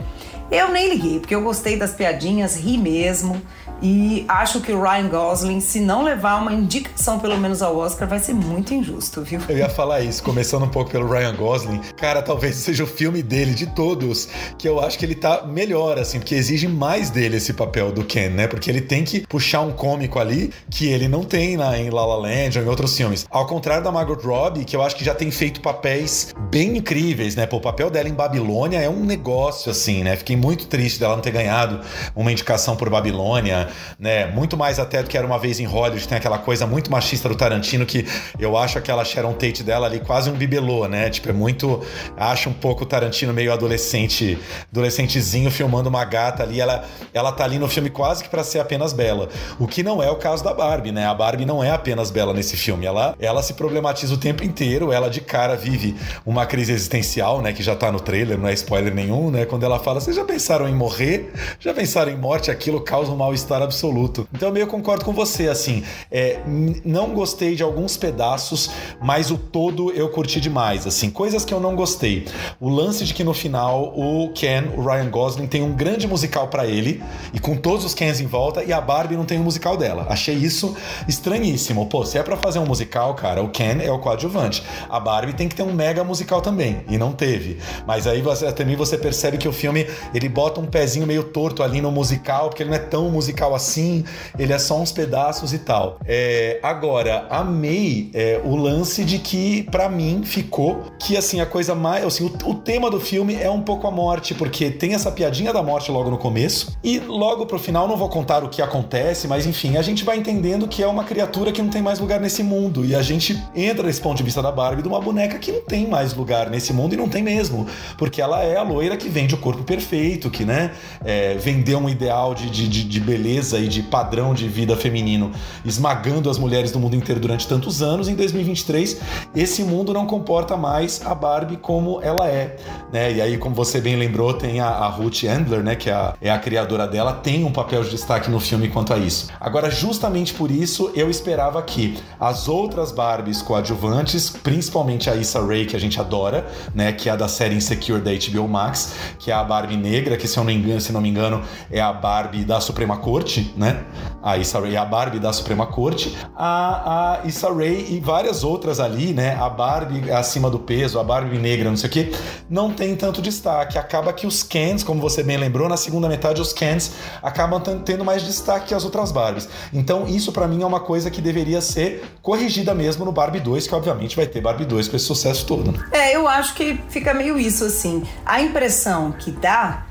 Eu 0.50 0.70
nem 0.70 0.88
liguei, 0.88 1.20
porque 1.20 1.34
eu 1.34 1.42
gostei 1.42 1.76
das 1.76 1.92
piadinhas, 1.92 2.56
ri 2.56 2.76
mesmo. 2.76 3.40
E 3.82 4.24
acho 4.26 4.60
que 4.60 4.72
o 4.72 4.82
Ryan 4.82 5.08
Gosling, 5.08 5.60
se 5.60 5.80
não 5.80 6.02
levar 6.02 6.40
uma 6.40 6.52
indicação 6.52 7.18
pelo 7.18 7.38
menos 7.38 7.60
ao 7.60 7.76
Oscar, 7.76 8.08
vai 8.08 8.18
ser 8.18 8.34
muito 8.34 8.72
injusto, 8.72 9.22
viu? 9.22 9.40
Eu 9.48 9.58
ia 9.58 9.68
falar 9.68 10.00
isso, 10.00 10.22
começando 10.22 10.64
um 10.64 10.68
pouco 10.68 10.90
pelo 10.90 11.06
Ryan 11.08 11.34
Gosling. 11.34 11.80
Cara, 11.96 12.22
talvez 12.22 12.56
seja 12.56 12.84
o 12.84 12.86
filme 12.86 13.22
dele, 13.22 13.54
de 13.54 13.66
todos, 13.66 14.28
que 14.56 14.68
eu 14.68 14.80
acho 14.80 14.98
que 14.98 15.04
ele 15.04 15.14
tá 15.14 15.46
melhor, 15.46 15.98
assim, 15.98 16.18
porque 16.18 16.34
exige 16.34 16.66
mais 16.68 17.10
dele 17.10 17.36
esse 17.36 17.52
papel 17.52 17.92
do 17.92 18.02
Ken, 18.04 18.30
né? 18.30 18.46
Porque 18.46 18.70
ele 18.70 18.80
tem 18.80 19.04
que 19.04 19.26
puxar 19.26 19.60
um 19.60 19.72
cômico 19.72 20.18
ali 20.18 20.52
que 20.70 20.86
ele 20.86 21.06
não 21.06 21.22
tem 21.22 21.56
na, 21.56 21.78
em 21.78 21.90
La 21.90 22.04
La 22.04 22.16
Land 22.16 22.58
ou 22.58 22.64
em 22.64 22.68
outros 22.68 22.96
filmes. 22.96 23.26
Ao 23.30 23.46
contrário 23.46 23.84
da 23.84 23.92
Margot 23.92 24.14
Robbie, 24.14 24.64
que 24.64 24.74
eu 24.74 24.82
acho 24.82 24.96
que 24.96 25.04
já 25.04 25.14
tem 25.14 25.30
feito 25.30 25.60
papéis 25.60 26.34
bem 26.50 26.76
incríveis, 26.76 27.36
né? 27.36 27.46
Pô, 27.46 27.58
o 27.58 27.60
papel 27.60 27.90
dela 27.90 28.08
em 28.08 28.14
Babilônia 28.14 28.78
é 28.78 28.88
um 28.88 29.04
negócio, 29.04 29.70
assim, 29.70 30.02
né? 30.02 30.16
Fiquei 30.16 30.36
muito 30.36 30.66
triste 30.66 30.98
dela 30.98 31.14
não 31.14 31.22
ter 31.22 31.30
ganhado 31.30 31.80
uma 32.14 32.32
indicação 32.32 32.74
por 32.76 32.88
Babilônia 32.88 33.65
né? 33.98 34.26
Muito 34.26 34.56
mais 34.56 34.78
até 34.78 35.02
do 35.02 35.08
que 35.08 35.16
era 35.16 35.26
uma 35.26 35.38
vez 35.38 35.60
em 35.60 35.64
Hollywood, 35.64 36.06
tem 36.06 36.18
aquela 36.18 36.38
coisa 36.38 36.66
muito 36.66 36.90
machista 36.90 37.28
do 37.28 37.34
Tarantino 37.34 37.86
que 37.86 38.06
eu 38.38 38.56
acho 38.56 38.78
aquela 38.78 39.04
Sharon 39.04 39.32
Tate 39.32 39.62
dela 39.62 39.86
ali 39.86 40.00
quase 40.00 40.30
um 40.30 40.34
bibelô, 40.34 40.86
né? 40.86 41.10
Tipo, 41.10 41.30
é 41.30 41.32
muito. 41.32 41.82
Acho 42.16 42.50
um 42.50 42.52
pouco 42.52 42.84
o 42.84 42.86
Tarantino 42.86 43.32
meio 43.32 43.52
adolescente, 43.52 44.38
adolescentezinho 44.70 45.50
filmando 45.50 45.88
uma 45.88 46.04
gata 46.04 46.42
ali. 46.42 46.60
Ela, 46.60 46.84
ela 47.12 47.32
tá 47.32 47.44
ali 47.44 47.58
no 47.58 47.68
filme 47.68 47.90
quase 47.90 48.22
que 48.22 48.30
para 48.30 48.44
ser 48.44 48.60
apenas 48.60 48.92
bela. 48.92 49.28
O 49.58 49.66
que 49.66 49.82
não 49.82 50.02
é 50.02 50.10
o 50.10 50.16
caso 50.16 50.42
da 50.42 50.52
Barbie, 50.54 50.92
né? 50.92 51.06
A 51.06 51.14
Barbie 51.14 51.44
não 51.44 51.62
é 51.62 51.70
apenas 51.70 52.10
bela 52.10 52.32
nesse 52.32 52.56
filme. 52.56 52.86
Ela, 52.86 53.14
ela 53.18 53.42
se 53.42 53.54
problematiza 53.54 54.14
o 54.14 54.18
tempo 54.18 54.44
inteiro, 54.44 54.92
ela 54.92 55.08
de 55.08 55.20
cara 55.20 55.56
vive 55.56 55.96
uma 56.24 56.46
crise 56.46 56.72
existencial, 56.72 57.42
né? 57.42 57.52
Que 57.52 57.62
já 57.62 57.74
tá 57.74 57.90
no 57.90 58.00
trailer, 58.00 58.38
não 58.38 58.48
é 58.48 58.52
spoiler 58.52 58.94
nenhum, 58.94 59.30
né? 59.30 59.44
Quando 59.44 59.64
ela 59.64 59.78
fala, 59.78 60.00
vocês 60.00 60.16
já 60.16 60.24
pensaram 60.24 60.68
em 60.68 60.74
morrer? 60.74 61.32
Já 61.58 61.72
pensaram 61.74 62.10
em 62.10 62.16
morte? 62.16 62.50
Aquilo 62.50 62.80
causa 62.80 63.10
um 63.10 63.16
mal-estar 63.16 63.55
absoluto. 63.64 64.28
Então 64.32 64.48
eu 64.48 64.54
meio 64.54 64.66
concordo 64.66 65.04
com 65.04 65.12
você, 65.12 65.48
assim. 65.48 65.82
É, 66.10 66.40
não 66.84 67.14
gostei 67.14 67.54
de 67.54 67.62
alguns 67.62 67.96
pedaços, 67.96 68.70
mas 69.00 69.30
o 69.30 69.38
todo 69.38 69.90
eu 69.92 70.08
curti 70.08 70.40
demais, 70.40 70.86
assim. 70.86 71.10
Coisas 71.10 71.44
que 71.44 71.52
eu 71.52 71.60
não 71.60 71.74
gostei. 71.74 72.26
O 72.60 72.68
lance 72.68 73.04
de 73.04 73.14
que 73.14 73.24
no 73.24 73.34
final 73.34 73.92
o 73.96 74.30
Ken, 74.34 74.64
o 74.76 74.82
Ryan 74.82 75.10
Gosling, 75.10 75.46
tem 75.46 75.62
um 75.62 75.72
grande 75.72 76.06
musical 76.06 76.48
para 76.48 76.66
ele, 76.66 77.02
e 77.32 77.38
com 77.38 77.56
todos 77.56 77.84
os 77.84 77.94
Kens 77.94 78.20
em 78.20 78.26
volta, 78.26 78.62
e 78.64 78.72
a 78.72 78.80
Barbie 78.80 79.16
não 79.16 79.24
tem 79.24 79.38
um 79.38 79.44
musical 79.44 79.76
dela. 79.76 80.06
Achei 80.08 80.34
isso 80.34 80.76
estranhíssimo. 81.08 81.86
Pô, 81.86 82.04
se 82.04 82.18
é 82.18 82.22
para 82.22 82.36
fazer 82.36 82.58
um 82.58 82.66
musical, 82.66 83.14
cara, 83.14 83.42
o 83.42 83.48
Ken 83.50 83.78
é 83.82 83.90
o 83.90 83.98
coadjuvante. 83.98 84.62
A 84.88 84.98
Barbie 85.00 85.32
tem 85.32 85.48
que 85.48 85.54
ter 85.54 85.62
um 85.62 85.72
mega 85.72 86.02
musical 86.04 86.40
também, 86.40 86.82
e 86.88 86.98
não 86.98 87.12
teve. 87.12 87.58
Mas 87.86 88.06
aí 88.06 88.20
você, 88.20 88.50
também 88.52 88.76
você 88.76 88.96
percebe 88.96 89.38
que 89.38 89.48
o 89.48 89.52
filme, 89.52 89.86
ele 90.14 90.28
bota 90.28 90.60
um 90.60 90.66
pezinho 90.66 91.06
meio 91.06 91.24
torto 91.24 91.62
ali 91.62 91.80
no 91.80 91.90
musical, 91.90 92.48
porque 92.48 92.62
ele 92.62 92.70
não 92.70 92.76
é 92.76 92.80
tão 92.80 93.10
musical 93.10 93.45
assim, 93.54 94.04
ele 94.38 94.52
é 94.52 94.58
só 94.58 94.80
uns 94.80 94.92
pedaços 94.92 95.52
e 95.52 95.58
tal. 95.58 95.98
É, 96.06 96.58
agora, 96.62 97.26
amei 97.30 98.10
é, 98.14 98.40
o 98.44 98.56
lance 98.56 99.04
de 99.04 99.18
que, 99.18 99.64
para 99.64 99.88
mim, 99.88 100.22
ficou 100.24 100.92
que 100.98 101.16
assim, 101.16 101.40
a 101.40 101.46
coisa 101.46 101.74
mais. 101.74 102.04
Assim, 102.04 102.24
o, 102.24 102.50
o, 102.50 102.54
tema 102.54 102.90
do 102.90 103.00
filme 103.00 103.34
é 103.34 103.50
um 103.50 103.60
pouco 103.60 103.86
a 103.86 103.90
morte, 103.90 104.34
porque 104.34 104.70
tem 104.70 104.94
essa 104.94 105.10
piadinha 105.10 105.52
da 105.52 105.62
morte 105.62 105.90
logo 105.90 106.10
no 106.10 106.18
começo, 106.18 106.76
e 106.82 106.98
logo 106.98 107.46
pro 107.46 107.58
final, 107.58 107.86
não 107.86 107.96
vou 107.96 108.08
contar 108.08 108.42
o 108.42 108.48
que 108.48 108.62
acontece, 108.62 109.28
mas 109.28 109.46
enfim, 109.46 109.76
a 109.76 109.82
gente 109.82 110.04
vai 110.04 110.16
entendendo 110.18 110.66
que 110.66 110.82
é 110.82 110.86
uma 110.86 111.04
criatura 111.04 111.52
que 111.52 111.62
não 111.62 111.70
tem 111.70 111.82
mais 111.82 111.98
lugar 111.98 112.20
nesse 112.20 112.42
mundo. 112.42 112.84
E 112.84 112.94
a 112.94 113.02
gente 113.02 113.40
entra 113.54 113.86
nesse 113.86 114.00
ponto 114.00 114.16
de 114.16 114.22
vista 114.22 114.42
da 114.42 114.50
Barbie 114.50 114.82
de 114.82 114.88
uma 114.88 115.00
boneca 115.00 115.38
que 115.38 115.52
não 115.52 115.60
tem 115.62 115.86
mais 115.86 116.14
lugar 116.14 116.50
nesse 116.50 116.72
mundo 116.72 116.94
e 116.94 116.96
não 116.96 117.08
tem 117.08 117.22
mesmo. 117.22 117.66
Porque 117.98 118.20
ela 118.20 118.42
é 118.42 118.56
a 118.56 118.62
loira 118.62 118.96
que 118.96 119.08
vende 119.08 119.34
o 119.34 119.38
corpo 119.38 119.62
perfeito, 119.62 120.30
que, 120.30 120.44
né, 120.44 120.72
é, 121.04 121.34
vendeu 121.34 121.78
um 121.78 121.88
ideal 121.88 122.34
de, 122.34 122.50
de, 122.50 122.84
de 122.84 123.00
beleza 123.00 123.35
beleza 123.36 123.58
e 123.58 123.68
de 123.68 123.82
padrão 123.82 124.32
de 124.32 124.48
vida 124.48 124.76
feminino 124.76 125.30
esmagando 125.64 126.30
as 126.30 126.38
mulheres 126.38 126.70
do 126.72 126.80
mundo 126.80 126.96
inteiro 126.96 127.20
durante 127.20 127.46
tantos 127.46 127.82
anos, 127.82 128.08
em 128.08 128.14
2023 128.14 129.00
esse 129.34 129.62
mundo 129.62 129.92
não 129.92 130.06
comporta 130.06 130.56
mais 130.56 131.04
a 131.04 131.14
Barbie 131.14 131.56
como 131.56 132.00
ela 132.00 132.26
é, 132.28 132.56
né? 132.92 133.12
E 133.12 133.20
aí, 133.20 133.38
como 133.38 133.54
você 133.54 133.80
bem 133.80 133.96
lembrou, 133.96 134.32
tem 134.32 134.60
a, 134.60 134.68
a 134.68 134.88
Ruth 134.88 135.24
Handler, 135.24 135.62
né, 135.62 135.74
que 135.74 135.90
é 135.90 135.92
a, 135.92 136.14
é 136.20 136.30
a 136.30 136.38
criadora 136.38 136.86
dela, 136.86 137.12
tem 137.12 137.44
um 137.44 137.52
papel 137.52 137.82
de 137.82 137.90
destaque 137.90 138.30
no 138.30 138.40
filme 138.40 138.68
quanto 138.68 138.92
a 138.92 138.98
isso. 138.98 139.28
Agora, 139.38 139.70
justamente 139.70 140.32
por 140.32 140.50
isso, 140.50 140.90
eu 140.94 141.10
esperava 141.10 141.62
que 141.62 141.98
as 142.18 142.48
outras 142.48 142.92
Barbies 142.92 143.42
coadjuvantes, 143.42 144.30
principalmente 144.30 145.10
a 145.10 145.16
Issa 145.16 145.44
Rae, 145.44 145.66
que 145.66 145.76
a 145.76 145.80
gente 145.80 146.00
adora, 146.00 146.46
né, 146.74 146.92
que 146.92 147.08
é 147.08 147.12
a 147.12 147.16
da 147.16 147.28
série 147.28 147.54
Insecure 147.54 148.00
da 148.00 148.10
HBO 148.12 148.48
Max, 148.48 148.94
que 149.18 149.30
é 149.30 149.34
a 149.34 149.44
Barbie 149.44 149.76
negra, 149.76 150.16
que 150.16 150.26
se 150.26 150.38
eu 150.38 150.44
não 150.44 150.50
engano, 150.50 150.80
se 150.80 150.92
não 150.92 151.00
me 151.00 151.08
engano, 151.08 151.42
é 151.70 151.80
a 151.80 151.92
Barbie 151.92 152.44
da 152.44 152.60
Suprema 152.60 152.96
Corte, 152.96 153.25
né? 153.56 153.84
A 154.22 154.36
Issa 154.36 154.60
Rae 154.60 154.76
a 154.76 154.84
Barbie 154.84 155.18
da 155.18 155.32
Suprema 155.32 155.66
Corte, 155.66 156.16
a, 156.36 157.20
a 157.20 157.26
Issa 157.26 157.52
Rae 157.52 157.86
e 157.90 158.00
várias 158.00 158.44
outras 158.44 158.80
ali, 158.80 159.12
né? 159.12 159.36
A 159.40 159.48
Barbie 159.48 160.10
acima 160.10 160.50
do 160.50 160.58
peso, 160.58 160.98
a 160.98 161.04
Barbie 161.04 161.38
negra, 161.38 161.70
não 161.70 161.76
sei 161.76 161.88
o 161.88 161.92
que, 161.92 162.12
não 162.48 162.72
tem 162.72 162.94
tanto 162.96 163.22
destaque. 163.22 163.78
Acaba 163.78 164.12
que 164.12 164.26
os 164.26 164.42
Kens, 164.42 164.82
como 164.82 165.00
você 165.00 165.22
bem 165.22 165.36
lembrou, 165.36 165.68
na 165.68 165.76
segunda 165.76 166.08
metade 166.08 166.40
os 166.40 166.52
Kens 166.52 166.92
acabam 167.22 167.60
tendo 167.84 168.04
mais 168.04 168.22
destaque 168.22 168.68
que 168.68 168.74
as 168.74 168.84
outras 168.84 169.12
Barbies. 169.12 169.48
Então 169.72 170.06
isso 170.06 170.32
para 170.32 170.46
mim 170.46 170.62
é 170.62 170.66
uma 170.66 170.80
coisa 170.80 171.10
que 171.10 171.20
deveria 171.20 171.60
ser 171.60 172.04
corrigida 172.22 172.74
mesmo 172.74 173.04
no 173.04 173.12
Barbie 173.12 173.40
2, 173.40 173.66
que 173.66 173.74
obviamente 173.74 174.16
vai 174.16 174.26
ter 174.26 174.40
Barbie 174.40 174.64
2 174.64 174.88
com 174.88 174.96
esse 174.96 175.04
sucesso 175.04 175.46
todo. 175.46 175.72
Né? 175.72 175.78
É, 175.92 176.16
eu 176.16 176.26
acho 176.28 176.54
que 176.54 176.80
fica 176.88 177.14
meio 177.14 177.38
isso 177.38 177.64
assim. 177.64 178.02
A 178.24 178.40
impressão 178.40 179.12
que 179.12 179.30
dá 179.30 179.85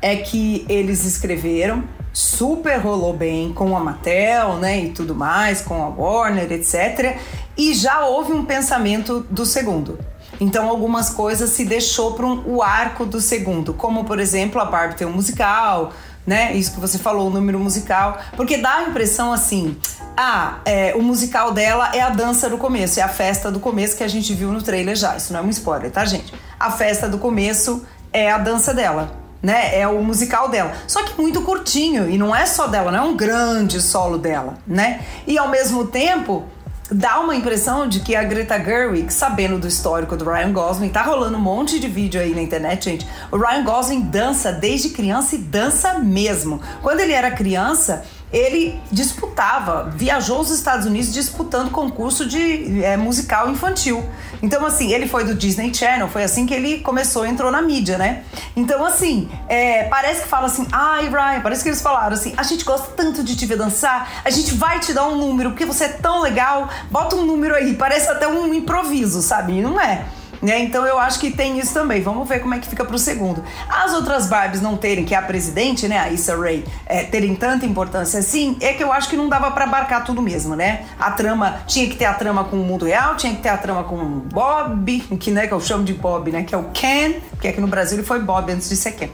é 0.00 0.16
que 0.16 0.64
eles 0.68 1.04
escreveram, 1.04 1.84
super 2.12 2.78
rolou 2.78 3.12
bem 3.12 3.52
com 3.52 3.76
a 3.76 3.80
Mattel, 3.80 4.56
né, 4.56 4.80
e 4.84 4.90
tudo 4.90 5.14
mais, 5.14 5.60
com 5.60 5.82
a 5.82 5.88
Warner, 5.88 6.50
etc. 6.50 7.16
E 7.56 7.74
já 7.74 8.04
houve 8.06 8.32
um 8.32 8.44
pensamento 8.44 9.26
do 9.30 9.44
segundo. 9.44 9.98
Então 10.40 10.68
algumas 10.68 11.10
coisas 11.10 11.50
se 11.50 11.64
deixou 11.64 12.14
para 12.14 12.26
um, 12.26 12.42
o 12.46 12.62
arco 12.62 13.04
do 13.04 13.20
segundo, 13.20 13.74
como 13.74 14.04
por 14.04 14.18
exemplo 14.18 14.60
a 14.60 14.64
Barbie 14.64 14.96
tem 14.96 15.06
um 15.06 15.12
musical, 15.12 15.92
né? 16.26 16.54
Isso 16.54 16.72
que 16.72 16.80
você 16.80 16.98
falou, 16.98 17.26
o 17.26 17.30
número 17.30 17.58
musical, 17.58 18.18
porque 18.36 18.56
dá 18.56 18.76
a 18.76 18.82
impressão 18.84 19.32
assim, 19.32 19.76
ah, 20.16 20.60
é, 20.64 20.94
o 20.94 21.02
musical 21.02 21.52
dela 21.52 21.94
é 21.94 22.00
a 22.00 22.08
dança 22.08 22.48
do 22.48 22.56
começo, 22.56 23.00
é 23.00 23.02
a 23.02 23.08
festa 23.08 23.50
do 23.50 23.60
começo 23.60 23.96
que 23.96 24.04
a 24.04 24.08
gente 24.08 24.32
viu 24.32 24.50
no 24.50 24.62
trailer 24.62 24.96
já. 24.96 25.16
Isso 25.16 25.32
não 25.32 25.40
é 25.40 25.42
um 25.42 25.50
spoiler, 25.50 25.90
tá, 25.90 26.04
gente? 26.04 26.32
A 26.58 26.70
festa 26.70 27.08
do 27.08 27.18
começo 27.18 27.84
é 28.12 28.30
a 28.30 28.38
dança 28.38 28.72
dela 28.72 29.19
né? 29.42 29.78
É 29.78 29.86
o 29.86 30.02
musical 30.02 30.48
dela. 30.48 30.72
Só 30.86 31.02
que 31.02 31.20
muito 31.20 31.42
curtinho 31.42 32.08
e 32.08 32.18
não 32.18 32.34
é 32.34 32.46
só 32.46 32.66
dela, 32.66 32.90
não 32.90 32.98
é 32.98 33.02
um 33.02 33.16
grande 33.16 33.80
solo 33.80 34.18
dela, 34.18 34.58
né? 34.66 35.00
E 35.26 35.38
ao 35.38 35.48
mesmo 35.48 35.86
tempo 35.86 36.44
dá 36.90 37.20
uma 37.20 37.36
impressão 37.36 37.88
de 37.88 38.00
que 38.00 38.16
a 38.16 38.24
Greta 38.24 38.58
Gerwig, 38.58 39.12
sabendo 39.12 39.58
do 39.58 39.68
histórico 39.68 40.16
do 40.16 40.24
Ryan 40.24 40.52
Gosling, 40.52 40.88
tá 40.88 41.02
rolando 41.02 41.36
um 41.36 41.40
monte 41.40 41.78
de 41.78 41.86
vídeo 41.86 42.20
aí 42.20 42.34
na 42.34 42.42
internet, 42.42 42.84
gente. 42.84 43.06
O 43.30 43.36
Ryan 43.36 43.64
Gosling 43.64 44.00
dança 44.00 44.52
desde 44.52 44.90
criança 44.90 45.36
e 45.36 45.38
dança 45.38 45.98
mesmo. 46.00 46.60
Quando 46.82 47.00
ele 47.00 47.12
era 47.12 47.30
criança, 47.30 48.04
ele 48.32 48.80
disputava, 48.92 49.90
viajou 49.94 50.40
os 50.40 50.50
Estados 50.50 50.86
Unidos 50.86 51.12
disputando 51.12 51.70
concurso 51.70 52.26
de 52.26 52.82
é, 52.84 52.96
musical 52.96 53.50
infantil. 53.50 54.04
Então, 54.42 54.64
assim, 54.64 54.92
ele 54.92 55.08
foi 55.08 55.24
do 55.24 55.34
Disney 55.34 55.74
Channel, 55.74 56.08
foi 56.08 56.22
assim 56.22 56.46
que 56.46 56.54
ele 56.54 56.78
começou, 56.78 57.26
entrou 57.26 57.50
na 57.50 57.60
mídia, 57.60 57.98
né? 57.98 58.22
Então, 58.56 58.84
assim, 58.84 59.28
é, 59.48 59.84
parece 59.84 60.22
que 60.22 60.28
fala 60.28 60.46
assim, 60.46 60.66
ai, 60.72 61.08
Ryan, 61.08 61.40
parece 61.42 61.62
que 61.62 61.68
eles 61.68 61.82
falaram 61.82 62.14
assim, 62.14 62.32
a 62.36 62.42
gente 62.42 62.64
gosta 62.64 62.92
tanto 62.96 63.22
de 63.22 63.36
te 63.36 63.46
ver 63.46 63.56
dançar, 63.56 64.22
a 64.24 64.30
gente 64.30 64.54
vai 64.54 64.78
te 64.78 64.92
dar 64.92 65.08
um 65.08 65.16
número, 65.16 65.50
porque 65.50 65.64
você 65.64 65.84
é 65.84 65.88
tão 65.88 66.22
legal, 66.22 66.68
bota 66.90 67.16
um 67.16 67.24
número 67.26 67.54
aí, 67.54 67.74
parece 67.74 68.08
até 68.08 68.26
um 68.28 68.54
improviso, 68.54 69.20
sabe? 69.20 69.58
E 69.58 69.62
não 69.62 69.80
é. 69.80 70.06
Né? 70.42 70.60
Então 70.60 70.86
eu 70.86 70.98
acho 70.98 71.18
que 71.20 71.30
tem 71.30 71.58
isso 71.58 71.74
também. 71.74 72.02
Vamos 72.02 72.26
ver 72.28 72.40
como 72.40 72.54
é 72.54 72.58
que 72.58 72.66
fica 72.66 72.84
pro 72.84 72.98
segundo. 72.98 73.44
As 73.68 73.92
outras 73.92 74.26
Barbies 74.26 74.62
não 74.62 74.76
terem, 74.76 75.04
que 75.04 75.14
é 75.14 75.18
a 75.18 75.22
presidente, 75.22 75.86
né, 75.86 75.98
a 75.98 76.10
Issa 76.10 76.36
Rae, 76.36 76.64
é, 76.86 77.04
terem 77.04 77.34
tanta 77.34 77.66
importância 77.66 78.20
assim, 78.20 78.56
é 78.60 78.72
que 78.72 78.82
eu 78.82 78.92
acho 78.92 79.08
que 79.08 79.16
não 79.16 79.28
dava 79.28 79.50
para 79.50 79.64
abarcar 79.64 80.04
tudo 80.04 80.22
mesmo, 80.22 80.56
né? 80.56 80.86
A 80.98 81.10
trama, 81.10 81.60
tinha 81.66 81.86
que 81.88 81.96
ter 81.96 82.06
a 82.06 82.14
trama 82.14 82.44
com 82.44 82.56
o 82.56 82.64
mundo 82.64 82.86
real, 82.86 83.16
tinha 83.16 83.34
que 83.34 83.42
ter 83.42 83.50
a 83.50 83.58
trama 83.58 83.84
com 83.84 83.96
o 83.96 84.20
Bob, 84.32 85.00
que, 85.18 85.30
né, 85.30 85.46
que 85.46 85.52
eu 85.52 85.60
chamo 85.60 85.84
de 85.84 85.92
Bob, 85.92 86.32
né, 86.32 86.42
que 86.42 86.54
é 86.54 86.58
o 86.58 86.64
Ken, 86.72 87.20
que 87.40 87.48
aqui 87.48 87.60
no 87.60 87.66
Brasil 87.66 87.98
ele 87.98 88.06
foi 88.06 88.20
Bob 88.20 88.50
antes 88.50 88.68
de 88.68 88.76
ser 88.76 88.92
Ken. 88.92 89.10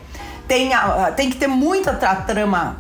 Tem, 0.47 0.73
a, 0.73 1.11
tem 1.11 1.29
que 1.29 1.37
ter 1.37 1.49
muita 1.49 1.93
trama 1.95 2.77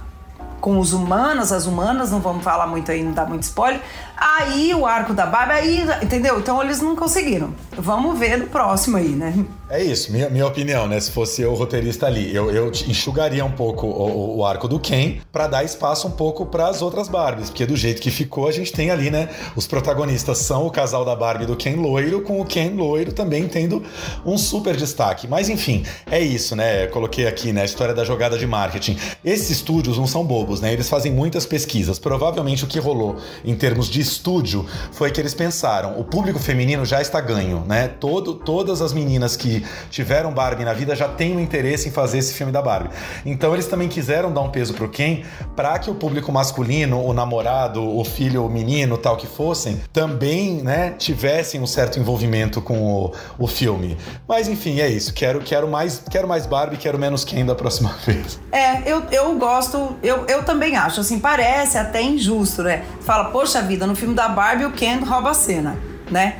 com 0.61 0.79
os 0.79 0.93
humanos, 0.93 1.53
as 1.53 1.67
humanas, 1.67 2.11
não 2.11 2.21
vamos 2.21 2.43
falar 2.43 2.67
muito 2.67 2.91
aí, 2.91 3.03
não 3.03 3.13
dá 3.13 3.25
muito 3.25 3.45
spoiler. 3.45 3.81
Aí 4.17 4.75
o 4.75 4.87
arco 4.87 5.13
da 5.13 5.27
Barbie, 5.27 5.53
aí, 5.53 5.87
entendeu? 6.03 6.39
Então 6.39 6.63
eles 6.63 6.81
não 6.81 6.97
conseguiram. 6.97 7.55
Vamos 7.73 8.19
ver 8.19 8.39
no 8.39 8.47
próximo 8.47 8.97
aí, 8.97 9.11
né? 9.11 9.45
É 9.69 9.83
isso, 9.83 10.13
minha, 10.13 10.31
minha 10.31 10.47
opinião, 10.47 10.87
né? 10.87 10.99
Se 11.01 11.11
fosse 11.11 11.43
eu 11.43 11.51
o 11.51 11.55
roteirista 11.55 12.07
ali, 12.07 12.35
eu, 12.35 12.51
eu 12.51 12.71
enxugaria 12.87 13.45
um 13.45 13.51
pouco 13.51 13.87
o, 13.87 14.39
o 14.39 14.45
arco 14.45 14.69
do 14.69 14.79
Ken 14.79 15.19
para 15.33 15.49
dar 15.49 15.65
espaço 15.65 16.07
um 16.07 16.11
pouco 16.13 16.47
para 16.47 16.69
as 16.69 16.81
outras 16.81 17.09
Barbies, 17.09 17.51
porque 17.51 17.67
do 17.67 17.77
jeito 17.77 18.01
que 18.01 18.11
ficou, 18.11 18.47
a 18.47 18.53
gente 18.53 18.73
tem 18.73 18.91
ali, 18.91 19.11
né? 19.11 19.29
Os 19.57 19.67
protagonistas 19.67 20.39
são 20.39 20.67
o 20.67 20.71
casal 20.71 21.05
da 21.05 21.17
Barbie 21.17 21.47
do 21.47 21.57
Ken 21.57 21.75
loiro, 21.75 22.23
com 22.23 22.41
o 22.41 22.45
Ken 22.45 22.71
loiro 22.77 23.13
também 23.13 23.49
tendo 23.49 23.83
um 24.25 24.39
super 24.39 24.77
destaque. 24.77 25.27
Mas 25.27 25.49
enfim, 25.49 25.85
é 26.11 26.21
isso, 26.21 26.55
né? 26.55 26.85
Eu 26.85 26.91
coloquei 26.91 27.27
aqui, 27.27 27.53
né? 27.53 27.63
A 27.63 27.65
história 27.65 27.93
da 27.93 28.05
jogada 28.05 28.39
de 28.39 28.47
marketing. 28.47 28.97
Esses 29.25 29.51
estúdios 29.51 29.99
não 29.99 30.07
são 30.07 30.25
bobos, 30.25 30.61
né? 30.61 30.73
Eles 30.73 30.89
fazem 30.89 31.13
muitas 31.13 31.45
pesquisas. 31.45 31.99
Provavelmente 31.99 32.63
o 32.63 32.69
que 32.69 32.79
rolou 32.79 33.17
em 33.45 33.55
termos 33.57 33.89
de 33.89 34.05
estúdio 34.07 34.67
foi 34.93 35.11
que 35.11 35.21
eles 35.21 35.35
pensaram: 35.35 35.99
o 35.99 36.05
público 36.05 36.39
feminino 36.39 36.85
já 36.85 37.01
está 37.01 37.21
ganho, 37.21 37.65
né? 37.67 37.89
Todo, 37.89 38.35
todas 38.35 38.81
as 38.81 38.93
meninas 38.93 39.37
que 39.37 39.65
tiveram 39.91 40.33
Barbie 40.33 40.65
na 40.65 40.73
vida 40.73 40.95
já 40.95 41.09
têm 41.09 41.37
um 41.37 41.41
interesse 41.41 41.89
em 41.89 41.93
fazer 41.93 42.19
esse 42.19 42.35
filme 42.35 42.53
da 42.53 42.63
Barbie. 42.63 42.91
Então 43.25 43.53
eles 43.53 43.67
também 43.67 43.89
quiseram 43.89 44.33
dar 44.33 44.41
um 44.41 44.51
peso 44.51 44.75
pro 44.75 44.89
Ken 44.89 45.23
para 45.55 45.79
que 45.79 45.91
o 45.91 45.95
público 45.95 46.31
masculino, 46.31 47.05
o 47.05 47.13
namorado, 47.13 47.83
o 47.83 48.05
filho, 48.05 48.45
o 48.45 48.51
menino, 48.51 48.97
tal 48.97 49.17
que 49.17 49.27
fossem, 49.27 49.81
também, 49.93 50.63
né, 50.63 50.95
tivessem 50.99 51.61
um 51.61 51.67
certo 51.67 51.99
envolvimento 51.99 52.61
com 52.61 52.79
o, 52.83 53.13
o 53.39 53.47
filme. 53.47 53.97
Mas 54.29 54.49
enfim, 54.49 54.81
é 54.81 54.89
isso. 54.89 55.13
Quero, 55.13 55.41
quero 55.41 55.69
mais, 55.69 56.03
quero 56.11 56.29
mais 56.29 56.47
Barbie, 56.47 56.77
quero 56.77 56.99
menos 56.99 57.25
Ken 57.25 57.45
da 57.45 57.55
próxima 57.55 57.95
vez. 58.07 58.39
É, 58.53 58.91
eu, 58.91 59.03
eu 59.11 59.35
gosto, 59.37 59.97
eu, 60.03 60.25
eu 60.27 60.45
também 60.45 60.77
acho, 60.77 61.01
assim, 61.01 61.19
parece 61.19 61.79
até 61.79 62.03
injusto, 62.03 62.63
né? 62.63 62.85
Fala, 63.01 63.31
poxa 63.31 63.63
vida, 63.63 63.87
no 63.87 63.96
filme 63.97 64.15
da 64.15 64.29
Barbie 64.29 64.65
o 64.65 64.73
Ken 64.73 65.01
rouba 65.01 65.31
a 65.31 65.35
cena, 65.35 65.77
né? 66.11 66.37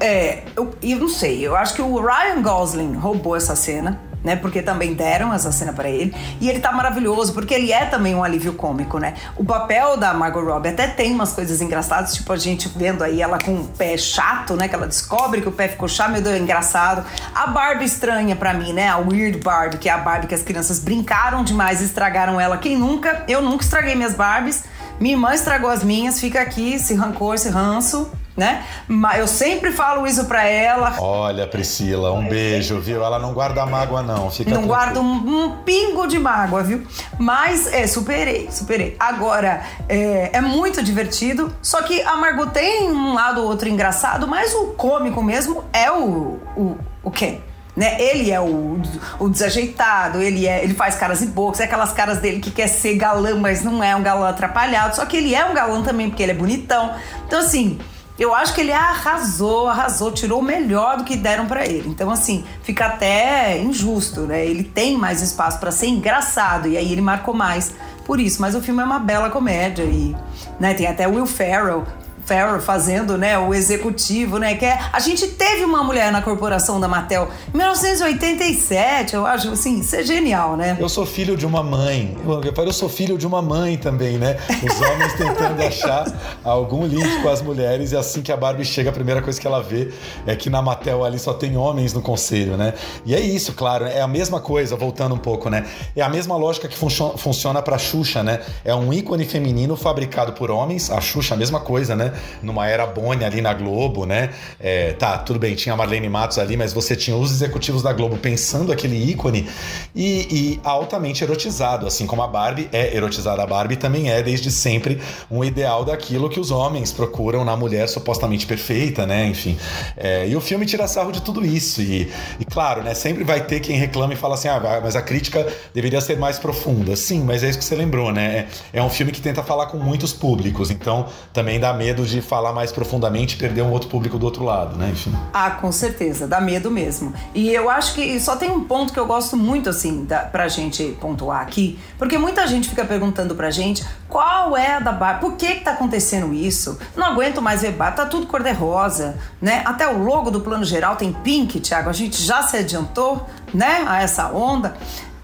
É, 0.00 0.42
eu, 0.56 0.74
eu 0.82 0.98
não 0.98 1.08
sei, 1.08 1.46
eu 1.46 1.54
acho 1.54 1.74
que 1.74 1.82
o 1.82 2.00
Ryan 2.00 2.42
Gosling 2.42 2.94
roubou 2.94 3.36
essa 3.36 3.54
cena, 3.54 4.00
né? 4.24 4.36
Porque 4.36 4.62
também 4.62 4.94
deram 4.94 5.32
essa 5.32 5.50
cena 5.52 5.72
para 5.72 5.88
ele. 5.88 6.14
E 6.40 6.48
ele 6.48 6.60
tá 6.60 6.72
maravilhoso, 6.72 7.32
porque 7.32 7.54
ele 7.54 7.72
é 7.72 7.84
também 7.84 8.14
um 8.14 8.22
alívio 8.22 8.52
cômico, 8.54 8.98
né? 8.98 9.14
O 9.36 9.44
papel 9.44 9.96
da 9.96 10.14
Margot 10.14 10.42
Robbie 10.42 10.70
até 10.70 10.86
tem 10.86 11.12
umas 11.12 11.32
coisas 11.32 11.60
engraçadas, 11.60 12.14
tipo 12.14 12.32
a 12.32 12.36
gente 12.36 12.68
vendo 12.68 13.02
aí 13.02 13.20
ela 13.20 13.38
com 13.38 13.54
o 13.54 13.64
pé 13.68 13.96
chato, 13.96 14.54
né? 14.54 14.68
Que 14.68 14.74
ela 14.74 14.86
descobre 14.86 15.40
que 15.40 15.48
o 15.48 15.52
pé 15.52 15.68
ficou 15.68 15.88
chato, 15.88 16.10
meu 16.10 16.22
Deus, 16.22 16.36
é 16.36 16.38
engraçado. 16.38 17.04
A 17.34 17.46
Barbie 17.48 17.84
estranha 17.84 18.36
para 18.36 18.54
mim, 18.54 18.72
né? 18.72 18.88
A 18.88 18.98
Weird 18.98 19.38
Barbie, 19.38 19.78
que 19.78 19.88
é 19.88 19.92
a 19.92 19.98
Barbie 19.98 20.26
que 20.26 20.34
as 20.34 20.42
crianças 20.42 20.78
brincaram 20.78 21.42
demais 21.44 21.80
estragaram 21.80 22.40
ela. 22.40 22.56
Quem 22.58 22.76
nunca? 22.76 23.24
Eu 23.28 23.42
nunca 23.42 23.64
estraguei 23.64 23.94
minhas 23.94 24.14
Barbies. 24.14 24.64
Minha 25.02 25.16
irmã 25.16 25.34
estragou 25.34 25.68
as 25.68 25.82
minhas, 25.82 26.20
fica 26.20 26.40
aqui, 26.40 26.74
esse 26.74 26.94
rancor, 26.94 27.34
esse 27.34 27.48
ranço, 27.48 28.08
né? 28.36 28.64
Mas 28.86 29.18
eu 29.18 29.26
sempre 29.26 29.72
falo 29.72 30.06
isso 30.06 30.26
pra 30.26 30.46
ela. 30.46 30.94
Olha, 31.00 31.44
Priscila, 31.44 32.12
um 32.12 32.28
beijo, 32.28 32.78
viu? 32.78 33.02
Ela 33.02 33.18
não 33.18 33.34
guarda 33.34 33.66
mágoa, 33.66 34.00
não. 34.00 34.30
Fica 34.30 34.50
não 34.50 34.58
tranquilo. 34.58 34.68
guarda 34.68 35.00
um, 35.00 35.44
um 35.44 35.56
pingo 35.64 36.06
de 36.06 36.20
mágoa, 36.20 36.62
viu? 36.62 36.86
Mas, 37.18 37.66
é, 37.72 37.84
superei, 37.88 38.48
superei. 38.52 38.94
Agora, 38.96 39.64
é, 39.88 40.30
é 40.34 40.40
muito 40.40 40.80
divertido, 40.80 41.52
só 41.60 41.82
que 41.82 42.00
a 42.02 42.16
Margot 42.16 42.46
tem 42.46 42.88
um 42.88 43.12
lado 43.12 43.40
ou 43.40 43.48
outro 43.48 43.68
engraçado, 43.68 44.28
mas 44.28 44.54
o 44.54 44.66
cômico 44.68 45.20
mesmo 45.20 45.64
é 45.72 45.90
o, 45.90 46.38
o, 46.56 46.78
o 47.02 47.10
Ken. 47.10 47.40
Né? 47.74 48.00
Ele 48.00 48.30
é 48.30 48.38
o, 48.38 48.80
o 49.18 49.28
desajeitado, 49.30 50.20
ele, 50.20 50.46
é, 50.46 50.62
ele 50.62 50.74
faz 50.74 50.94
caras 50.94 51.22
e 51.22 51.26
bocas, 51.26 51.60
é 51.60 51.64
aquelas 51.64 51.92
caras 51.92 52.18
dele 52.18 52.38
que 52.38 52.50
quer 52.50 52.66
ser 52.66 52.96
galã, 52.96 53.34
mas 53.34 53.64
não 53.64 53.82
é 53.82 53.96
um 53.96 54.02
galã 54.02 54.28
atrapalhado, 54.28 54.94
só 54.94 55.06
que 55.06 55.16
ele 55.16 55.34
é 55.34 55.44
um 55.44 55.54
galã 55.54 55.82
também, 55.82 56.10
porque 56.10 56.22
ele 56.22 56.32
é 56.32 56.34
bonitão. 56.34 56.94
Então, 57.26 57.40
assim, 57.40 57.78
eu 58.18 58.34
acho 58.34 58.54
que 58.54 58.60
ele 58.60 58.72
arrasou, 58.72 59.68
arrasou, 59.68 60.12
tirou 60.12 60.40
o 60.40 60.42
melhor 60.42 60.98
do 60.98 61.04
que 61.04 61.16
deram 61.16 61.46
para 61.46 61.64
ele. 61.64 61.88
Então, 61.88 62.10
assim, 62.10 62.44
fica 62.62 62.86
até 62.86 63.58
injusto, 63.58 64.22
né? 64.22 64.44
Ele 64.44 64.62
tem 64.62 64.98
mais 64.98 65.22
espaço 65.22 65.58
para 65.58 65.70
ser 65.70 65.86
engraçado 65.86 66.68
e 66.68 66.76
aí 66.76 66.92
ele 66.92 67.00
marcou 67.00 67.32
mais 67.32 67.74
por 68.04 68.20
isso. 68.20 68.40
Mas 68.40 68.54
o 68.54 68.60
filme 68.60 68.82
é 68.82 68.84
uma 68.84 68.98
bela 68.98 69.30
comédia 69.30 69.84
e 69.84 70.14
né, 70.60 70.74
tem 70.74 70.86
até 70.86 71.08
Will 71.08 71.26
Ferrell 71.26 71.84
Farrell 72.24 72.60
fazendo, 72.60 73.18
né, 73.18 73.38
o 73.38 73.52
executivo, 73.54 74.38
né, 74.38 74.54
que 74.54 74.64
é, 74.64 74.78
a 74.92 75.00
gente 75.00 75.26
teve 75.28 75.64
uma 75.64 75.82
mulher 75.82 76.12
na 76.12 76.22
corporação 76.22 76.80
da 76.80 76.88
Mattel 76.88 77.28
em 77.52 77.56
1987, 77.56 79.14
eu 79.14 79.26
acho, 79.26 79.50
assim, 79.50 79.80
isso 79.80 79.96
é 79.96 80.02
genial, 80.02 80.56
né? 80.56 80.76
Eu 80.80 80.88
sou 80.88 81.04
filho 81.04 81.36
de 81.36 81.46
uma 81.46 81.62
mãe. 81.62 82.16
Eu, 82.24 82.64
eu 82.64 82.72
sou 82.72 82.88
filho 82.88 83.18
de 83.18 83.26
uma 83.26 83.42
mãe 83.42 83.76
também, 83.76 84.18
né? 84.18 84.36
Os 84.48 84.80
homens 84.80 85.12
tentando 85.14 85.60
achar 85.62 86.06
algum 86.44 86.86
link 86.86 87.22
com 87.22 87.28
as 87.28 87.42
mulheres 87.42 87.92
e 87.92 87.96
assim 87.96 88.22
que 88.22 88.32
a 88.32 88.36
Barbie 88.36 88.64
chega, 88.64 88.90
a 88.90 88.92
primeira 88.92 89.20
coisa 89.20 89.40
que 89.40 89.46
ela 89.46 89.62
vê 89.62 89.92
é 90.26 90.34
que 90.36 90.48
na 90.48 90.62
Mattel 90.62 91.04
ali 91.04 91.18
só 91.18 91.32
tem 91.32 91.56
homens 91.56 91.92
no 91.92 92.00
conselho, 92.00 92.56
né? 92.56 92.74
E 93.04 93.14
é 93.14 93.20
isso, 93.20 93.52
claro, 93.52 93.86
é 93.86 94.00
a 94.00 94.08
mesma 94.08 94.40
coisa, 94.40 94.76
voltando 94.76 95.14
um 95.14 95.18
pouco, 95.18 95.50
né? 95.50 95.66
É 95.96 96.02
a 96.02 96.08
mesma 96.08 96.36
lógica 96.36 96.68
que 96.68 96.76
funcio 96.76 97.16
funciona 97.16 97.60
pra 97.62 97.78
Xuxa, 97.78 98.22
né? 98.22 98.40
É 98.64 98.74
um 98.74 98.92
ícone 98.92 99.24
feminino 99.24 99.76
fabricado 99.76 100.32
por 100.32 100.50
homens, 100.50 100.90
a 100.90 101.00
Xuxa, 101.00 101.34
a 101.34 101.36
mesma 101.36 101.60
coisa, 101.60 101.96
né? 101.96 102.11
Numa 102.42 102.66
era 102.66 102.86
Bonnie 102.86 103.24
ali 103.24 103.40
na 103.40 103.54
Globo, 103.54 104.06
né? 104.06 104.30
É, 104.58 104.92
tá, 104.92 105.18
tudo 105.18 105.38
bem, 105.38 105.54
tinha 105.54 105.72
a 105.72 105.76
Marlene 105.76 106.08
Matos 106.08 106.38
ali, 106.38 106.56
mas 106.56 106.72
você 106.72 106.96
tinha 106.96 107.16
os 107.16 107.30
executivos 107.30 107.82
da 107.82 107.92
Globo 107.92 108.16
pensando 108.16 108.72
aquele 108.72 109.10
ícone 109.10 109.48
e, 109.94 110.26
e 110.30 110.60
altamente 110.64 111.24
erotizado, 111.24 111.86
assim 111.86 112.06
como 112.06 112.22
a 112.22 112.28
Barbie 112.28 112.68
é 112.72 112.96
erotizada. 112.96 113.42
A 113.42 113.46
Barbie 113.46 113.76
também 113.76 114.10
é, 114.10 114.22
desde 114.22 114.50
sempre, 114.50 115.00
um 115.30 115.44
ideal 115.44 115.84
daquilo 115.84 116.28
que 116.28 116.40
os 116.40 116.50
homens 116.50 116.92
procuram 116.92 117.44
na 117.44 117.56
mulher 117.56 117.88
supostamente 117.88 118.46
perfeita, 118.46 119.06
né? 119.06 119.26
Enfim. 119.26 119.56
É, 119.96 120.28
e 120.28 120.36
o 120.36 120.40
filme 120.40 120.66
tira 120.66 120.86
sarro 120.86 121.12
de 121.12 121.22
tudo 121.22 121.44
isso. 121.44 121.80
E, 121.80 122.10
e, 122.38 122.44
claro, 122.44 122.82
né? 122.82 122.94
Sempre 122.94 123.24
vai 123.24 123.44
ter 123.44 123.60
quem 123.60 123.76
reclama 123.76 124.12
e 124.12 124.16
fala 124.16 124.34
assim: 124.34 124.48
ah, 124.48 124.80
mas 124.82 124.96
a 124.96 125.02
crítica 125.02 125.46
deveria 125.74 126.00
ser 126.00 126.18
mais 126.18 126.38
profunda. 126.38 126.96
Sim, 126.96 127.22
mas 127.24 127.42
é 127.42 127.48
isso 127.48 127.58
que 127.58 127.64
você 127.64 127.74
lembrou, 127.74 128.12
né? 128.12 128.46
É, 128.72 128.78
é 128.78 128.82
um 128.82 128.90
filme 128.90 129.12
que 129.12 129.20
tenta 129.20 129.42
falar 129.42 129.66
com 129.66 129.78
muitos 129.78 130.12
públicos, 130.12 130.70
então 130.70 131.06
também 131.32 131.58
dá 131.58 131.72
medo 131.72 132.01
de 132.08 132.20
falar 132.20 132.52
mais 132.52 132.72
profundamente 132.72 133.34
e 133.34 133.38
perder 133.38 133.62
um 133.62 133.70
outro 133.70 133.88
público 133.88 134.18
do 134.18 134.24
outro 134.24 134.44
lado, 134.44 134.76
né? 134.76 134.90
Enfim. 134.90 135.14
Ah, 135.32 135.50
com 135.50 135.70
certeza, 135.72 136.26
dá 136.26 136.40
medo 136.40 136.70
mesmo. 136.70 137.12
E 137.34 137.50
eu 137.50 137.70
acho 137.70 137.94
que 137.94 138.20
só 138.20 138.36
tem 138.36 138.50
um 138.50 138.64
ponto 138.64 138.92
que 138.92 138.98
eu 138.98 139.06
gosto 139.06 139.36
muito, 139.36 139.68
assim, 139.68 140.04
da, 140.04 140.20
pra 140.20 140.48
gente 140.48 140.96
pontuar 141.00 141.40
aqui, 141.40 141.78
porque 141.98 142.18
muita 142.18 142.46
gente 142.46 142.68
fica 142.68 142.84
perguntando 142.84 143.34
pra 143.34 143.50
gente 143.50 143.84
qual 144.08 144.56
é 144.56 144.74
a 144.74 144.80
da 144.80 144.92
Barbie, 144.92 145.20
por 145.20 145.36
que 145.36 145.54
que 145.54 145.64
tá 145.64 145.72
acontecendo 145.72 146.34
isso? 146.34 146.78
Não 146.96 147.06
aguento 147.06 147.40
mais 147.40 147.62
ver 147.62 147.72
Barbie, 147.72 147.96
tá 147.96 148.06
tudo 148.06 148.26
cor-de-rosa, 148.26 149.16
né? 149.40 149.62
Até 149.64 149.88
o 149.88 150.02
logo 150.02 150.30
do 150.30 150.40
plano 150.40 150.64
geral 150.64 150.96
tem 150.96 151.12
pink, 151.12 151.60
Thiago, 151.60 151.88
a 151.88 151.92
gente 151.92 152.22
já 152.22 152.42
se 152.42 152.56
adiantou, 152.56 153.26
né, 153.54 153.84
a 153.86 154.02
essa 154.02 154.28
onda 154.32 154.74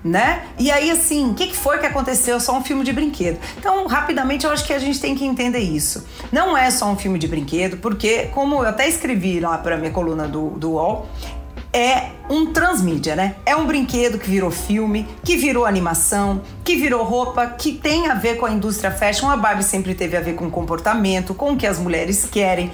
né? 0.02 0.46
E 0.58 0.70
aí, 0.70 0.90
assim, 0.90 1.30
o 1.30 1.34
que, 1.34 1.48
que 1.48 1.56
foi 1.56 1.78
que 1.78 1.86
aconteceu? 1.86 2.38
Só 2.38 2.56
um 2.56 2.62
filme 2.62 2.84
de 2.84 2.92
brinquedo. 2.92 3.38
Então, 3.58 3.86
rapidamente, 3.86 4.46
eu 4.46 4.52
acho 4.52 4.64
que 4.64 4.72
a 4.72 4.78
gente 4.78 5.00
tem 5.00 5.14
que 5.14 5.24
entender 5.24 5.58
isso. 5.58 6.06
Não 6.30 6.56
é 6.56 6.70
só 6.70 6.86
um 6.86 6.96
filme 6.96 7.18
de 7.18 7.26
brinquedo, 7.26 7.78
porque, 7.78 8.26
como 8.26 8.56
eu 8.56 8.68
até 8.68 8.88
escrevi 8.88 9.40
lá 9.40 9.58
para 9.58 9.76
minha 9.76 9.90
coluna 9.90 10.28
do, 10.28 10.50
do 10.50 10.72
UOL, 10.72 11.08
é 11.72 12.10
um 12.30 12.52
transmídia, 12.52 13.14
né? 13.14 13.36
É 13.44 13.54
um 13.54 13.66
brinquedo 13.66 14.18
que 14.18 14.30
virou 14.30 14.50
filme, 14.50 15.06
que 15.22 15.36
virou 15.36 15.66
animação, 15.66 16.40
que 16.64 16.76
virou 16.76 17.04
roupa, 17.04 17.46
que 17.46 17.72
tem 17.72 18.08
a 18.08 18.14
ver 18.14 18.36
com 18.36 18.46
a 18.46 18.50
indústria 18.50 18.90
fashion. 18.90 19.28
A 19.28 19.36
Barbie 19.36 19.62
sempre 19.62 19.94
teve 19.94 20.16
a 20.16 20.20
ver 20.20 20.34
com 20.34 20.50
comportamento, 20.50 21.34
com 21.34 21.52
o 21.52 21.56
que 21.56 21.66
as 21.66 21.78
mulheres 21.78 22.24
querem. 22.24 22.70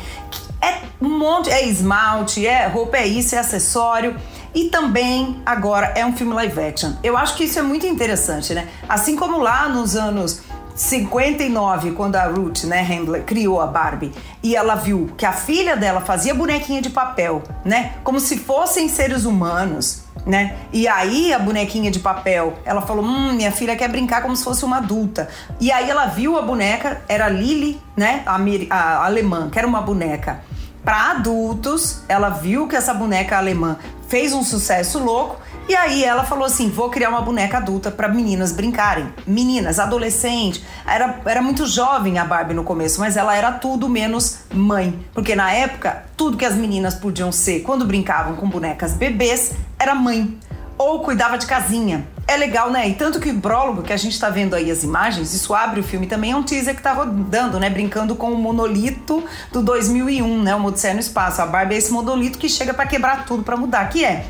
É 0.62 0.78
um 1.00 1.18
monte, 1.18 1.50
é 1.50 1.66
esmalte, 1.66 2.46
é 2.46 2.66
roupa, 2.66 2.96
é 2.96 3.06
isso, 3.06 3.34
é 3.34 3.38
acessório. 3.38 4.16
E 4.54 4.68
também 4.68 5.42
agora 5.44 5.92
é 5.96 6.06
um 6.06 6.16
filme 6.16 6.32
live 6.32 6.60
action. 6.60 6.92
Eu 7.02 7.16
acho 7.16 7.36
que 7.36 7.44
isso 7.44 7.58
é 7.58 7.62
muito 7.62 7.86
interessante, 7.86 8.54
né? 8.54 8.68
Assim 8.88 9.16
como 9.16 9.38
lá 9.38 9.68
nos 9.68 9.96
anos 9.96 10.42
59, 10.74 11.92
quando 11.92 12.16
a 12.16 12.24
Ruth, 12.24 12.64
né, 12.64 12.80
Handler, 12.82 13.22
criou 13.22 13.60
a 13.60 13.66
Barbie, 13.66 14.12
e 14.42 14.56
ela 14.56 14.74
viu 14.74 15.10
que 15.16 15.24
a 15.24 15.32
filha 15.32 15.76
dela 15.76 16.00
fazia 16.00 16.34
bonequinha 16.34 16.82
de 16.82 16.90
papel, 16.90 17.42
né? 17.64 17.92
Como 18.02 18.18
se 18.18 18.38
fossem 18.38 18.88
seres 18.88 19.24
humanos, 19.24 20.02
né? 20.26 20.56
E 20.72 20.88
aí 20.88 21.32
a 21.32 21.38
bonequinha 21.38 21.90
de 21.90 22.00
papel, 22.00 22.54
ela 22.64 22.82
falou: 22.82 23.04
"Hum, 23.04 23.32
minha 23.34 23.52
filha 23.52 23.76
quer 23.76 23.88
brincar 23.88 24.22
como 24.22 24.36
se 24.36 24.42
fosse 24.42 24.64
uma 24.64 24.78
adulta". 24.78 25.28
E 25.60 25.70
aí 25.70 25.88
ela 25.88 26.06
viu 26.06 26.36
a 26.36 26.42
boneca, 26.42 27.02
era 27.08 27.28
Lily, 27.28 27.80
né, 27.96 28.22
a, 28.26 28.36
a 28.74 29.04
alemã, 29.06 29.50
que 29.50 29.58
era 29.58 29.68
uma 29.68 29.80
boneca 29.80 30.42
para 30.84 31.12
adultos. 31.12 32.02
Ela 32.08 32.28
viu 32.28 32.66
que 32.68 32.76
essa 32.76 32.92
boneca 32.92 33.38
alemã 33.38 33.78
fez 34.08 34.32
um 34.32 34.42
sucesso 34.44 34.98
louco 34.98 35.36
e 35.66 35.74
aí 35.74 36.04
ela 36.04 36.24
falou 36.24 36.44
assim: 36.44 36.68
vou 36.68 36.90
criar 36.90 37.08
uma 37.08 37.22
boneca 37.22 37.56
adulta 37.56 37.90
para 37.90 38.08
meninas 38.08 38.52
brincarem. 38.52 39.06
Meninas, 39.26 39.78
adolescente. 39.78 40.62
Era, 40.86 41.20
era 41.24 41.40
muito 41.40 41.66
jovem 41.66 42.18
a 42.18 42.24
Barbie 42.24 42.54
no 42.54 42.64
começo, 42.64 43.00
mas 43.00 43.16
ela 43.16 43.34
era 43.34 43.52
tudo 43.52 43.88
menos 43.88 44.40
mãe. 44.52 44.98
Porque 45.14 45.34
na 45.34 45.52
época, 45.52 46.04
tudo 46.16 46.36
que 46.36 46.44
as 46.44 46.54
meninas 46.54 46.94
podiam 46.94 47.32
ser 47.32 47.60
quando 47.60 47.86
brincavam 47.86 48.36
com 48.36 48.48
bonecas 48.48 48.92
bebês 48.92 49.52
era 49.78 49.94
mãe. 49.94 50.38
Ou 50.76 51.00
cuidava 51.00 51.38
de 51.38 51.46
casinha. 51.46 52.06
É 52.26 52.36
legal, 52.36 52.70
né? 52.70 52.88
E 52.88 52.94
tanto 52.94 53.20
que 53.20 53.30
o 53.30 53.40
prólogo, 53.40 53.82
que 53.82 53.92
a 53.92 53.96
gente 53.96 54.18
tá 54.18 54.30
vendo 54.30 54.54
aí 54.54 54.70
as 54.70 54.82
imagens, 54.82 55.34
isso 55.34 55.54
abre 55.54 55.80
o 55.80 55.82
filme 55.82 56.06
também, 56.06 56.32
é 56.32 56.36
um 56.36 56.42
teaser 56.42 56.74
que 56.74 56.82
tá 56.82 56.92
rodando, 56.92 57.60
né? 57.60 57.68
Brincando 57.68 58.16
com 58.16 58.32
o 58.32 58.38
monolito 58.38 59.22
do 59.52 59.62
2001, 59.62 60.42
né? 60.42 60.56
O 60.56 60.64
Odisseia 60.64 60.94
no 60.94 61.00
Espaço. 61.00 61.42
A 61.42 61.46
Barbie 61.46 61.74
é 61.74 61.78
esse 61.78 61.92
monolito 61.92 62.38
que 62.38 62.48
chega 62.48 62.72
para 62.72 62.86
quebrar 62.86 63.26
tudo, 63.26 63.42
para 63.42 63.56
mudar, 63.56 63.88
que 63.88 64.04
é 64.04 64.24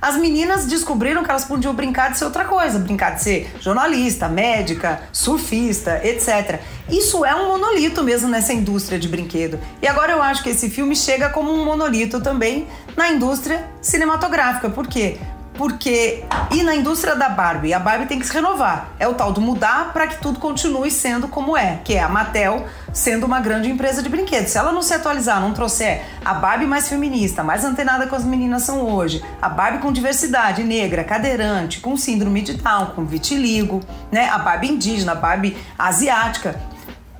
as 0.00 0.16
meninas 0.16 0.66
descobriram 0.66 1.24
que 1.24 1.30
elas 1.30 1.44
podiam 1.44 1.74
brincar 1.74 2.12
de 2.12 2.18
ser 2.18 2.24
outra 2.24 2.44
coisa, 2.44 2.78
brincar 2.78 3.16
de 3.16 3.22
ser 3.22 3.52
jornalista, 3.60 4.28
médica, 4.28 5.02
surfista, 5.12 6.00
etc. 6.04 6.60
Isso 6.88 7.24
é 7.24 7.34
um 7.34 7.48
monolito 7.48 8.04
mesmo 8.04 8.28
nessa 8.28 8.52
indústria 8.52 8.96
de 8.96 9.08
brinquedo. 9.08 9.58
E 9.82 9.88
agora 9.88 10.12
eu 10.12 10.22
acho 10.22 10.42
que 10.44 10.50
esse 10.50 10.70
filme 10.70 10.94
chega 10.94 11.30
como 11.30 11.52
um 11.52 11.64
monolito 11.64 12.20
também 12.20 12.68
na 12.96 13.10
indústria 13.10 13.68
cinematográfica. 13.82 14.70
Por 14.70 14.86
quê? 14.86 15.18
Porque 15.58 16.24
e 16.52 16.62
na 16.62 16.74
indústria 16.76 17.16
da 17.16 17.28
Barbie, 17.28 17.74
a 17.74 17.80
Barbie 17.80 18.06
tem 18.06 18.20
que 18.20 18.26
se 18.26 18.32
renovar. 18.32 18.92
É 18.98 19.08
o 19.08 19.14
tal 19.14 19.32
do 19.32 19.40
mudar 19.40 19.92
para 19.92 20.06
que 20.06 20.22
tudo 20.22 20.38
continue 20.38 20.88
sendo 20.88 21.26
como 21.26 21.56
é, 21.56 21.80
que 21.84 21.94
é 21.94 22.00
a 22.00 22.08
Mattel 22.08 22.64
sendo 22.94 23.26
uma 23.26 23.40
grande 23.40 23.68
empresa 23.68 24.00
de 24.00 24.08
brinquedos. 24.08 24.52
Se 24.52 24.58
ela 24.58 24.72
não 24.72 24.80
se 24.80 24.94
atualizar, 24.94 25.40
não 25.40 25.52
trouxer 25.52 26.04
a 26.24 26.32
Barbie 26.32 26.64
mais 26.64 26.88
feminista, 26.88 27.42
mais 27.42 27.64
antenada 27.64 28.06
com 28.06 28.14
as 28.14 28.24
meninas 28.24 28.62
são 28.62 28.82
hoje, 28.82 29.22
a 29.42 29.48
Barbie 29.48 29.78
com 29.78 29.92
diversidade 29.92 30.62
negra, 30.62 31.02
cadeirante, 31.02 31.80
com 31.80 31.96
síndrome 31.96 32.40
de 32.40 32.54
Down, 32.54 32.86
com 32.94 33.04
vitiligo, 33.04 33.80
né? 34.12 34.28
A 34.28 34.38
Barbie 34.38 34.68
indígena, 34.68 35.12
a 35.12 35.16
Barbie 35.16 35.56
asiática, 35.76 36.60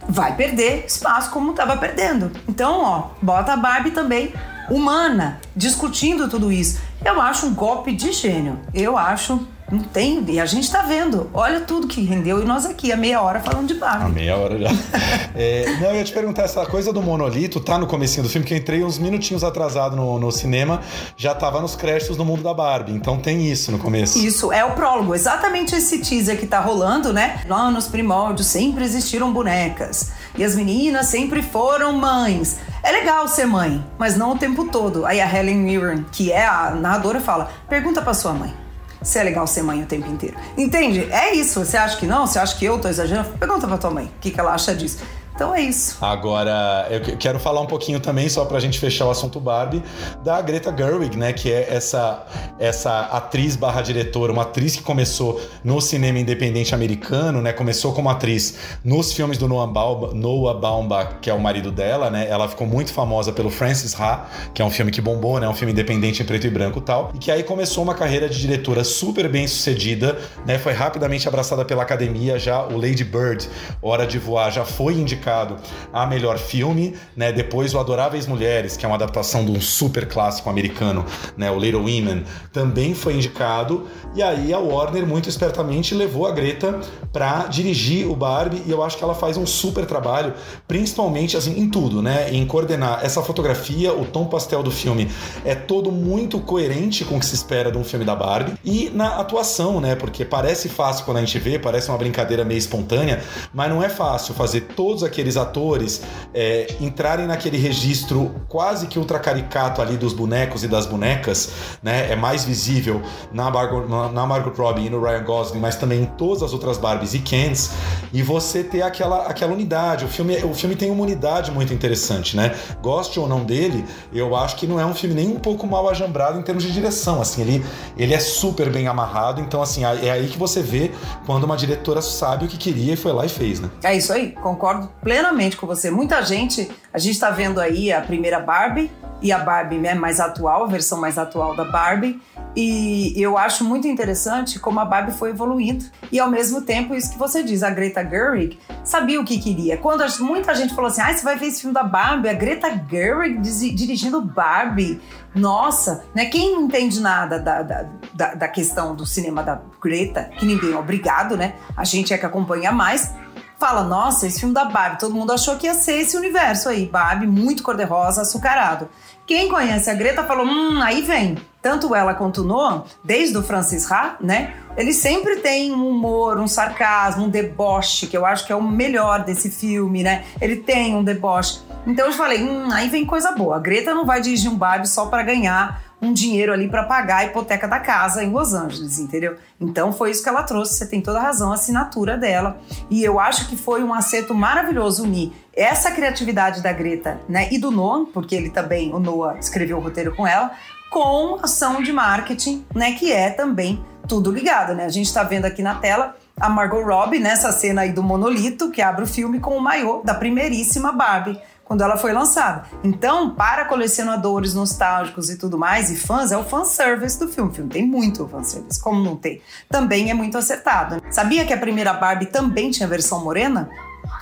vai 0.09 0.37
perder 0.37 0.85
espaço 0.87 1.31
como 1.31 1.51
estava 1.51 1.77
perdendo. 1.77 2.31
Então, 2.49 2.81
ó, 2.81 3.09
bota 3.21 3.53
a 3.53 3.57
Barbie 3.57 3.91
também 3.91 4.33
humana, 4.71 5.41
discutindo 5.57 6.29
tudo 6.29 6.53
isso. 6.53 6.81
Eu 7.05 7.21
acho 7.21 7.47
um 7.47 7.55
golpe 7.55 7.93
de 7.93 8.13
gênio. 8.13 8.59
Eu 8.75 8.97
acho. 8.97 9.47
Não 9.71 9.81
tem. 9.81 10.25
E 10.29 10.41
a 10.41 10.47
gente 10.47 10.71
tá 10.71 10.81
vendo. 10.81 11.29
Olha 11.35 11.61
tudo 11.61 11.87
que 11.87 12.03
rendeu. 12.03 12.43
E 12.43 12.45
nós 12.45 12.65
aqui, 12.65 12.91
a 12.91 12.97
meia 12.97 13.21
hora, 13.21 13.39
falando 13.41 13.69
de 13.69 13.75
Barbie. 13.75 14.07
A 14.07 14.09
meia 14.09 14.37
hora 14.37 14.59
já. 14.59 14.69
é, 15.37 15.77
não, 15.79 15.91
eu 15.91 15.97
ia 15.97 16.05
te 16.05 16.13
perguntar, 16.13 16.45
essa 16.45 16.65
coisa 16.65 16.91
do 16.91 17.03
monolito 17.03 17.61
tá 17.61 17.77
no 17.77 17.87
comecinho 17.87 18.23
do 18.23 18.31
filme, 18.31 18.47
que 18.47 18.55
eu 18.55 18.59
entrei 18.59 18.83
uns 18.83 18.99
minutinhos 18.99 19.45
atrasado 19.45 19.95
no, 19.95 20.19
no 20.19 20.33
cinema, 20.33 20.81
já 21.19 21.35
tava 21.35 21.61
nos 21.61 21.77
créditos 21.77 22.17
no 22.17 22.25
mundo 22.25 22.43
da 22.43 22.55
Barbie. 22.55 22.93
Então 22.93 23.19
tem 23.19 23.47
isso 23.47 23.71
no 23.71 23.79
começo. 23.79 24.19
Isso, 24.19 24.51
é 24.51 24.65
o 24.65 24.71
prólogo. 24.71 25.15
Exatamente 25.15 25.75
esse 25.75 25.99
teaser 25.99 26.39
que 26.39 26.47
tá 26.47 26.61
rolando, 26.61 27.13
né? 27.13 27.43
Lá 27.47 27.71
nos 27.71 27.89
primórdios 27.89 28.47
sempre 28.47 28.85
existiram 28.85 29.35
bonecas. 29.35 30.13
E 30.35 30.43
as 30.43 30.57
meninas 30.57 31.07
sempre 31.07 31.43
foram 31.43 31.93
mães. 31.93 32.57
É 32.83 32.93
legal 32.93 33.27
ser 33.29 33.47
mãe, 33.47 33.85
mas 33.99 34.17
não 34.17 34.33
o 34.33 34.39
tempo 34.39 34.67
todo. 34.67 35.05
Aí 35.05 35.21
a 35.21 35.33
Helen 35.33 35.57
Mirren, 35.57 36.07
que 36.13 36.31
é 36.33 36.47
a 36.47 36.71
narradora, 36.71 37.21
fala: 37.21 37.51
pergunta 37.69 38.01
pra 38.03 38.15
sua 38.15 38.33
mãe 38.33 38.55
se 39.03 39.19
é 39.19 39.23
legal 39.23 39.47
ser 39.47 39.63
mãe 39.63 39.83
o 39.83 39.87
tempo 39.87 40.09
inteiro. 40.09 40.37
Entende? 40.57 41.07
É 41.11 41.35
isso. 41.35 41.65
Você 41.65 41.77
acha 41.77 41.97
que 41.97 42.07
não? 42.07 42.27
Você 42.27 42.39
acha 42.39 42.57
que 42.57 42.65
eu 42.65 42.79
tô 42.79 42.89
exagerando? 42.89 43.31
Pergunta 43.39 43.67
pra 43.67 43.79
tua 43.79 43.91
mãe 43.91 44.07
o 44.07 44.11
que, 44.21 44.31
que 44.31 44.41
ela 44.41 44.53
acha 44.53 44.75
disso. 44.75 44.99
Então 45.39 45.55
é 45.55 45.61
isso. 45.61 45.97
Agora, 46.05 46.89
eu 46.91 47.17
quero 47.17 47.39
falar 47.39 47.61
um 47.61 47.67
pouquinho 47.67 48.01
também, 48.01 48.29
só 48.29 48.45
pra 48.45 48.59
gente 48.59 48.77
fechar 48.77 49.07
o 49.07 49.11
assunto 49.13 49.39
Barbie, 49.39 49.85
da 50.25 50.41
Greta 50.43 50.75
Gerwig, 50.77 51.17
né? 51.17 51.33
Que 51.33 51.53
é 51.53 51.75
essa, 51.77 52.27
essa 52.59 53.03
atriz 53.03 53.55
barra 53.55 53.81
diretora, 53.81 54.33
uma 54.33 54.43
atriz 54.43 54.75
que 54.75 54.83
começou 54.83 55.41
no 55.63 55.81
cinema 55.81 56.19
independente 56.19 56.75
americano, 56.75 57.41
né? 57.41 57.53
Começou 57.53 57.93
como 57.93 58.11
atriz 58.11 58.59
nos 58.83 59.13
filmes 59.13 59.39
do 59.39 59.47
Noah, 59.47 59.73
Baum, 59.73 60.13
Noah 60.13 60.59
Baumbach, 60.59 61.21
que 61.23 61.31
é 61.31 61.35
o 61.35 61.39
marido 61.39 61.71
dela, 61.71 62.11
né? 62.11 62.27
Ela 62.29 62.49
ficou 62.49 62.67
muito 62.67 62.93
famosa 62.93 63.31
pelo 63.31 63.49
Francis 63.49 63.95
Ha, 63.95 64.27
que 64.53 64.61
é 64.61 64.65
um 64.65 64.71
filme 64.71 64.91
que 64.91 65.01
bombou, 65.01 65.39
né? 65.39 65.49
Um 65.49 65.55
filme 65.55 65.73
independente 65.73 66.21
em 66.21 66.27
preto 66.27 66.49
e 66.49 66.51
branco 66.51 66.81
e 66.81 66.83
tal. 66.83 67.13
E 67.15 67.19
que 67.19 67.31
aí 67.31 67.45
começou 67.45 67.85
uma 67.85 67.95
carreira 67.95 68.29
de 68.29 68.41
diretora 68.41 68.83
super 68.83 69.29
bem 69.29 69.47
sucedida, 69.47 70.19
né? 70.45 70.59
Foi 70.59 70.73
rapidamente 70.73 71.29
abraçada 71.29 71.65
pela 71.65 71.85
academia 71.85 72.41
já. 72.41 72.67
O 72.67 72.77
Lady 72.77 73.05
Bird, 73.05 73.49
Hora 73.81 74.05
de 74.05 74.19
Voar, 74.19 74.51
já 74.51 74.65
foi 74.65 74.95
indicado 74.95 75.28
indicado 75.29 75.57
a 75.93 76.07
melhor 76.07 76.39
filme, 76.39 76.95
né? 77.15 77.31
Depois 77.33 77.75
o 77.75 77.79
Adoráveis 77.79 78.27
Mulheres, 78.27 78.77
que 78.77 78.85
é 78.85 78.89
uma 78.89 78.95
adaptação 78.95 79.45
de 79.45 79.51
um 79.51 79.61
super 79.61 80.07
clássico 80.09 80.49
americano, 80.49 81.05
né? 81.37 81.51
O 81.51 81.59
Little 81.59 81.81
Women, 81.81 82.25
também 82.53 82.95
foi 82.95 83.15
indicado. 83.15 83.87
E 84.15 84.23
aí 84.23 84.53
a 84.53 84.59
Warner 84.59 85.07
muito 85.07 85.29
espertamente 85.29 85.95
levou 85.95 86.27
a 86.27 86.33
Greta 86.33 86.81
para 87.13 87.47
dirigir 87.47 88.09
o 88.09 88.17
Barbie 88.17 88.63
e 88.67 88.71
eu 88.71 88.83
acho 88.83 88.97
que 88.97 89.05
ela 89.05 89.15
faz 89.15 89.37
um 89.37 89.47
super 89.47 89.85
trabalho, 89.85 90.33
principalmente 90.67 91.37
assim 91.37 91.59
em 91.59 91.69
tudo, 91.69 92.01
né? 92.03 92.31
Em 92.33 92.47
coordenar 92.47 93.01
essa 93.03 93.23
fotografia, 93.23 93.93
o 93.93 94.05
tom 94.05 94.27
pastel 94.27 94.63
do 94.63 94.71
filme 94.71 95.11
é 95.45 95.55
todo 95.55 95.93
muito 95.93 96.39
coerente 96.41 97.05
com 97.05 97.17
o 97.17 97.21
que 97.21 97.27
se 97.27 97.35
espera 97.35 97.71
de 97.71 97.79
um 97.79 97.85
filme 97.85 98.05
da 98.05 98.15
Barbie 98.15 98.55
e 98.65 98.91
na 98.95 99.19
atuação, 99.19 99.81
né? 99.81 99.95
Porque 99.95 100.25
parece 100.25 100.69
fácil 100.69 101.05
quando 101.05 101.19
a 101.19 101.21
gente 101.21 101.39
vê, 101.39 101.59
parece 101.59 101.89
uma 101.89 101.99
brincadeira 101.99 102.45
meio 102.45 102.59
espontânea, 102.59 103.23
mas 103.53 103.69
não 103.71 103.83
é 103.83 103.89
fácil 103.89 104.35
fazer 104.35 104.63
todos 104.77 105.03
aqueles 105.03 105.18
atores 105.37 106.03
é, 106.35 106.75
entrarem 106.81 107.27
naquele 107.27 107.59
registro 107.59 108.35
quase 108.49 108.87
que 108.87 108.99
ultra 108.99 109.19
caricato 109.19 109.81
ali 109.81 109.97
dos 109.97 110.13
bonecos 110.13 110.63
e 110.63 110.69
das 110.69 110.87
bonecas, 110.87 111.51
né? 111.83 112.11
É 112.11 112.17
mais 112.17 112.45
visível 112.45 113.03
na 113.33 113.51
Margot, 113.51 113.87
na 114.13 114.27
Margot 114.27 114.51
Robbie 114.51 114.87
e 114.87 114.91
no 114.91 115.01
Ryan 115.03 115.25
Gosling, 115.25 115.61
mas 115.61 115.77
também 115.77 116.03
em 116.03 116.07
todas 116.07 116.43
as 116.43 116.53
outras 116.53 116.79
Barbies 116.79 117.15
e 117.15 117.19
Kens, 117.19 117.71
e 118.13 118.23
você 118.23 118.63
ter 118.63 118.83
aquela, 118.83 119.27
aquela 119.27 119.53
unidade. 119.53 120.05
O 120.05 120.09
filme, 120.09 120.37
o 120.45 120.55
filme 120.55 120.77
tem 120.77 120.91
uma 120.91 121.03
unidade 121.03 121.51
muito 121.51 121.73
interessante, 121.73 122.37
né? 122.37 122.55
Goste 122.83 123.19
ou 123.19 123.29
não 123.29 123.45
dele, 123.45 123.85
eu 124.13 124.35
acho 124.37 124.57
que 124.57 124.67
não 124.67 124.81
é 124.81 124.87
um 124.87 124.95
filme 124.95 125.15
nem 125.15 125.29
um 125.29 125.39
pouco 125.39 125.67
mal 125.67 125.89
ajambrado 125.89 126.39
em 126.39 126.43
termos 126.43 126.63
de 126.63 126.73
direção, 126.73 127.21
assim, 127.21 127.43
ele, 127.43 127.65
ele 127.97 128.15
é 128.15 128.21
super 128.21 128.71
bem 128.71 128.87
amarrado, 128.87 129.41
então 129.41 129.63
assim, 129.63 129.85
é 129.85 130.11
aí 130.11 130.29
que 130.29 130.39
você 130.39 130.63
vê 130.63 130.91
quando 131.27 131.45
uma 131.45 131.57
diretora 131.57 132.03
sabe 132.03 132.45
o 132.45 132.49
que 132.49 132.57
queria 132.57 132.95
e 132.95 132.97
foi 132.97 133.13
lá 133.13 133.25
e 133.25 133.29
fez, 133.29 133.61
né? 133.61 133.71
É 133.83 133.97
isso 133.97 134.13
aí, 134.13 134.33
concordo 134.33 134.89
plenamente 135.09 135.57
com 135.57 135.67
você. 135.67 135.91
Muita 135.91 136.21
gente, 136.21 136.71
a 136.93 136.99
gente 136.99 137.15
está 137.15 137.31
vendo 137.31 137.63
aí 137.63 137.91
a 137.91 138.03
primeira 138.03 138.39
Barbie 138.39 138.91
e 139.23 139.33
a 139.33 139.39
Barbie 139.39 139.79
né, 139.79 139.95
mais 139.95 140.21
atual, 140.21 140.65
a 140.65 140.67
versão 140.67 141.01
mais 141.01 141.17
atual 141.17 141.57
da 141.57 141.65
Barbie. 141.65 142.21
E 142.55 143.15
eu 143.17 143.39
acho 143.39 143.65
muito 143.65 143.89
interessante 143.89 144.59
como 144.59 144.81
a 144.81 144.85
Barbie 144.85 145.13
foi 145.13 145.31
evoluindo. 145.31 145.87
E 146.13 146.21
ao 146.21 146.29
mesmo 146.29 146.61
tempo, 146.61 146.95
isso 146.95 147.13
que 147.13 147.19
você 147.19 147.43
diz, 147.43 147.63
a 147.63 147.71
Greta 147.71 148.05
Gerwig 148.07 148.59
sabia 148.85 149.19
o 149.19 149.25
que 149.25 149.39
queria. 149.39 149.79
Quando 149.79 150.05
muita 150.21 150.55
gente 150.55 150.75
falou 150.75 150.91
assim: 150.91 151.01
ah, 151.01 151.15
você 151.15 151.25
vai 151.25 151.39
ver 151.39 151.47
esse 151.47 151.63
filme 151.63 151.73
da 151.73 151.85
Barbie, 151.85 152.29
a 152.29 152.35
Greta 152.35 152.69
Gerwig 152.91 153.41
dirigindo 153.73 154.21
Barbie. 154.21 155.01
Nossa, 155.35 156.05
né? 156.15 156.27
Quem 156.27 156.53
não 156.53 156.63
entende 156.63 157.01
nada 157.01 157.39
da, 157.39 157.63
da, 157.63 158.35
da, 158.35 158.49
questão 158.49 158.95
do 158.95 159.07
cinema 159.07 159.43
da 159.43 159.61
Greta, 159.81 160.25
que 160.37 160.45
ninguém 160.45 160.73
é 160.73 160.77
obrigado, 160.77 161.37
né? 161.37 161.55
A 161.77 161.85
gente 161.85 162.13
é 162.13 162.19
que 162.19 162.27
acompanha 162.27 162.73
mais 162.73 163.15
fala: 163.59 163.83
nossa, 163.83 164.27
esse 164.27 164.41
filme 164.41 164.55
da 164.55 164.65
Barbie, 164.65 164.99
todo 164.99 165.15
mundo 165.15 165.33
achou 165.33 165.57
que 165.57 165.67
ia 165.67 165.75
ser 165.75 166.01
esse 166.01 166.17
universo 166.17 166.69
aí, 166.69 166.87
Barbie, 166.87 167.27
muito 167.27 167.63
cor-de-rosa, 167.63 168.23
açucarado. 168.23 168.89
Quem 169.27 169.49
conhece 169.49 169.91
a 169.91 169.95
Greta 169.95 170.25
falou: 170.25 170.47
hum, 170.47 170.81
aí 170.81 171.03
vem. 171.03 171.37
Tanto 171.61 171.95
ela 171.95 172.15
quanto 172.15 172.43
o 172.43 172.45
Noah, 172.45 172.85
desde 173.05 173.37
o 173.37 173.43
Francis 173.43 173.91
Ha, 173.91 174.17
né? 174.21 174.55
Eles 174.77 174.97
sempre 174.97 175.37
têm 175.37 175.73
um 175.75 175.89
humor, 175.89 176.39
um 176.39 176.47
sarcasmo, 176.47 177.27
um 177.27 177.29
deboche, 177.29 178.07
que 178.07 178.17
eu 178.17 178.25
acho 178.25 178.47
que 178.47 178.53
é 178.53 178.57
o 178.57 178.63
melhor 178.63 179.25
desse 179.25 179.51
filme, 179.51 180.03
né? 180.03 180.25
Ele 180.41 180.57
tem 180.57 180.95
um 180.95 181.03
deboche. 181.03 181.61
Então 181.87 182.07
eu 182.07 182.13
falei: 182.13 182.43
hum, 182.43 182.69
aí 182.73 182.89
vem 182.89 183.05
coisa 183.05 183.33
boa. 183.33 183.57
A 183.57 183.59
Greta 183.59 183.93
não 183.93 184.07
vai 184.07 184.21
dirigir 184.21 184.51
um 184.51 184.57
Barbie 184.57 184.89
só 184.89 185.07
para 185.07 185.23
ganhar 185.23 185.83
um 186.01 186.13
dinheiro 186.13 186.53
ali 186.53 186.69
para 186.69 186.85
pagar 186.85 187.19
a 187.19 187.25
hipoteca 187.25 187.67
da 187.67 187.81
casa 187.81 188.23
em 188.23 188.31
Los 188.31 188.55
Angeles, 188.55 188.99
entendeu? 188.99 189.37
Então 189.61 189.93
foi 189.93 190.11
isso 190.11 190.23
que 190.23 190.29
ela 190.29 190.43
trouxe, 190.43 190.75
você 190.75 190.87
tem 190.87 191.01
toda 191.01 191.19
a 191.19 191.23
razão, 191.23 191.51
a 191.51 191.55
assinatura 191.55 192.17
dela. 192.17 192.59
E 192.89 193.03
eu 193.03 193.19
acho 193.19 193.49
que 193.49 193.57
foi 193.57 193.83
um 193.83 193.93
acerto 193.93 194.35
maravilhoso 194.35 195.03
unir 195.03 195.33
essa 195.55 195.91
criatividade 195.91 196.63
da 196.63 196.73
Greta, 196.73 197.21
né, 197.29 197.49
e 197.51 197.59
do 197.59 197.71
Noah, 197.71 198.07
porque 198.13 198.35
ele 198.35 198.51
também, 198.51 198.95
o 198.95 199.01
Noah 199.01 199.39
escreveu 199.39 199.79
o 199.79 199.81
roteiro 199.81 200.15
com 200.15 200.27
ela, 200.27 200.53
com 200.91 201.39
ação 201.43 201.83
de 201.83 201.93
marketing, 201.93 202.65
né, 202.75 202.93
que 202.93 203.13
é 203.13 203.31
também 203.31 203.85
tudo 204.07 204.31
ligado, 204.31 204.75
né? 204.75 204.87
A 204.87 204.89
gente 204.89 205.07
está 205.07 205.23
vendo 205.23 205.45
aqui 205.45 205.63
na 205.63 205.75
tela 205.75 206.17
a 206.41 206.49
Margot 206.49 206.83
Robbie 206.83 207.19
nessa 207.19 207.53
cena 207.53 207.83
aí 207.83 207.93
do 207.93 208.03
monolito 208.03 208.71
que 208.71 208.81
abre 208.81 209.05
o 209.05 209.07
filme 209.07 209.39
com 209.39 209.57
o 209.57 209.61
maiô 209.61 210.01
da 210.03 210.15
primeiríssima 210.15 210.93
Barbie 210.93 211.39
quando 211.69 211.83
ela 211.83 211.99
foi 211.99 212.15
lançada. 212.15 212.65
Então, 212.83 213.35
para 213.35 213.67
colecionadores 213.67 214.55
nostálgicos 214.55 215.29
e 215.29 215.37
tudo 215.37 215.59
mais, 215.59 215.91
e 215.91 215.97
fãs, 215.97 216.33
é 216.33 216.39
o 216.39 216.43
fanservice 216.43 217.21
do 217.21 217.29
filme. 217.29 217.51
O 217.51 217.55
filme 217.55 217.71
tem 217.71 217.87
muito 217.87 218.27
fanservice, 218.27 218.83
como 218.83 219.05
não 219.05 219.15
tem. 219.15 219.43
Também 219.69 220.11
é 220.11 220.15
muito 220.15 220.39
acertado. 220.39 221.03
Sabia 221.11 221.45
que 221.45 221.53
a 221.53 221.59
primeira 221.59 221.93
Barbie 221.93 222.27
também 222.27 222.71
tinha 222.71 222.89
versão 222.89 223.23
morena? 223.23 223.69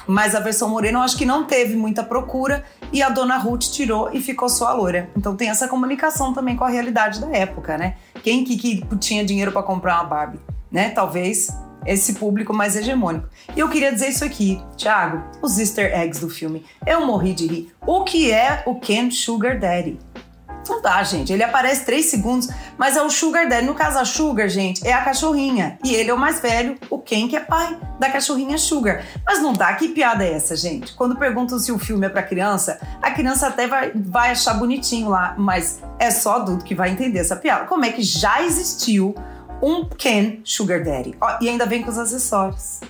Mas 0.09 0.35
a 0.35 0.41
versão 0.41 0.69
morena 0.69 0.99
eu 0.99 1.03
acho 1.03 1.17
que 1.17 1.25
não 1.25 1.45
teve 1.45 1.77
muita 1.77 2.03
procura 2.03 2.65
e 2.93 3.01
a 3.01 3.09
dona 3.09 3.37
Ruth 3.39 3.67
tirou 3.67 4.11
e 4.13 4.21
ficou 4.21 4.49
só 4.49 4.67
a 4.67 4.73
loira. 4.73 5.09
Então 5.17 5.37
tem 5.37 5.49
essa 5.49 5.69
comunicação 5.69 6.35
também 6.35 6.57
com 6.57 6.65
a 6.65 6.69
realidade 6.69 7.21
da 7.21 7.29
época, 7.29 7.79
né? 7.79 7.95
Quem 8.25 8.43
que, 8.43 8.57
que 8.57 8.97
tinha 8.97 9.25
dinheiro 9.25 9.53
para 9.53 9.63
comprar 9.63 9.95
uma 10.01 10.05
Barbie, 10.05 10.41
né? 10.71 10.91
Talvez 10.91 11.49
esse 11.87 12.15
público 12.15 12.53
mais 12.53 12.77
hegemônico. 12.77 13.29
E 13.55 13.61
eu 13.61 13.69
queria 13.69 13.93
dizer 13.93 14.09
isso 14.09 14.25
aqui, 14.25 14.63
Thiago, 14.77 15.23
os 15.43 15.59
easter 15.59 15.93
eggs 15.95 16.21
do 16.21 16.29
filme. 16.29 16.65
Eu 16.87 17.07
morri 17.07 17.33
de 17.33 17.47
rir. 17.47 17.73
O 17.87 18.05
que 18.05 18.31
é 18.31 18.63
o 18.67 18.77
Ken 18.77 19.11
Sugar 19.11 19.59
Daddy? 19.59 19.99
Não 20.69 20.83
dá, 20.83 21.03
gente. 21.03 21.33
Ele 21.33 21.43
aparece 21.43 21.85
três 21.85 22.07
segundos, 22.07 22.49
mas 22.77 22.97
é 22.97 23.03
o 23.03 23.09
Sugar 23.09 23.49
Daddy. 23.49 23.67
No 23.67 23.75
caso, 23.75 23.99
a 23.99 24.05
Sugar, 24.05 24.49
gente, 24.49 24.87
é 24.87 24.93
a 24.93 25.03
cachorrinha. 25.03 25.79
E 25.85 25.95
ele 25.95 26.11
é 26.11 26.15
o 26.15 26.19
mais 26.19 26.41
velho, 26.41 26.77
o 26.91 26.99
Ken, 26.99 27.29
que 27.29 27.37
é 27.37 27.41
pai 27.41 27.79
da 27.99 28.11
cachorrinha 28.11 28.59
Sugar. 28.59 29.05
Mas 29.25 29.41
não 29.41 29.53
dá. 29.53 29.73
Que 29.75 29.89
piada 29.89 30.25
é 30.25 30.33
essa, 30.33 30.57
gente? 30.57 30.95
Quando 30.95 31.17
perguntam 31.17 31.59
se 31.59 31.71
o 31.71 31.79
filme 31.79 32.07
é 32.07 32.09
para 32.09 32.23
criança, 32.23 32.81
a 33.01 33.11
criança 33.11 33.47
até 33.47 33.67
vai, 33.67 33.93
vai 33.95 34.31
achar 34.31 34.55
bonitinho 34.55 35.09
lá, 35.09 35.35
mas 35.39 35.81
é 35.99 36.11
só 36.11 36.37
adulto 36.37 36.65
que 36.65 36.75
vai 36.75 36.91
entender 36.91 37.21
essa 37.21 37.37
piada. 37.37 37.67
Como 37.67 37.85
é 37.85 37.93
que 37.93 38.03
já 38.03 38.43
existiu 38.43 39.15
um 39.63 39.85
Ken 39.85 40.41
Sugar 40.45 40.85
Daddy. 40.85 41.15
Ó, 41.21 41.39
e 41.41 41.49
ainda 41.49 41.67
vem 41.67 41.83
com 41.83 41.91
os 41.91 41.99
acessórios. 41.99 42.81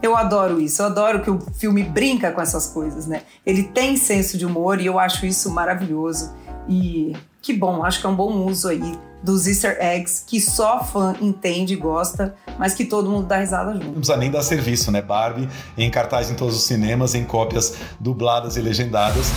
Eu 0.00 0.16
adoro 0.16 0.60
isso, 0.60 0.80
eu 0.82 0.86
adoro 0.86 1.22
que 1.22 1.30
o 1.30 1.40
filme 1.56 1.82
brinca 1.82 2.30
com 2.30 2.40
essas 2.40 2.68
coisas, 2.68 3.06
né? 3.06 3.22
Ele 3.44 3.64
tem 3.64 3.96
senso 3.96 4.38
de 4.38 4.46
humor 4.46 4.80
e 4.80 4.86
eu 4.86 4.98
acho 4.98 5.26
isso 5.26 5.50
maravilhoso. 5.50 6.32
E 6.68 7.16
que 7.42 7.52
bom, 7.52 7.84
acho 7.84 8.00
que 8.00 8.06
é 8.06 8.08
um 8.08 8.14
bom 8.14 8.46
uso 8.46 8.68
aí 8.68 8.98
dos 9.22 9.48
easter 9.48 9.76
eggs 9.80 10.22
que 10.24 10.40
só 10.40 10.84
fã 10.84 11.16
entende 11.20 11.72
e 11.72 11.76
gosta, 11.76 12.36
mas 12.56 12.74
que 12.74 12.84
todo 12.84 13.10
mundo 13.10 13.26
dá 13.26 13.38
risada 13.38 13.72
junto. 13.72 13.86
Não 13.86 13.92
precisa 13.94 14.16
nem 14.16 14.30
dar 14.30 14.42
serviço, 14.42 14.92
né? 14.92 15.02
Barbie 15.02 15.48
em 15.76 15.90
cartaz 15.90 16.30
em 16.30 16.34
todos 16.34 16.54
os 16.54 16.64
cinemas, 16.64 17.16
em 17.16 17.24
cópias 17.24 17.74
dubladas 17.98 18.56
e 18.56 18.60
legendadas. 18.60 19.32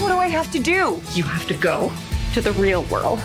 What 0.00 0.12
do 0.12 0.22
I 0.22 0.36
have 0.36 0.48
to 0.50 0.58
do? 0.58 1.00
You 1.16 1.24
have 1.26 1.46
to 1.46 1.54
go 1.54 1.90
to 2.34 2.42
the 2.42 2.50
real 2.60 2.84
world. 2.90 3.22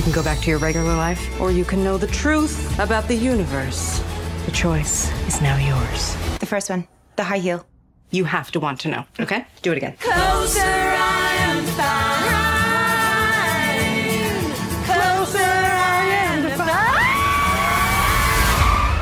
You 0.00 0.04
can 0.04 0.14
go 0.14 0.22
back 0.22 0.38
to 0.38 0.48
your 0.48 0.58
regular 0.58 0.96
life, 0.96 1.20
or 1.38 1.52
you 1.52 1.62
can 1.62 1.84
know 1.84 1.98
the 1.98 2.06
truth 2.06 2.78
about 2.78 3.06
the 3.06 3.14
universe. 3.14 4.02
The 4.46 4.50
choice 4.50 5.12
is 5.28 5.42
now 5.42 5.58
yours. 5.58 6.16
The 6.38 6.46
first 6.46 6.70
one, 6.70 6.88
the 7.16 7.24
high 7.24 7.36
heel. 7.36 7.66
You 8.10 8.24
have 8.24 8.50
to 8.52 8.60
want 8.60 8.80
to 8.80 8.88
know, 8.88 9.04
okay? 9.20 9.44
Do 9.60 9.72
it 9.72 9.76
again. 9.76 9.98
Closer, 10.00 10.62
I 10.62 11.36
am 11.50 11.64
fine. 11.76 11.84
Closer, 14.86 15.38
I 15.38 16.04
am 16.32 16.48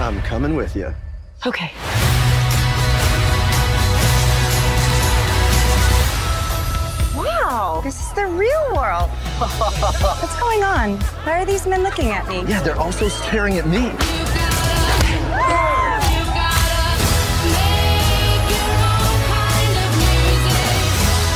fine. 0.01 0.05
I'm 0.05 0.21
coming 0.23 0.57
with 0.57 0.75
you. 0.75 0.93
Okay. 1.47 1.71
Wow, 7.79 7.85
this 7.85 8.01
is 8.01 8.13
the 8.15 8.27
real 8.27 8.75
world. 8.75 9.09
What's 9.39 10.41
going 10.41 10.65
on? 10.65 10.99
Why 11.23 11.43
are 11.43 11.45
these 11.45 11.65
men 11.65 11.85
looking 11.85 12.09
at 12.09 12.27
me? 12.27 12.43
Yeah, 12.49 12.61
they're 12.61 12.75
also 12.75 13.07
staring 13.07 13.57
at 13.57 13.69
me. 13.69 13.95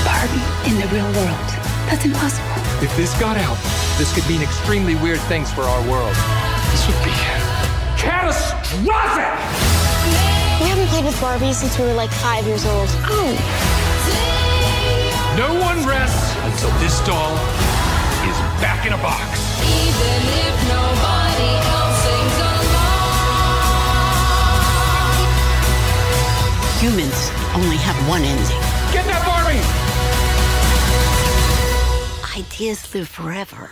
Barbie 0.03 0.43
in 0.67 0.81
the 0.83 0.89
real 0.91 1.07
world. 1.15 1.47
That's 1.87 2.05
impossible. 2.05 2.51
If 2.83 2.91
this 2.97 3.17
got 3.21 3.37
out, 3.37 3.57
this 3.97 4.13
could 4.13 4.29
mean 4.29 4.43
extremely 4.43 4.97
weird 4.97 5.21
things 5.31 5.53
for 5.53 5.63
our 5.63 5.89
world. 5.89 6.17
This 6.73 6.89
would 6.89 7.05
be 7.05 7.15
catastrophic! 8.03 9.39
We 10.59 10.67
haven't 10.67 10.89
played 10.89 11.05
with 11.05 11.21
Barbie 11.21 11.53
since 11.53 11.79
we 11.79 11.85
were 11.85 11.95
like 11.95 12.11
five 12.11 12.45
years 12.49 12.67
old. 12.67 12.89
Oh. 13.07 13.83
No 15.37 15.55
one 15.59 15.87
rests 15.89 16.32
until 16.45 16.71
this 16.79 16.99
doll 17.07 17.35
is 18.27 18.37
back 18.61 18.87
in 18.87 18.93
a 18.93 18.99
box. 18.99 19.39
Even 19.63 20.23
if 20.43 20.57
nobody 20.67 21.51
else 21.71 21.99
sings 22.03 22.37
along. 22.51 23.03
Humans 26.83 27.21
only 27.55 27.79
have 27.79 27.97
one 28.09 28.23
ending. 28.23 28.63
Get 28.93 29.07
that 29.07 29.23
Barbie! 29.25 29.63
Ideas 32.37 32.93
live 32.95 33.09
forever. 33.09 33.71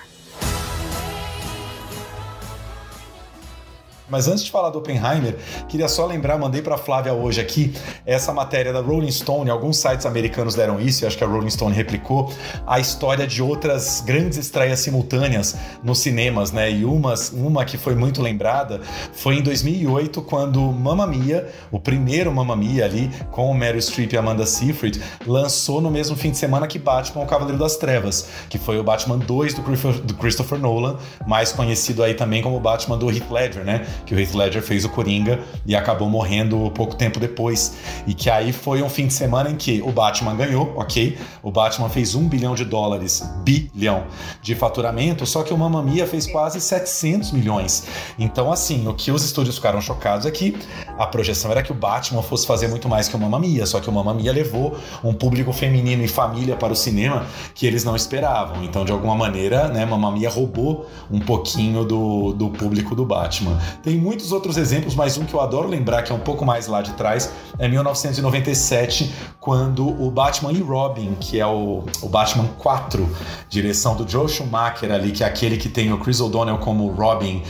Mas 4.11 4.29
antes 4.29 4.45
de 4.45 4.51
falar 4.51 4.71
do 4.71 4.79
Oppenheimer, 4.79 5.37
queria 5.69 5.89
só 5.89 6.05
lembrar, 6.07 6.39
mandei 6.39 6.61
para 6.61 6.77
Flávia 6.77 7.15
hoje 7.15 7.41
aqui 7.41 7.73
essa 8.05 8.33
matéria 8.33 8.73
da 8.73 8.81
Rolling 8.81 9.11
Stone, 9.11 9.49
alguns 9.51 9.79
sites 9.79 10.05
americanos 10.05 10.55
deram 10.55 10.81
isso, 10.81 11.05
e 11.05 11.07
acho 11.07 11.17
que 11.17 11.25
a 11.25 11.27
Rolling 11.27 11.51
Stone 11.51 11.75
replicou 11.75 12.33
a 12.67 12.81
história 12.81 13.27
de 13.27 13.43
outras 13.43 14.01
grandes 14.01 14.39
estreias 14.39 14.81
simultâneas 14.81 15.57
nos 15.83 16.01
cinemas, 16.01 16.51
né? 16.51 16.71
E 16.71 16.85
umas, 16.85 17.31
uma 17.31 17.65
que 17.65 17.79
foi 17.79 17.95
muito 17.95 18.21
lembrada 18.21 18.81
foi 19.13 19.37
em 19.37 19.43
2008, 19.43 20.21
quando 20.23 20.61
Mamma 20.61 21.07
Mia, 21.07 21.49
o 21.71 21.79
primeiro 21.79 22.33
Mamma 22.33 22.57
Mia 22.57 22.85
ali, 22.85 23.11
com 23.31 23.51
o 23.51 23.55
Meryl 23.55 23.81
Streep 23.81 24.13
e 24.13 24.17
Amanda 24.17 24.45
Seyfried, 24.45 25.01
lançou 25.27 25.81
no 25.81 25.91
mesmo 25.91 26.17
fim 26.17 26.31
de 26.31 26.37
semana 26.37 26.67
que 26.67 26.79
Batman, 26.79 27.23
o 27.23 27.27
Cavaleiro 27.27 27.59
das 27.59 27.77
Trevas, 27.77 28.29
que 28.49 28.59
foi 28.59 28.79
o 28.79 28.83
Batman 28.83 29.19
2 29.19 29.55
do 29.55 30.15
Christopher 30.15 30.59
Nolan, 30.59 30.97
mais 31.27 31.53
conhecido 31.53 32.03
aí 32.03 32.15
também 32.15 32.43
como 32.43 32.59
Batman 32.59 32.99
do 32.99 33.11
Heath 33.11 33.31
Ledger, 33.31 33.65
né? 33.65 33.87
Que 34.07 34.15
o 34.15 34.19
Heath 34.19 34.35
Ledger 34.35 34.63
fez 34.63 34.85
o 34.85 34.89
Coringa 34.89 35.41
e 35.67 35.75
acabou 35.77 36.09
morrendo 36.09 36.71
pouco 36.75 36.95
tempo 36.95 37.19
depois. 37.21 37.75
E 38.07 38.15
que 38.15 38.29
aí 38.31 38.53
foi 38.53 38.83
um 38.83 38.89
fim 38.89 39.07
de 39.07 39.13
semana 39.13 39.51
em 39.51 39.57
que 39.57 39.83
o 39.83 39.91
Batman 39.91 40.35
ganhou, 40.35 40.75
ok? 40.77 41.19
O 41.43 41.51
Batman 41.51 41.89
fez 41.89 42.15
um 42.15 42.29
bilhão 42.29 42.55
de 42.55 42.65
dólares, 42.65 43.23
bilhão 43.45 44.05
de 44.43 44.55
faturamento, 44.55 45.27
só 45.27 45.43
que 45.43 45.53
o 45.53 45.59
Mamma 45.59 45.83
Mia 45.83 46.07
fez 46.07 46.27
quase 46.27 46.61
700 46.61 47.33
milhões. 47.33 47.87
Então, 48.19 48.53
assim, 48.53 48.87
o 48.87 48.95
que 48.95 49.11
os 49.11 49.25
estúdios 49.25 49.57
ficaram 49.57 49.81
chocados 49.81 50.27
é 50.27 50.31
que 50.31 50.57
a 50.99 51.07
projeção 51.07 51.51
era 51.51 51.63
que 51.63 51.73
o 51.73 51.75
Batman 51.75 52.23
fosse 52.23 52.47
fazer 52.47 52.69
muito 52.69 52.89
mais 52.89 53.09
que 53.09 53.17
o 53.17 53.19
Mamma 53.19 53.39
Mia, 53.39 53.67
só 53.67 53.81
que 53.81 53.89
o 53.89 53.93
Mamma 53.93 54.15
Mia 54.15 54.33
levou 54.33 54.77
um 55.03 55.13
público 55.13 55.53
feminino 55.53 56.05
e 56.05 56.09
família 56.09 56.57
para 56.57 56.73
o 56.73 56.77
cinema 56.77 57.27
que 57.55 57.67
eles 57.67 57.85
não 57.85 57.97
esperavam. 57.97 58.63
Então, 58.65 58.85
de 58.85 58.93
alguma 58.93 59.15
maneira, 59.15 59.69
né, 59.69 59.85
Mamma 59.85 60.11
Mia 60.11 60.31
roubou 60.31 60.87
um 61.11 61.21
pouquinho 61.21 61.85
do, 61.85 62.33
do 62.33 62.51
público 62.51 62.95
do 62.95 63.05
Batman. 63.05 63.59
Tem 63.83 63.90
muitos 63.99 64.33
outros 64.33 64.57
exemplos, 64.57 64.95
mas 64.95 65.17
um 65.17 65.25
que 65.25 65.35
eu 65.35 65.41
adoro 65.41 65.69
lembrar, 65.69 66.03
que 66.03 66.13
é 66.13 66.15
um 66.15 66.21
pouco 66.21 66.45
mais 66.45 66.67
lá 66.67 66.83
de 66.83 66.93
trás, 66.93 67.31
é 67.59 67.69
1997, 67.69 69.13
quando 69.39 69.89
o 69.89 70.11
Batman 70.11 70.53
e 70.53 70.61
Robin, 70.61 71.15
que 71.19 71.39
é 71.39 71.47
o, 71.47 71.85
o 72.03 72.09
Batman 72.09 72.49
4, 72.59 73.09
direção 73.49 73.97
do 73.97 74.09
Joe 74.09 74.29
Schumacher 74.29 74.91
ali, 74.93 75.13
que 75.13 75.25
é 75.25 75.27
aquele 75.27 75.57
que 75.57 75.69
tem 75.69 75.93
o 75.93 75.99
Chris 75.99 76.21
O'Donnell 76.21 76.59
como 76.59 76.89
Robin 76.89 77.43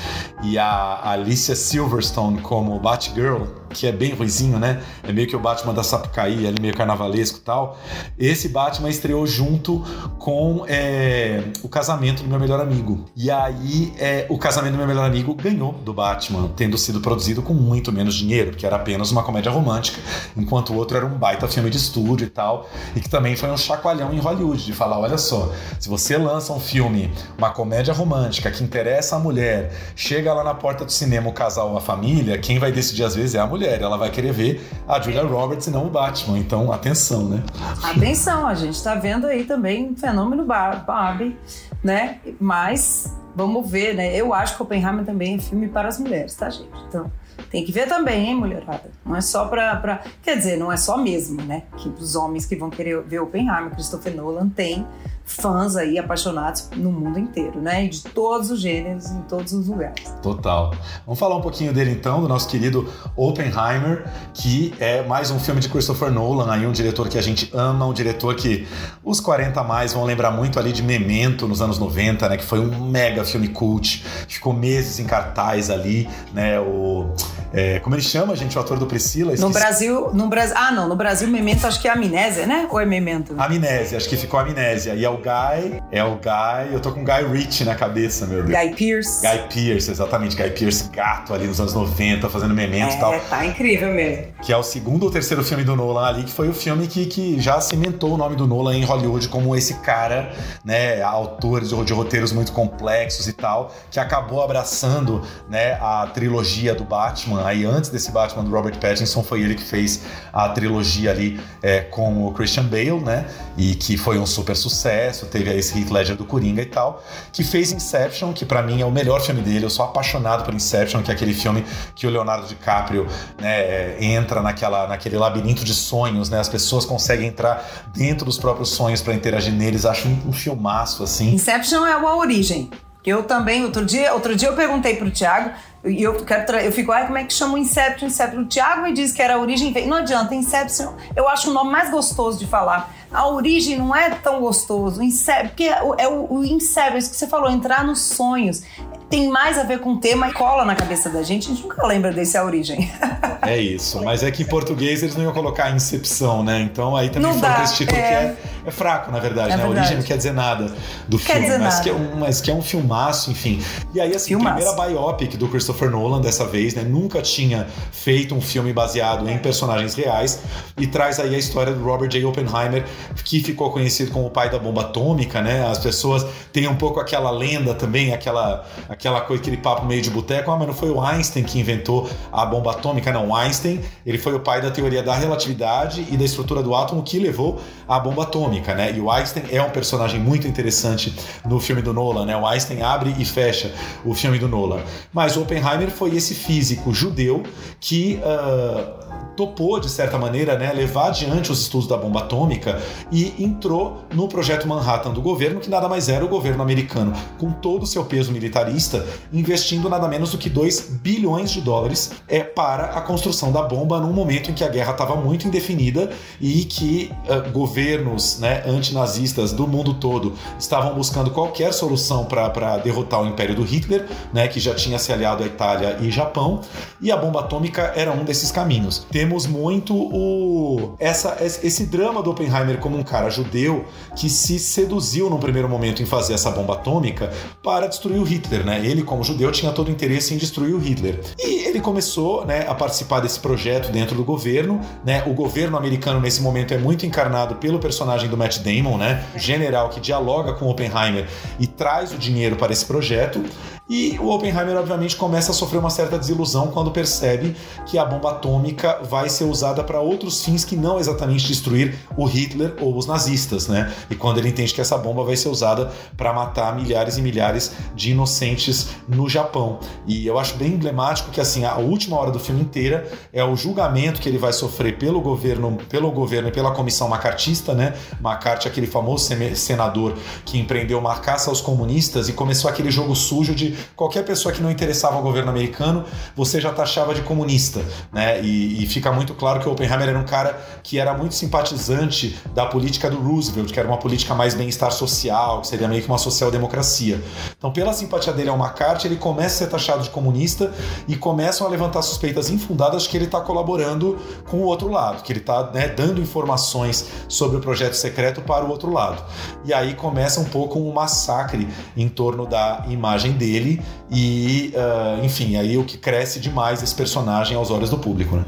e 0.43 0.59
a 0.59 1.11
Alicia 1.11 1.55
Silverstone 1.55 2.41
como 2.41 2.79
Batgirl, 2.79 3.45
que 3.71 3.87
é 3.87 3.93
bem 3.93 4.13
ruizinho, 4.13 4.59
né? 4.59 4.83
É 5.03 5.13
meio 5.13 5.29
que 5.29 5.37
o 5.37 5.39
Batman 5.39 5.73
da 5.73 5.83
Sapucaí, 5.83 6.47
ali 6.47 6.61
meio 6.61 6.75
carnavalesco 6.75 7.39
e 7.39 7.43
tal. 7.43 7.79
Esse 8.19 8.49
Batman 8.49 8.89
estreou 8.89 9.27
junto 9.27 9.85
com 10.19 10.65
é, 10.67 11.45
o 11.63 11.69
casamento 11.69 12.23
do 12.23 12.29
meu 12.29 12.39
melhor 12.39 12.61
amigo. 12.61 13.05
E 13.17 13.31
aí, 13.31 13.93
é, 13.99 14.27
o 14.29 14.39
casamento 14.39 14.73
do 14.73 14.79
meu 14.79 14.87
melhor 14.87 15.07
amigo 15.07 15.35
ganhou 15.35 15.73
do 15.73 15.93
Batman, 15.93 16.30
tendo 16.57 16.77
sido 16.79 17.01
produzido 17.01 17.43
com 17.43 17.55
muito 17.55 17.93
menos 17.93 18.15
dinheiro, 18.15 18.51
porque 18.51 18.67
era 18.67 18.77
apenas 18.77 19.11
uma 19.11 19.23
comédia 19.23 19.51
romântica, 19.51 20.01
enquanto 20.37 20.73
o 20.73 20.77
outro 20.77 20.97
era 20.97 21.07
um 21.07 21.17
baita 21.17 21.49
filme 21.49 21.71
de 21.71 21.77
estúdio 21.77 22.27
e 22.27 22.31
tal, 22.31 22.69
e 22.95 23.01
que 23.01 23.09
também 23.09 23.37
foi 23.37 23.51
um 23.51 23.57
chacoalhão 23.57 24.13
em 24.13 24.19
Hollywood, 24.19 24.65
de 24.65 24.73
falar: 24.73 24.99
olha 24.99 25.19
só, 25.19 25.53
se 25.79 25.89
você 25.89 26.17
lança 26.17 26.53
um 26.53 26.61
filme, 26.61 27.11
uma 27.37 27.51
comédia 27.51 27.93
romântica 27.93 28.51
que 28.51 28.63
interessa 28.63 29.17
a 29.17 29.19
mulher, 29.19 29.73
chega 29.97 30.33
lá 30.33 30.45
na 30.45 30.55
porta 30.55 30.85
do 30.85 30.93
cinema 30.93 31.29
o 31.29 31.33
casal 31.33 31.71
ou 31.71 31.77
a 31.77 31.81
família, 31.81 32.39
quem 32.39 32.59
vai 32.59 32.73
decidir 32.73 33.05
às 33.05 33.15
vezes 33.15 33.35
é 33.35 33.39
a 33.39 33.47
mulher 33.47 33.81
ela 33.83 33.97
vai 33.97 34.11
querer 34.11 34.33
ver 34.33 34.69
a 34.87 35.01
Julia 35.01 35.23
Roberts 35.25 35.67
e 35.67 35.71
não 35.71 35.87
o 35.87 35.91
Batman. 35.91 36.39
Então, 36.39 36.73
atenção, 36.73 37.25
né? 37.25 37.43
Atenção, 37.83 38.47
a 38.47 38.55
gente 38.55 38.83
tá 38.83 38.95
vendo 38.95 39.27
aí 39.27 39.45
também 39.45 39.91
um 39.91 39.97
fenômeno 39.97 40.45
Barbie, 40.45 41.37
né? 41.83 42.21
Mas 42.39 43.15
vamos 43.35 43.71
ver, 43.71 43.95
né? 43.95 44.15
Eu 44.15 44.35
acho 44.35 44.57
que 44.57 44.63
Oppenheimer 44.63 45.05
também 45.05 45.37
é 45.37 45.39
filme 45.39 45.69
para 45.69 45.89
as 45.89 45.99
mulheres, 45.99 46.35
tá, 46.35 46.51
gente? 46.51 46.69
Então, 46.89 47.11
tem 47.51 47.65
que 47.65 47.73
ver 47.73 47.89
também, 47.89 48.29
hein, 48.29 48.35
mulherada? 48.35 48.91
Não 49.05 49.17
é 49.17 49.21
só 49.21 49.47
pra, 49.47 49.75
pra. 49.77 50.03
Quer 50.23 50.37
dizer, 50.37 50.57
não 50.57 50.71
é 50.71 50.77
só 50.77 50.97
mesmo, 50.97 51.43
né? 51.43 51.65
Que 51.77 51.89
os 51.89 52.15
homens 52.15 52.47
que 52.47 52.55
vão 52.57 52.71
querer 52.71 53.01
ver 53.03 53.21
Oppenheimer, 53.21 53.71
Christopher 53.71 54.15
Nolan, 54.15 54.49
tem 54.49 54.87
fãs 55.31 55.77
aí 55.77 55.97
apaixonados 55.97 56.69
no 56.77 56.91
mundo 56.91 57.19
inteiro, 57.19 57.61
né? 57.61 57.85
E 57.85 57.89
de 57.89 58.03
todos 58.03 58.51
os 58.51 58.61
gêneros, 58.61 59.11
em 59.11 59.23
todos 59.23 59.53
os 59.53 59.69
lugares. 59.69 60.13
Total. 60.23 60.75
Vamos 61.07 61.19
falar 61.19 61.37
um 61.37 61.41
pouquinho 61.41 61.73
dele 61.73 61.93
então, 61.93 62.21
do 62.21 62.29
nosso 62.29 62.49
querido 62.49 62.89
Oppenheimer, 63.15 64.05
que 64.35 64.75
é 64.81 65.03
mais 65.03 65.31
um 65.31 65.39
filme 65.39 65.61
de 65.61 65.69
Christopher 65.69 66.11
Nolan, 66.11 66.53
aí 66.53 66.67
um 66.67 66.73
diretor 66.73 67.09
que 67.09 67.17
a 67.17 67.23
gente 67.23 67.49
ama, 67.55 67.87
um 67.87 67.93
diretor 67.93 68.35
que 68.35 68.67
os 69.05 69.21
40 69.21 69.61
a 69.61 69.65
mais 69.65 69.93
vão 69.93 70.05
lembrar 70.05 70.33
muito 70.33 70.59
ali 70.59 70.73
de 70.73 70.83
Memento 70.83 71.47
nos 71.47 71.63
anos 71.63 71.79
90, 71.79 72.29
né? 72.29 72.37
Que 72.37 72.45
foi 72.45 72.59
um 72.59 72.91
mega 72.91 73.25
filme 73.25 73.49
cult, 73.49 74.05
ficou 74.27 74.53
meses 74.53 74.99
em 74.99 75.05
cartaz 75.05 75.71
ali, 75.71 76.09
né? 76.35 76.59
O 76.59 77.15
é, 77.53 77.81
como 77.81 77.97
ele 77.97 78.03
chama, 78.03 78.37
gente, 78.37 78.57
o 78.57 78.61
ator 78.61 78.79
do 78.79 78.87
Priscila? 78.87 79.33
Esqueci. 79.33 79.43
No 79.43 79.53
Brasil, 79.53 80.11
no 80.13 80.29
Brasil, 80.29 80.55
ah 80.57 80.71
não, 80.71 80.89
no 80.89 80.95
Brasil 80.95 81.27
Memento 81.29 81.67
acho 81.67 81.81
que 81.81 81.89
é 81.89 81.91
Amnésia, 81.91 82.47
né? 82.47 82.69
Ou 82.71 82.79
é 82.79 82.87
Memento? 82.87 83.35
Amnésia, 83.37 83.97
acho 83.97 84.09
que 84.09 84.17
ficou 84.17 84.39
Amnésia. 84.39 84.95
E 84.95 85.05
é 85.05 85.11
o 85.11 85.19
Guy, 85.21 85.81
é 85.93 86.03
o 86.03 86.17
Guy, 86.17 86.73
eu 86.73 86.81
tô 86.81 86.93
com 86.93 87.05
Guy 87.05 87.25
Ritchie 87.31 87.65
na 87.65 87.75
cabeça, 87.75 88.27
meu 88.27 88.43
Deus. 88.43 88.59
Guy 88.59 88.75
Pearce. 88.75 89.21
Guy 89.21 89.39
Pearce, 89.55 89.91
exatamente, 89.91 90.37
Guy 90.37 90.51
Pearce 90.51 90.89
gato 90.91 91.33
ali 91.35 91.47
nos 91.47 91.61
anos 91.61 91.75
90, 91.75 92.29
fazendo 92.29 92.55
Memento 92.55 92.93
é, 92.93 92.97
e 92.97 93.01
tal. 93.01 93.21
tá 93.21 93.45
incrível 93.47 93.93
mesmo. 93.93 94.27
Que 94.43 94.53
é 94.53 94.57
o 94.57 94.63
segundo 94.63 95.05
ou 95.05 95.11
terceiro 95.11 95.45
filme 95.45 95.63
do 95.63 95.77
Nolan 95.77 96.07
ali, 96.07 96.25
que 96.25 96.33
foi 96.33 96.49
o 96.49 96.55
filme 96.55 96.87
que, 96.87 97.07
que 97.07 97.41
já 97.41 97.61
cimentou 97.61 98.15
o 98.15 98.17
nome 98.17 98.35
do 98.35 98.47
Nolan 98.47 98.77
em 98.77 98.85
Hollywood 98.85 99.29
como 99.29 99.55
esse 99.55 99.75
cara, 99.75 100.33
né, 100.65 101.03
autor 101.03 101.63
de, 101.63 101.85
de 101.85 101.93
roteiros 101.93 102.33
muito 102.33 102.53
complexos 102.53 103.29
e 103.29 103.33
tal, 103.33 103.73
que 103.91 104.01
acabou 104.01 104.43
abraçando, 104.43 105.23
né, 105.49 105.75
a 105.81 106.09
trilogia 106.13 106.75
do 106.75 106.85
Batman 106.85 107.11
Batman. 107.11 107.47
Aí 107.47 107.65
antes 107.65 107.91
desse 107.91 108.11
Batman 108.11 108.45
do 108.45 108.51
Robert 108.51 108.79
Pattinson 108.79 109.23
foi 109.23 109.43
ele 109.43 109.55
que 109.55 109.63
fez 109.63 110.03
a 110.33 110.49
trilogia 110.49 111.11
ali 111.11 111.41
é, 111.63 111.81
com 111.81 112.27
o 112.27 112.33
Christian 112.33 112.65
Bale, 112.65 113.01
né? 113.01 113.27
E 113.57 113.75
que 113.75 113.97
foi 113.97 114.19
um 114.19 114.27
super 114.27 114.57
sucesso. 114.57 115.10
Teve 115.27 115.51
aí 115.51 115.59
esse 115.59 115.79
Heath 115.79 115.91
Ledger 115.91 116.17
do 116.17 116.25
Coringa 116.25 116.63
e 116.63 116.67
tal. 116.67 117.03
Que 117.33 117.43
fez 117.45 117.73
Inception, 117.73 118.33
que 118.33 118.45
para 118.45 118.63
mim 118.63 118.81
é 118.81 118.85
o 118.85 118.91
melhor 118.91 119.21
filme 119.21 119.41
dele. 119.41 119.65
Eu 119.65 119.71
sou 119.71 119.85
apaixonado 119.85 120.45
por 120.45 120.55
Inception, 120.55 121.03
que 121.03 121.11
é 121.11 121.15
aquele 121.15 121.35
filme 121.35 121.65
que 121.95 122.07
o 122.07 122.11
Leonardo 122.11 122.47
DiCaprio 122.47 123.07
né, 123.41 124.03
entra 124.03 124.43
naquela, 124.43 124.87
naquele 124.87 125.17
labirinto 125.17 125.65
de 125.65 125.75
sonhos, 125.75 126.31
né? 126.31 126.41
As 126.41 126.49
pessoas 126.49 126.85
conseguem 126.85 127.29
entrar 127.29 127.87
dentro 127.95 128.25
dos 128.25 128.39
próprios 128.39 128.71
sonhos 128.71 129.03
para 129.03 129.15
interagir 129.15 129.53
neles. 129.53 129.85
Acho 129.85 130.09
um, 130.09 130.33
filmaço 130.33 131.03
assim. 131.03 131.35
Inception 131.35 131.87
é 131.87 131.93
a 131.93 132.17
origem. 132.17 132.71
Eu 133.05 133.23
também, 133.23 133.65
outro 133.65 133.85
dia, 133.85 134.13
outro 134.13 134.37
dia 134.37 134.49
eu 134.49 134.55
perguntei 134.55 134.97
pro 134.97 135.11
Thiago 135.11 135.51
e 135.85 136.03
eu, 136.03 136.15
quero 136.25 136.57
eu 136.59 136.71
fico, 136.71 136.93
ai, 136.93 137.07
como 137.07 137.17
é 137.17 137.25
que 137.25 137.33
chama 137.33 137.55
o 137.55 137.59
Inception? 137.59 138.09
Inception. 138.09 138.43
O 138.43 138.45
Thiago 138.45 138.83
me 138.83 138.93
disse 138.93 139.15
que 139.15 139.23
era 139.23 139.35
a 139.35 139.39
origem. 139.39 139.73
Não 139.87 139.99
adianta, 139.99 140.35
Inception 140.35 140.93
eu 141.17 141.27
acho 141.29 141.51
o 141.51 141.55
nome 141.55 141.71
mais 141.71 141.91
gostoso 141.91 142.39
de 142.39 142.47
falar. 142.47 142.95
A 143.11 143.27
origem 143.29 143.79
não 143.79 143.97
é 143.97 144.11
tão 144.11 144.41
gostoso. 144.41 145.03
Inception, 145.03 145.49
porque 145.49 145.65
é 145.65 145.83
o, 145.83 145.95
é 145.95 146.09
o 146.09 146.45
Inception, 146.45 146.99
isso 146.99 147.11
que 147.11 147.17
você 147.17 147.27
falou, 147.27 147.51
entrar 147.51 147.85
nos 147.85 148.01
sonhos 148.01 148.63
tem 149.11 149.29
mais 149.29 149.59
a 149.59 149.65
ver 149.65 149.81
com 149.81 149.95
o 149.95 149.99
tema 149.99 150.29
e 150.29 150.33
cola 150.33 150.65
na 150.65 150.77
cabeça 150.77 151.11
da 151.11 151.23
gente. 151.25 151.51
A 151.51 151.55
gente 151.55 151.63
nunca 151.65 151.85
lembra 151.85 152.13
desse 152.13 152.39
a 152.39 152.45
origem. 152.45 152.91
É 153.43 153.57
isso, 153.57 154.05
mas 154.05 154.23
é 154.23 154.31
que 154.31 154.43
em 154.43 154.47
português 154.47 155.03
eles 155.03 155.17
não 155.17 155.25
iam 155.25 155.33
colocar 155.33 155.71
incepção, 155.71 156.45
né? 156.45 156.61
Então 156.61 156.95
aí 156.95 157.09
também 157.09 157.33
foi 157.33 157.63
esse 157.63 157.75
título 157.75 157.99
é... 157.99 158.03
que 158.03 158.15
é, 158.15 158.37
é, 158.71 158.73
fraco, 158.73 159.11
na 159.11 159.19
verdade, 159.19 159.53
é 159.53 159.57
né? 159.57 159.65
A 159.65 159.69
origem 159.69 159.97
não 159.97 160.03
quer 160.03 160.17
dizer 160.17 160.33
nada 160.33 160.73
do 161.09 161.19
quer 161.19 161.35
filme, 161.35 161.49
mas, 161.59 161.59
nada. 161.59 161.83
Que 161.83 161.91
é 161.91 161.95
um, 161.95 162.17
mas 162.17 162.41
que 162.41 162.51
é 162.51 162.55
um 162.55 162.63
filmaço, 162.63 163.31
enfim. 163.31 163.63
E 163.95 164.01
aí, 164.01 164.15
assim, 164.15 164.29
filmaço. 164.29 164.57
primeira 164.57 164.89
biopic 164.89 165.37
do 165.37 165.49
Christopher 165.49 165.91
Nolan 165.91 166.21
dessa 166.21 166.47
vez, 166.47 166.75
né? 166.75 166.83
Nunca 166.83 167.21
tinha 167.23 167.67
feito 167.93 168.35
um 168.35 168.41
filme 168.41 168.73
baseado 168.73 169.29
em 169.29 169.39
personagens 169.39 169.95
reais 169.95 170.41
e 170.79 170.87
traz 170.87 171.19
aí 171.21 171.35
a 171.35 171.39
história 171.39 171.73
do 171.73 171.85
Robert 171.85 172.09
J. 172.09 172.25
Oppenheimer, 172.25 172.85
que 173.25 173.43
ficou 173.43 173.71
conhecido 173.71 174.11
como 174.11 174.27
o 174.27 174.31
pai 174.31 174.51
da 174.51 174.59
bomba 174.59 174.83
atômica, 174.83 175.41
né? 175.41 175.67
As 175.69 175.79
pessoas 175.79 176.27
têm 176.53 176.67
um 176.69 176.77
pouco 176.77 177.01
aquela 177.01 177.31
lenda 177.31 177.75
também, 177.75 178.13
aquela 178.13 178.67
aquela 178.89 179.21
coisa, 179.21 179.43
aquele 179.43 179.57
papo 179.57 179.87
meio 179.87 180.03
de 180.03 180.11
boteco, 180.11 180.51
ah, 180.51 180.57
mas 180.57 180.67
não 180.67 180.75
foi 180.75 180.91
o 180.91 181.01
Einstein 181.01 181.45
que 181.45 181.59
inventou 181.59 182.09
a 182.33 182.45
bomba 182.45 182.73
atômica, 182.73 183.13
não. 183.13 183.29
O 183.29 183.37
Einstein, 183.37 183.81
ele 184.05 184.19
foi 184.19 184.35
o 184.35 184.41
pai 184.41 184.61
da 184.61 184.71
teoria 184.71 185.03
da 185.03 185.15
relatividade 185.15 186.07
e 186.11 186.17
da 186.17 186.25
estrutura 186.25 186.63
do 186.63 186.75
átomo 186.75 187.03
que 187.03 187.19
levou 187.19 187.61
à 187.89 187.99
bomba 187.99 188.23
atômica, 188.23 188.60
né? 188.69 188.93
E 188.95 189.01
o 189.01 189.11
Einstein 189.11 189.45
é 189.51 189.63
um 189.63 189.71
personagem 189.71 190.21
muito 190.21 190.47
interessante 190.47 191.15
no 191.45 191.59
filme 191.61 191.83
do 191.83 191.93
Nolan, 191.93 192.27
né? 192.27 192.37
O 192.37 192.47
Einstein 192.47 192.83
abre 192.83 193.15
e 193.19 193.25
fecha 193.25 193.73
o 194.05 194.15
filme 194.15 194.39
do 194.39 194.49
Nolan. 194.49 194.81
Mas 195.13 195.37
Oppenheimer 195.37 195.91
foi 195.91 196.15
esse 196.17 196.35
físico 196.35 196.93
judeu 196.93 197.43
que 197.81 198.21
uh, 198.23 199.10
topou, 199.37 199.81
de 199.81 199.89
certa 199.89 200.19
maneira, 200.19 200.59
né, 200.59 200.73
levar 200.73 201.09
adiante 201.09 201.51
os 201.51 201.61
estudos 201.61 201.89
da 201.89 201.97
bomba 201.97 202.21
atômica 202.21 202.81
e 203.11 203.35
entrou 203.43 204.05
no 204.13 204.29
projeto 204.29 204.67
Manhattan 204.67 205.13
do 205.13 205.23
governo, 205.23 205.61
que 205.61 205.71
nada 205.71 205.89
mais 205.89 206.09
era 206.09 206.25
o 206.25 206.29
governo 206.29 206.63
americano, 206.63 207.13
com 207.39 207.51
todo 207.51 207.85
o 207.85 207.87
seu 207.87 208.05
peso 208.05 208.33
militarista, 208.33 209.07
investindo 209.33 209.89
nada 209.89 210.09
menos 210.09 210.33
do 210.33 210.39
que 210.39 210.51
2 210.51 210.99
bilhões 211.03 211.51
de 211.51 211.61
dólares 211.61 212.13
é, 212.29 212.41
para 212.41 212.85
a 212.87 213.01
construção 213.01 213.53
da 213.53 213.63
bomba 213.63 214.01
num 214.01 214.13
momento 214.13 214.51
em 214.51 214.55
que 214.55 214.65
a 214.65 214.69
guerra 214.69 214.93
estava 214.93 215.17
muito 215.17 215.47
indefinida 215.47 216.11
e 216.41 216.65
que 216.65 217.13
uh, 217.29 217.51
governos 217.51 218.39
né, 218.39 218.63
antinazistas 218.67 219.53
do 219.53 219.67
mundo 219.67 219.95
todo 219.95 220.35
estavam 220.59 220.95
buscando 220.95 221.31
qualquer 221.31 221.73
solução 221.73 222.25
para 222.25 222.79
derrotar 222.79 223.23
o 223.23 223.27
império 223.27 223.55
do 223.55 223.63
Hitler, 223.63 224.07
né, 224.33 224.49
que 224.49 224.61
já 224.61 224.75
tinha 224.75 224.99
se 224.99 225.13
aliado 225.13 225.43
à 225.43 225.47
Itália 225.47 225.97
e 226.01 226.11
Japão, 226.11 226.61
e 227.01 227.11
a 227.11 227.17
bomba 227.17 227.41
atômica 227.41 227.93
era 227.97 228.13
um 228.13 228.25
desses 228.25 228.51
caminhos. 228.51 229.07
Temos 229.11 229.47
muito 229.47 229.95
o 229.95 230.95
essa, 230.99 231.39
esse 231.41 231.87
drama 231.87 232.23
do 232.23 232.31
Oppenheimer 232.31 232.79
como 232.79 232.97
um 232.97 233.03
cara 233.03 233.29
judeu 233.31 233.85
que 234.17 234.29
se 234.29 234.59
seduziu 234.59 235.29
num 235.29 235.39
primeiro 235.39 235.69
momento 235.69 236.03
em 236.03 236.07
fazer 236.07 236.35
essa 236.35 236.51
bomba 236.51 236.75
atômica 236.75 237.31
para 237.63 237.87
destruir 237.87 238.21
o 238.21 238.25
Hitler, 238.25 238.65
né? 238.65 238.85
Ele, 238.85 239.03
como 239.03 239.25
judeu, 239.25 239.51
tinha 239.51 239.73
todo 239.73 239.89
o 239.89 239.91
interesse 239.91 240.35
em 240.35 240.37
destruir 240.37 240.75
o 240.75 240.79
Hitler. 240.79 241.21
E 241.39 241.67
ele 241.67 241.81
começou 241.81 242.45
né, 242.47 242.67
a 242.69 242.75
participar 242.75 243.21
desse 243.21 243.41
projeto 243.41 243.91
dentro 243.91 244.17
do 244.17 244.25
governo, 244.25 244.81
né? 245.05 245.25
O 245.27 245.35
governo 245.35 245.77
americano, 245.77 246.21
nesse 246.21 246.41
momento, 246.41 246.73
é 246.73 246.79
muito 246.79 247.05
encarnado 247.05 247.57
pelo 247.57 247.79
personagem 247.79 248.29
do 248.29 248.37
Matt 248.37 248.59
Damon, 248.59 248.97
né? 248.97 249.25
General 249.37 249.89
que 249.89 250.01
dialoga 250.01 250.53
com 250.53 250.69
Oppenheimer 250.69 251.29
e 251.59 251.67
traz 251.67 252.13
o 252.13 252.19
dinheiro 252.19 252.57
para 252.57 252.73
esse 252.73 252.85
projeto. 252.85 253.43
E 253.91 254.17
o 254.21 254.29
Oppenheimer, 254.29 254.77
obviamente, 254.77 255.17
começa 255.17 255.51
a 255.51 255.55
sofrer 255.55 255.79
uma 255.79 255.91
certa 255.91 256.17
desilusão 256.17 256.69
quando 256.69 256.93
percebe 256.93 257.57
que 257.87 257.99
a 257.99 258.05
bomba 258.05 258.31
atômica 258.31 259.01
vai 259.03 259.29
ser 259.29 259.43
usada 259.43 259.83
para 259.83 260.01
outros 260.01 260.45
fins 260.45 260.65
que 260.65 260.77
não 260.77 261.01
exatamente 261.01 261.49
destruir 261.49 261.97
o 262.17 262.25
Hitler 262.25 262.77
ou 262.81 262.97
os 262.97 263.05
nazistas, 263.05 263.67
né? 263.67 263.93
E 264.09 264.15
quando 264.15 264.39
ele 264.39 264.49
entende 264.49 264.73
que 264.73 264.81
essa 264.81 264.97
bomba 264.97 265.25
vai 265.25 265.37
ser 265.37 265.49
usada 265.49 265.91
para 266.17 266.33
matar 266.33 266.77
milhares 266.77 267.19
e 267.19 267.21
milhares 267.21 267.73
de 267.93 268.13
inocentes 268.13 268.91
no 269.09 269.29
Japão. 269.29 269.81
E 270.07 270.25
eu 270.25 270.39
acho 270.39 270.55
bem 270.55 270.75
emblemático 270.75 271.33
que 271.33 271.41
assim 271.41 271.65
a 271.65 271.75
última 271.75 272.17
hora 272.17 272.31
do 272.31 272.39
filme 272.39 272.61
inteira 272.61 273.11
é 273.33 273.43
o 273.43 273.57
julgamento 273.57 274.21
que 274.21 274.29
ele 274.29 274.39
vai 274.39 274.53
sofrer 274.53 274.99
pelo 274.99 275.21
governo, 275.21 275.79
pelo 275.89 276.13
governo 276.13 276.49
e 276.49 276.53
pela 276.53 276.71
comissão 276.71 277.09
macartista, 277.09 277.75
né? 277.75 277.95
McCarthy, 278.25 278.69
aquele 278.69 278.87
famoso 278.87 279.29
senador 279.57 280.15
que 280.45 280.61
empreendeu 280.61 281.01
uma 281.01 281.17
caça 281.17 281.51
aos 281.51 281.61
comunistas 281.61 282.29
e 282.29 282.33
começou 282.33 282.71
aquele 282.71 282.93
jogo 282.93 283.17
sujo 283.17 283.53
de 283.53 283.80
qualquer 283.97 284.25
pessoa 284.25 284.53
que 284.53 284.63
não 284.63 284.71
interessava 284.71 285.17
ao 285.17 285.23
governo 285.23 285.51
americano, 285.51 286.05
você 286.35 286.61
já 286.61 286.73
taxava 286.73 287.15
de 287.15 287.23
comunista, 287.23 287.81
né? 288.13 288.41
E, 288.41 288.83
e 288.83 288.87
fica 288.87 289.13
muito 289.13 289.35
claro 289.35 289.61
que 289.61 289.69
o 289.69 289.73
Oppenheimer 289.73 290.09
era 290.09 290.19
um 290.19 290.25
cara 290.25 290.59
que 290.83 290.99
era 290.99 291.13
muito 291.17 291.35
simpatizante 291.35 292.39
da 292.55 292.67
política 292.67 293.11
do 293.11 293.19
Roosevelt, 293.19 293.73
que 293.73 293.79
era 293.79 293.89
uma 293.89 293.99
política 293.99 294.35
mais 294.35 294.55
bem-estar 294.55 294.93
social, 294.93 295.61
que 295.61 295.69
seria 295.69 295.89
meio 295.89 296.03
que 296.03 296.09
uma 296.09 296.19
social-democracia. 296.19 297.23
Então, 297.57 297.73
pela 297.73 297.93
simpatia 297.93 298.33
dele 298.33 298.49
ao 298.49 298.59
McCarthy, 298.59 299.07
ele 299.07 299.17
começa 299.17 299.57
a 299.57 299.59
ser 299.59 299.67
taxado 299.69 300.03
de 300.03 300.11
comunista 300.11 300.73
e 301.07 301.17
começam 301.17 301.67
a 301.67 301.71
levantar 301.71 302.03
suspeitas 302.03 302.51
infundadas 302.51 303.07
que 303.07 303.17
ele 303.17 303.27
está 303.27 303.41
colaborando 303.41 304.19
com 304.49 304.59
o 304.59 304.65
outro 304.65 304.91
lado, 304.91 305.23
que 305.23 305.33
ele 305.33 305.41
está 305.41 305.71
né, 305.73 305.89
dando 305.89 306.21
informações 306.21 307.07
sobre 307.29 307.57
o 307.57 307.61
projeto 307.61 307.95
secreto 307.95 308.41
para 308.41 308.65
o 308.65 308.71
outro 308.71 308.93
lado. 308.93 309.23
E 309.65 309.73
aí 309.73 309.95
começa 309.95 310.41
um 310.41 310.45
pouco 310.45 310.79
um 310.79 310.93
massacre 310.93 311.69
em 311.97 312.09
torno 312.09 312.47
da 312.47 312.85
imagem 312.89 313.33
dele 313.33 313.60
dele 313.61 313.81
e, 314.11 314.73
uh, 314.75 315.25
enfim, 315.25 315.57
aí 315.57 315.77
o 315.77 315.85
que 315.85 315.97
cresce 315.97 316.41
demais 316.41 316.83
esse 316.83 316.95
personagem 316.95 317.57
aos 317.57 317.71
olhos 317.71 317.91
do 317.91 317.99
público, 317.99 318.37
né? 318.37 318.45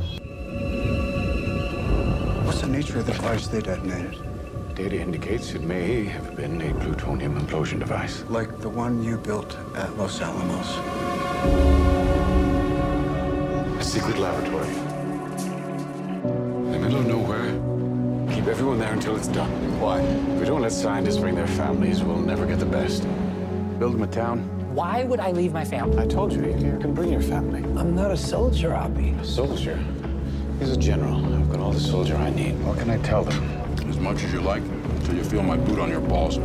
What's 2.44 2.60
the 2.60 2.66
nature 2.66 2.98
of 2.98 3.04
the 3.04 3.12
device 3.12 3.48
they 3.48 3.60
detonated? 3.60 4.18
Data 4.74 4.96
indicates 4.96 5.54
it 5.54 5.62
may 5.62 6.06
have 6.06 6.34
been 6.34 6.60
a 6.62 6.72
plutonium 6.82 7.38
implosion 7.38 7.78
device. 7.78 8.24
Like 8.30 8.58
the 8.60 8.68
one 8.68 9.04
you 9.04 9.18
built 9.18 9.56
at 9.76 9.96
Los 9.98 10.20
Alamos. 10.20 10.78
A 13.78 13.84
secret 13.84 14.18
laboratory. 14.18 14.68
In 16.66 16.72
the 16.72 16.78
middle 16.78 17.00
of 17.00 17.06
nowhere. 17.06 17.52
Keep 18.34 18.46
everyone 18.46 18.78
there 18.78 18.94
until 18.94 19.14
it's 19.14 19.28
done. 19.28 19.50
Why? 19.78 20.00
If 20.00 20.40
we 20.40 20.46
don't 20.46 20.62
let 20.62 20.72
scientists 20.72 21.18
bring 21.18 21.34
their 21.34 21.46
families, 21.46 22.02
we'll 22.02 22.16
never 22.16 22.46
get 22.46 22.58
the 22.58 22.66
best. 22.66 23.06
Build 23.78 23.92
them 23.92 24.02
a 24.02 24.06
town, 24.06 24.61
why 24.74 25.04
would 25.04 25.20
I 25.20 25.32
leave 25.32 25.52
my 25.52 25.64
family? 25.64 25.98
I 25.98 26.06
told 26.06 26.32
you, 26.32 26.46
you 26.46 26.78
can 26.78 26.94
bring 26.94 27.12
your 27.12 27.20
family. 27.20 27.62
I'm 27.78 27.94
not 27.94 28.10
a 28.10 28.16
soldier, 28.16 28.72
Abby. 28.72 29.10
A 29.20 29.24
soldier? 29.24 29.78
He's 30.58 30.70
a 30.70 30.76
general. 30.76 31.22
I've 31.34 31.50
got 31.50 31.60
all 31.60 31.72
the 31.72 31.80
soldier 31.80 32.16
I 32.16 32.30
need. 32.30 32.52
What 32.64 32.78
can 32.78 32.88
I 32.88 32.96
tell 32.98 33.24
them? 33.24 33.42
As 33.88 33.98
much 33.98 34.22
as 34.22 34.32
you 34.32 34.40
like, 34.40 34.62
until 34.62 35.16
you 35.16 35.24
feel 35.24 35.42
my 35.42 35.58
boot 35.58 35.78
on 35.78 35.90
your 35.90 36.00
balls. 36.00 36.38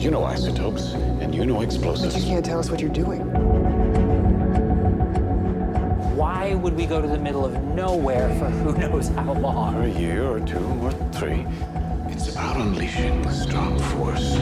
You 0.00 0.10
know 0.10 0.24
isotopes, 0.24 0.92
and 0.92 1.34
you 1.34 1.44
know 1.44 1.62
explosives. 1.62 2.14
But 2.14 2.22
you 2.22 2.28
can't 2.28 2.44
tell 2.44 2.60
us 2.60 2.70
what 2.70 2.80
you're 2.80 2.90
doing. 2.90 3.20
Why 6.16 6.54
would 6.54 6.74
we 6.76 6.86
go 6.86 7.00
to 7.00 7.08
the 7.08 7.18
middle 7.18 7.44
of 7.44 7.60
nowhere 7.62 8.28
for 8.38 8.48
who 8.48 8.72
knows 8.78 9.08
how 9.08 9.32
long? 9.32 9.74
For 9.74 9.82
a 9.82 9.88
year 9.88 10.28
or 10.28 10.40
two 10.40 10.64
or 10.82 10.92
three. 11.12 11.46
It's 12.08 12.30
about 12.30 12.58
unleashing 12.58 13.24
a 13.26 13.32
strong 13.32 13.78
force. 13.78 14.38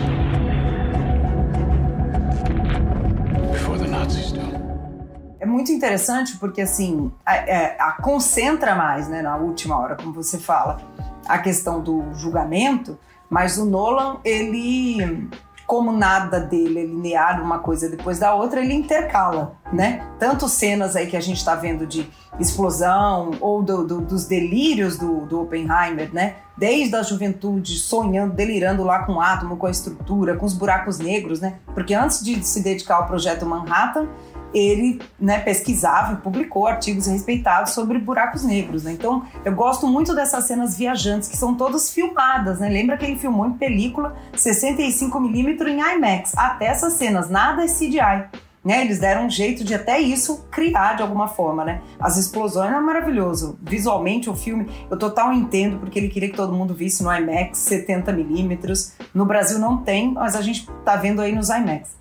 É 5.39 5.47
muito 5.47 5.73
interessante 5.73 6.37
porque, 6.37 6.61
assim, 6.61 7.11
a, 7.25 7.33
a, 7.33 7.37
é, 7.37 7.77
a, 7.81 7.93
concentra 7.93 8.75
mais, 8.75 9.09
né, 9.09 9.23
na 9.23 9.37
última 9.37 9.79
hora, 9.79 9.97
como 9.97 10.13
você 10.13 10.39
fala, 10.39 10.79
a 11.27 11.39
questão 11.39 11.81
do 11.81 12.13
julgamento, 12.15 12.99
mas 13.29 13.57
o 13.57 13.65
Nolan, 13.65 14.19
ele, 14.25 15.29
como 15.71 15.93
nada 15.93 16.41
dele 16.41 16.81
é 16.81 16.85
linear, 16.85 17.41
uma 17.41 17.61
coisa 17.61 17.89
depois 17.89 18.19
da 18.19 18.35
outra, 18.35 18.61
ele 18.61 18.75
intercala, 18.75 19.55
né? 19.73 20.05
Tanto 20.19 20.49
cenas 20.49 20.97
aí 20.97 21.07
que 21.07 21.17
a 21.17 21.21
gente 21.21 21.37
está 21.37 21.55
vendo 21.55 21.87
de 21.87 22.11
explosão 22.41 23.31
ou 23.41 23.63
do, 23.63 23.87
do, 23.87 24.01
dos 24.01 24.27
delírios 24.27 24.99
do, 24.99 25.27
do 25.27 25.43
Oppenheimer, 25.43 26.13
né? 26.13 26.35
Desde 26.59 26.97
a 26.97 27.05
juventude, 27.05 27.79
sonhando, 27.79 28.35
delirando 28.35 28.83
lá 28.83 29.05
com 29.05 29.13
o 29.13 29.21
átomo, 29.21 29.57
com 29.57 29.69
a 29.69 29.71
estrutura, 29.71 30.37
com 30.37 30.45
os 30.45 30.55
buracos 30.55 30.99
negros, 30.99 31.41
né? 31.41 31.61
Porque 31.73 31.95
antes 31.95 32.21
de 32.21 32.45
se 32.45 32.65
dedicar 32.65 32.97
ao 32.97 33.07
projeto 33.07 33.47
Manhattan, 33.47 34.09
ele 34.53 35.01
né, 35.19 35.41
pesquisava 35.41 36.15
e 36.15 36.17
publicou 36.17 36.67
artigos 36.67 37.07
respeitados 37.07 37.73
sobre 37.73 37.99
buracos 37.99 38.45
negros. 38.45 38.85
Né? 38.85 38.93
Então, 38.93 39.25
eu 39.45 39.55
gosto 39.55 39.87
muito 39.87 40.15
dessas 40.15 40.47
cenas 40.47 40.77
viajantes, 40.77 41.29
que 41.29 41.37
são 41.37 41.55
todas 41.55 41.93
filmadas. 41.93 42.59
Né? 42.61 42.69
Lembra 42.69 42.97
que 42.97 43.05
ele 43.05 43.17
filmou 43.17 43.47
em 43.47 43.53
película 43.53 44.17
65mm 44.35 45.67
em 45.67 45.81
IMAX. 45.97 46.37
Até 46.37 46.67
essas 46.67 46.95
cenas, 46.95 47.29
nada 47.29 47.65
é 47.65 47.67
CGI. 47.67 48.41
Né, 48.63 48.83
eles 48.83 48.99
deram 48.99 49.25
um 49.25 49.31
jeito 49.31 49.65
de 49.65 49.75
até 49.75 49.99
isso 49.99 50.45
criar 50.51 50.95
de 50.95 51.03
alguma 51.03 51.29
forma, 51.29 51.65
né? 51.65 51.81
As 51.99 52.19
explosões 52.19 52.71
é 52.71 52.79
maravilhoso. 52.79 53.59
Visualmente 53.63 54.29
o 54.29 54.37
filme, 54.37 54.69
eu 54.91 54.99
total 54.99 55.33
entendo 55.33 55.79
porque 55.79 55.99
ele 55.99 56.11
queria 56.11 56.29
que 56.29 56.37
todo 56.37 56.53
mundo 56.53 56.75
visse 56.75 57.03
no 57.03 57.11
IMAX 57.11 57.57
70 57.57 58.13
milímetros. 58.13 58.93
No 59.15 59.25
Brasil 59.25 59.59
não 59.59 59.79
tem, 59.79 60.13
mas 60.13 60.37
a 60.37 60.43
gente 60.43 60.69
tá 60.85 60.95
vendo 60.97 61.23
aí 61.23 61.35
nos 61.35 61.49
IMAX. 61.49 62.00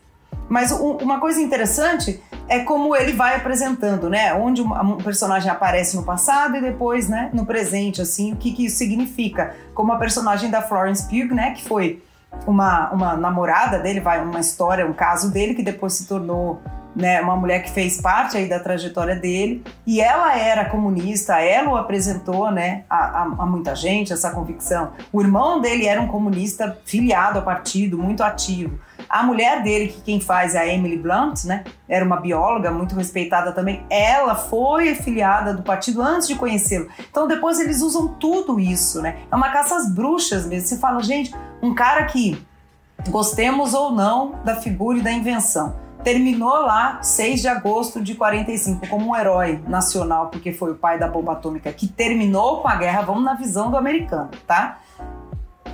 Mas 0.49 0.71
um, 0.71 0.97
uma 0.97 1.19
coisa 1.19 1.39
interessante 1.39 2.21
é 2.47 2.59
como 2.59 2.95
ele 2.95 3.13
vai 3.13 3.35
apresentando, 3.35 4.09
né? 4.09 4.33
Onde 4.33 4.61
um 4.61 4.97
personagem 4.97 5.49
aparece 5.49 5.95
no 5.95 6.03
passado 6.03 6.57
e 6.57 6.61
depois, 6.61 7.07
né, 7.07 7.29
no 7.31 7.45
presente, 7.45 8.01
assim, 8.01 8.33
o 8.33 8.35
que, 8.35 8.51
que 8.51 8.65
isso 8.65 8.77
significa. 8.77 9.55
Como 9.73 9.93
a 9.93 9.97
personagem 9.97 10.49
da 10.49 10.61
Florence 10.61 11.07
Pugh, 11.07 11.33
né, 11.33 11.51
que 11.51 11.63
foi 11.63 12.01
uma, 12.47 12.89
uma 12.91 13.15
namorada 13.15 13.77
dele, 13.77 13.99
vai 13.99 14.23
uma 14.23 14.39
história, 14.39 14.85
um 14.85 14.93
caso 14.93 15.31
dele 15.31 15.53
que 15.53 15.61
depois 15.61 15.93
se 15.93 16.07
tornou 16.07 16.59
né, 16.95 17.21
uma 17.21 17.35
mulher 17.35 17.63
que 17.63 17.69
fez 17.69 18.01
parte 18.01 18.35
aí 18.35 18.49
da 18.49 18.59
trajetória 18.59 19.15
dele, 19.15 19.63
e 19.85 20.01
ela 20.01 20.37
era 20.37 20.65
comunista, 20.65 21.39
ela 21.39 21.69
o 21.69 21.77
apresentou 21.77 22.51
né, 22.51 22.83
a, 22.89 22.97
a, 22.97 23.21
a, 23.21 23.45
muita 23.45 23.75
gente, 23.75 24.11
essa 24.11 24.31
convicção. 24.31 24.91
O 25.13 25.21
irmão 25.21 25.61
dele 25.61 25.85
era 25.85 26.01
um 26.01 26.07
comunista 26.07 26.77
filiado 26.85 27.39
ao 27.39 27.45
partido, 27.45 27.97
muito 27.97 28.23
ativo. 28.23 28.79
A 29.09 29.23
mulher 29.23 29.63
dele, 29.63 29.87
que 29.87 30.01
quem 30.01 30.21
faz 30.21 30.53
é 30.53 30.59
a 30.59 30.67
Emily 30.67 30.97
Blunt, 30.97 31.45
né? 31.45 31.63
Era 31.87 32.05
uma 32.05 32.17
bióloga 32.17 32.69
muito 32.69 32.93
respeitada 32.93 33.51
também. 33.51 33.83
Ela 33.89 34.35
foi 34.35 34.93
filiada 34.93 35.51
do 35.53 35.63
partido 35.63 36.01
antes 36.01 36.27
de 36.27 36.35
conhecê-lo. 36.35 36.87
Então 37.09 37.27
depois 37.27 37.59
eles 37.59 37.81
usam 37.81 38.07
tudo 38.07 38.59
isso, 38.59 39.01
né? 39.01 39.17
É 39.31 39.35
uma 39.35 39.49
caça 39.49 39.75
às 39.75 39.91
bruxas 39.91 40.45
mesmo. 40.45 40.67
Você 40.67 40.77
fala, 40.77 41.01
gente, 41.01 41.33
um 41.59 41.73
cara 41.73 42.03
que 42.05 42.39
gostemos 43.09 43.73
ou 43.73 43.91
não 43.91 44.35
da 44.45 44.55
figura 44.57 44.99
e 44.99 45.01
da 45.01 45.11
invenção. 45.11 45.75
Terminou 46.03 46.61
lá 46.61 47.01
6 47.01 47.41
de 47.41 47.47
agosto 47.47 48.01
de 48.01 48.15
45 48.15 48.87
como 48.87 49.09
um 49.09 49.15
herói 49.15 49.61
nacional, 49.67 50.27
porque 50.27 50.53
foi 50.53 50.71
o 50.71 50.75
pai 50.75 50.99
da 50.99 51.07
bomba 51.07 51.33
atômica 51.33 51.73
que 51.73 51.87
terminou 51.87 52.61
com 52.61 52.67
a 52.67 52.75
guerra, 52.75 53.01
vamos 53.01 53.23
na 53.23 53.33
visão 53.33 53.71
do 53.71 53.75
americano, 53.75 54.29
tá? 54.45 54.77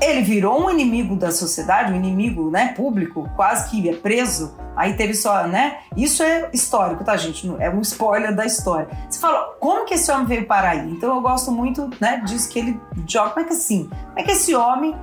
Ele 0.02 0.22
virou 0.22 0.66
um 0.66 0.70
inimigo 0.70 1.16
da 1.16 1.32
sociedade, 1.32 1.92
um 1.92 1.96
inimigo, 1.96 2.50
né, 2.50 2.74
público, 2.76 3.30
quase 3.36 3.70
que 3.70 3.90
é 3.90 3.96
preso. 3.96 4.56
Aí 4.76 4.94
teve 4.94 5.14
só, 5.14 5.48
né? 5.48 5.78
Isso 5.96 6.22
é 6.22 6.50
histórico, 6.54 7.04
tá, 7.04 7.16
gente? 7.16 7.50
É 7.60 7.70
um 7.70 7.82
spoiler 7.82 8.36
da 8.36 8.46
história. 8.46 8.90
Você 9.10 9.20
fala, 9.20 9.56
como 9.60 9.86
que 9.86 9.94
esse 9.94 10.12
homem 10.12 10.26
veio 10.26 10.46
parar 10.46 10.72
aí? 10.72 10.92
Então 10.92 11.16
eu 11.16 11.22
gosto 11.22 11.52
muito, 11.52 11.90
né, 12.00 12.22
disso 12.26 12.50
que 12.50 12.60
ele 12.60 12.80
joga. 13.08 13.30
Como 13.32 13.46
é 13.46 13.48
que 13.48 13.54
assim? 13.54 13.90
Como 13.90 14.20
é 14.20 14.24
que 14.24 14.32
esse 14.32 14.54
homem, 14.54 14.96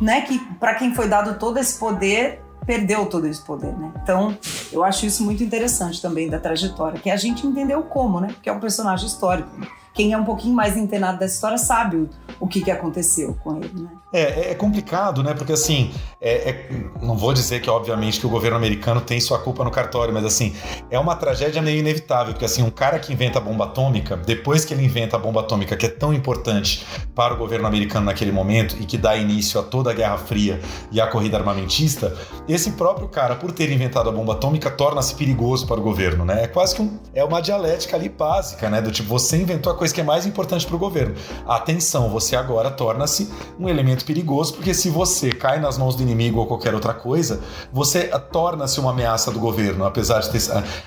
né, 0.00 0.22
que 0.22 0.38
para 0.56 0.74
quem 0.74 0.94
foi 0.94 1.08
dado 1.08 1.38
todo 1.38 1.58
esse 1.58 1.78
poder, 1.78 2.42
perdeu 2.64 3.06
todo 3.06 3.26
esse 3.26 3.42
poder, 3.42 3.76
né? 3.76 3.92
Então, 4.02 4.36
eu 4.72 4.84
acho 4.84 5.04
isso 5.04 5.24
muito 5.24 5.42
interessante 5.42 6.00
também 6.00 6.30
da 6.30 6.38
trajetória, 6.38 6.98
que 6.98 7.10
a 7.10 7.16
gente 7.16 7.46
entendeu 7.46 7.82
como, 7.82 8.20
né? 8.20 8.28
Porque 8.28 8.48
é 8.48 8.52
um 8.52 8.60
personagem 8.60 9.06
histórico. 9.06 9.50
Quem 9.92 10.12
é 10.12 10.16
um 10.16 10.24
pouquinho 10.24 10.54
mais 10.54 10.76
antenado 10.76 11.18
dessa 11.18 11.34
história 11.34 11.58
sabe 11.58 12.08
o, 12.42 12.48
que, 12.48 12.60
que 12.60 12.70
aconteceu 12.72 13.34
com 13.34 13.56
ele, 13.58 13.82
né? 13.82 13.88
É, 14.12 14.50
é 14.50 14.54
complicado, 14.54 15.22
né? 15.22 15.32
Porque 15.32 15.52
assim, 15.52 15.92
é, 16.24 16.50
é, 16.50 16.68
não 17.02 17.16
vou 17.16 17.32
dizer 17.32 17.60
que, 17.60 17.68
obviamente, 17.68 18.20
que 18.20 18.26
o 18.26 18.30
governo 18.30 18.56
americano 18.56 19.00
tem 19.00 19.20
sua 19.20 19.40
culpa 19.40 19.64
no 19.64 19.72
cartório, 19.72 20.14
mas 20.14 20.24
assim, 20.24 20.54
é 20.88 20.96
uma 20.96 21.16
tragédia 21.16 21.60
meio 21.60 21.80
inevitável, 21.80 22.32
porque 22.32 22.44
assim, 22.44 22.62
um 22.62 22.70
cara 22.70 23.00
que 23.00 23.12
inventa 23.12 23.38
a 23.38 23.42
bomba 23.42 23.64
atômica, 23.64 24.16
depois 24.16 24.64
que 24.64 24.72
ele 24.72 24.84
inventa 24.84 25.16
a 25.16 25.18
bomba 25.18 25.40
atômica, 25.40 25.76
que 25.76 25.86
é 25.86 25.88
tão 25.88 26.14
importante 26.14 26.86
para 27.12 27.34
o 27.34 27.36
governo 27.36 27.66
americano 27.66 28.06
naquele 28.06 28.30
momento 28.30 28.76
e 28.78 28.86
que 28.86 28.96
dá 28.96 29.16
início 29.16 29.58
a 29.58 29.64
toda 29.64 29.90
a 29.90 29.94
Guerra 29.94 30.16
Fria 30.16 30.60
e 30.92 31.00
a 31.00 31.08
corrida 31.08 31.36
armamentista, 31.36 32.16
esse 32.48 32.70
próprio 32.72 33.08
cara, 33.08 33.34
por 33.34 33.50
ter 33.50 33.68
inventado 33.72 34.08
a 34.08 34.12
bomba 34.12 34.34
atômica, 34.34 34.70
torna-se 34.70 35.16
perigoso 35.16 35.66
para 35.66 35.80
o 35.80 35.82
governo, 35.82 36.24
né? 36.24 36.44
É 36.44 36.46
quase 36.46 36.76
que 36.76 36.82
um, 36.82 37.00
é 37.12 37.24
uma 37.24 37.42
dialética 37.42 37.96
ali 37.96 38.08
básica, 38.08 38.70
né? 38.70 38.80
Do 38.80 38.92
tipo, 38.92 39.08
você 39.08 39.38
inventou 39.38 39.72
a 39.72 39.76
coisa 39.76 39.92
que 39.92 40.00
é 40.00 40.04
mais 40.04 40.24
importante 40.24 40.64
para 40.64 40.76
o 40.76 40.78
governo. 40.78 41.16
Atenção, 41.48 42.08
você 42.08 42.36
agora 42.36 42.70
torna-se 42.70 43.28
um 43.58 43.68
elemento 43.68 44.04
perigoso, 44.04 44.54
porque 44.54 44.72
se 44.72 44.88
você 44.88 45.32
cai 45.32 45.58
nas 45.58 45.76
mãos 45.76 45.96
do 45.96 46.02
inimigo 46.02 46.11
ou 46.38 46.46
qualquer 46.46 46.74
outra 46.74 46.94
coisa, 46.94 47.40
você 47.72 48.04
torna-se 48.30 48.78
uma 48.80 48.90
ameaça 48.90 49.30
do 49.30 49.38
governo, 49.38 49.84
apesar 49.84 50.20
de 50.20 50.30
ter, 50.30 50.42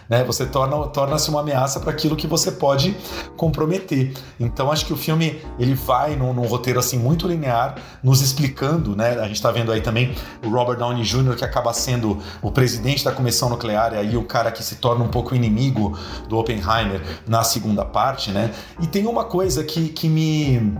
né? 0.10 0.24
Você 0.24 0.46
torna 0.46 0.88
torna-se 0.88 1.30
uma 1.30 1.42
ameaça 1.42 1.80
para 1.80 1.92
aquilo 1.92 2.16
que 2.16 2.28
você 2.28 2.52
pode 2.52 2.96
comprometer. 3.36 4.14
Então 4.40 4.72
acho 4.72 4.86
que 4.86 4.94
o 4.94 4.98
filme 4.98 5.42
ele 5.60 5.74
vai 5.74 6.16
num, 6.16 6.34
num 6.34 6.46
roteiro 6.46 6.80
assim 6.80 6.98
muito 6.98 7.28
linear, 7.28 7.76
nos 8.04 8.22
explicando, 8.22 8.96
né? 8.96 9.20
A 9.20 9.28
gente 9.28 9.36
está 9.36 9.52
vendo 9.52 9.72
aí 9.72 9.82
também 9.82 10.16
o 10.44 10.50
Robert 10.50 10.78
Downey 10.78 11.04
Jr. 11.04 11.36
que 11.36 11.46
acaba 11.46 11.74
sendo 11.74 12.20
o 12.42 12.52
presidente 12.52 13.04
da 13.04 13.12
comissão 13.12 13.50
nuclear 13.50 13.94
e 13.94 13.98
aí 13.98 14.18
o 14.18 14.24
cara 14.24 14.52
que 14.52 14.64
se 14.64 14.76
torna 14.76 15.04
um 15.04 15.10
pouco 15.10 15.36
inimigo 15.36 15.98
do 16.28 16.38
Oppenheimer 16.38 17.02
na 17.28 17.44
segunda 17.44 17.86
parte, 17.86 18.32
né? 18.32 18.52
E 18.82 18.88
tem 18.88 19.06
uma 19.08 19.26
coisa 19.26 19.64
que, 19.64 19.90
que 19.90 20.08
me 20.08 20.76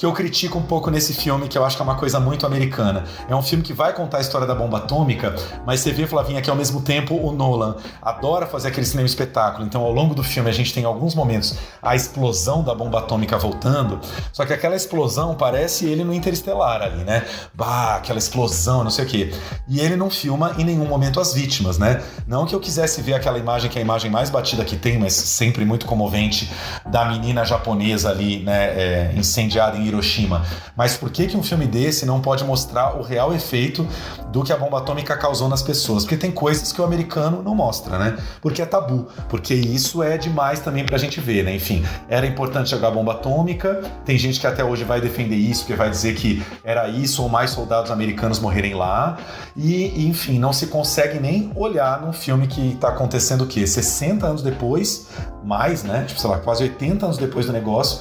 que 0.00 0.06
eu 0.06 0.14
critico 0.14 0.56
um 0.56 0.62
pouco 0.62 0.90
nesse 0.90 1.12
filme, 1.12 1.46
que 1.46 1.58
eu 1.58 1.62
acho 1.62 1.76
que 1.76 1.82
é 1.82 1.84
uma 1.84 1.94
coisa 1.94 2.18
muito 2.18 2.46
americana. 2.46 3.04
É 3.28 3.36
um 3.36 3.42
filme 3.42 3.62
que 3.62 3.74
vai 3.74 3.92
contar 3.92 4.16
a 4.16 4.20
história 4.22 4.46
da 4.46 4.54
bomba 4.54 4.78
atômica, 4.78 5.34
mas 5.66 5.80
você 5.80 5.92
vê, 5.92 6.06
Flavinha, 6.06 6.40
que 6.40 6.48
ao 6.48 6.56
mesmo 6.56 6.80
tempo 6.80 7.14
o 7.14 7.30
Nolan 7.32 7.76
adora 8.00 8.46
fazer 8.46 8.68
aquele 8.68 8.86
cinema 8.86 9.06
espetáculo. 9.06 9.66
Então, 9.66 9.82
ao 9.82 9.92
longo 9.92 10.14
do 10.14 10.22
filme, 10.22 10.48
a 10.48 10.54
gente 10.54 10.72
tem 10.72 10.86
alguns 10.86 11.14
momentos 11.14 11.58
a 11.82 11.94
explosão 11.94 12.64
da 12.64 12.74
bomba 12.74 13.00
atômica 13.00 13.36
voltando, 13.36 14.00
só 14.32 14.46
que 14.46 14.54
aquela 14.54 14.74
explosão 14.74 15.34
parece 15.34 15.84
ele 15.84 16.02
no 16.02 16.14
Interestelar 16.14 16.80
ali, 16.80 17.04
né? 17.04 17.26
Bah, 17.52 17.96
aquela 17.96 18.18
explosão, 18.18 18.82
não 18.82 18.90
sei 18.90 19.04
o 19.04 19.06
quê. 19.08 19.34
E 19.68 19.80
ele 19.80 19.96
não 19.96 20.08
filma 20.08 20.54
em 20.56 20.64
nenhum 20.64 20.86
momento 20.86 21.20
as 21.20 21.34
vítimas, 21.34 21.76
né? 21.76 22.02
Não 22.26 22.46
que 22.46 22.54
eu 22.54 22.60
quisesse 22.60 23.02
ver 23.02 23.12
aquela 23.12 23.38
imagem, 23.38 23.70
que 23.70 23.78
é 23.78 23.82
a 23.82 23.84
imagem 23.84 24.10
mais 24.10 24.30
batida 24.30 24.64
que 24.64 24.76
tem, 24.78 24.98
mas 24.98 25.12
sempre 25.12 25.62
muito 25.66 25.84
comovente, 25.84 26.50
da 26.86 27.04
menina 27.04 27.44
japonesa 27.44 28.08
ali, 28.08 28.42
né, 28.42 28.64
é, 28.64 29.12
incendiada 29.14 29.76
em 29.76 29.89
Hiroshima. 29.90 30.44
Mas 30.76 30.96
por 30.96 31.10
que, 31.10 31.26
que 31.26 31.36
um 31.36 31.42
filme 31.42 31.66
desse 31.66 32.06
não 32.06 32.20
pode 32.20 32.44
mostrar 32.44 32.98
o 32.98 33.02
real 33.02 33.32
efeito 33.34 33.86
do 34.32 34.42
que 34.42 34.52
a 34.52 34.56
bomba 34.56 34.78
atômica 34.78 35.16
causou 35.16 35.48
nas 35.48 35.62
pessoas? 35.62 36.04
Porque 36.04 36.16
tem 36.16 36.30
coisas 36.30 36.72
que 36.72 36.80
o 36.80 36.84
americano 36.84 37.42
não 37.42 37.54
mostra, 37.54 37.98
né? 37.98 38.18
Porque 38.40 38.62
é 38.62 38.66
tabu, 38.66 39.08
porque 39.28 39.54
isso 39.54 40.02
é 40.02 40.16
demais 40.16 40.60
também 40.60 40.84
pra 40.84 40.98
gente 40.98 41.20
ver, 41.20 41.44
né? 41.44 41.54
Enfim, 41.54 41.84
era 42.08 42.26
importante 42.26 42.70
jogar 42.70 42.90
bomba 42.90 43.12
atômica, 43.12 43.82
tem 44.04 44.16
gente 44.16 44.40
que 44.40 44.46
até 44.46 44.64
hoje 44.64 44.84
vai 44.84 45.00
defender 45.00 45.36
isso, 45.36 45.66
que 45.66 45.74
vai 45.74 45.90
dizer 45.90 46.14
que 46.14 46.42
era 46.64 46.88
isso 46.88 47.22
ou 47.22 47.28
mais 47.28 47.50
soldados 47.50 47.90
americanos 47.90 48.38
morrerem 48.38 48.74
lá, 48.74 49.18
e 49.56 50.06
enfim, 50.06 50.38
não 50.38 50.52
se 50.52 50.66
consegue 50.68 51.18
nem 51.18 51.50
olhar 51.54 52.00
num 52.00 52.12
filme 52.12 52.46
que 52.46 52.76
tá 52.76 52.88
acontecendo 52.88 53.42
o 53.42 53.46
quê? 53.46 53.66
60 53.66 54.26
anos 54.26 54.42
depois, 54.42 55.08
mais, 55.44 55.82
né? 55.82 56.04
Tipo, 56.06 56.20
sei 56.20 56.30
lá, 56.30 56.38
quase 56.38 56.62
80 56.62 57.06
anos 57.06 57.18
depois 57.18 57.46
do 57.46 57.52
negócio, 57.52 58.00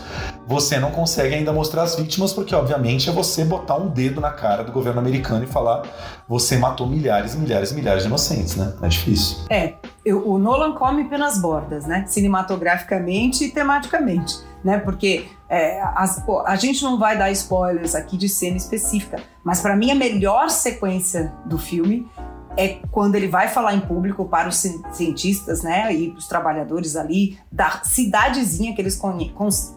você 0.49 0.79
não 0.79 0.89
consegue 0.89 1.35
ainda 1.35 1.53
mostrar 1.53 1.83
as 1.83 1.95
vítimas, 1.95 2.33
porque 2.33 2.55
obviamente 2.55 3.07
é 3.07 3.13
você 3.13 3.45
botar 3.45 3.75
um 3.75 3.87
dedo 3.87 4.19
na 4.19 4.31
cara 4.31 4.63
do 4.63 4.71
governo 4.71 4.99
americano 4.99 5.43
e 5.43 5.47
falar 5.47 5.83
você 6.27 6.57
matou 6.57 6.87
milhares 6.87 7.35
e 7.35 7.37
milhares 7.37 7.69
e 7.69 7.75
milhares 7.75 8.01
de 8.01 8.07
inocentes, 8.07 8.55
né? 8.55 8.73
É 8.81 8.87
difícil. 8.87 9.37
É, 9.47 9.75
eu, 10.03 10.27
o 10.27 10.39
Nolan 10.39 10.73
come 10.73 11.03
penas 11.03 11.39
bordas, 11.39 11.85
né? 11.85 12.03
Cinematograficamente 12.07 13.43
e 13.43 13.51
tematicamente, 13.51 14.39
né? 14.63 14.79
Porque 14.79 15.27
é, 15.47 15.83
as, 15.95 16.23
pô, 16.23 16.41
a 16.41 16.55
gente 16.55 16.83
não 16.83 16.97
vai 16.97 17.15
dar 17.15 17.29
spoilers 17.29 17.93
aqui 17.93 18.17
de 18.17 18.27
cena 18.27 18.57
específica, 18.57 19.17
mas 19.43 19.61
para 19.61 19.75
mim 19.75 19.91
a 19.91 19.95
melhor 19.95 20.49
sequência 20.49 21.31
do 21.45 21.59
filme 21.59 22.09
é 22.57 22.79
quando 22.91 23.15
ele 23.15 23.27
vai 23.27 23.47
falar 23.47 23.73
em 23.73 23.79
público 23.79 24.25
para 24.25 24.49
os 24.49 24.57
cientistas, 24.91 25.61
né, 25.63 25.93
e 25.93 26.09
os 26.09 26.27
trabalhadores 26.27 26.95
ali 26.95 27.37
da 27.51 27.81
cidadezinha 27.83 28.73
que 28.73 28.81
eles 28.81 28.99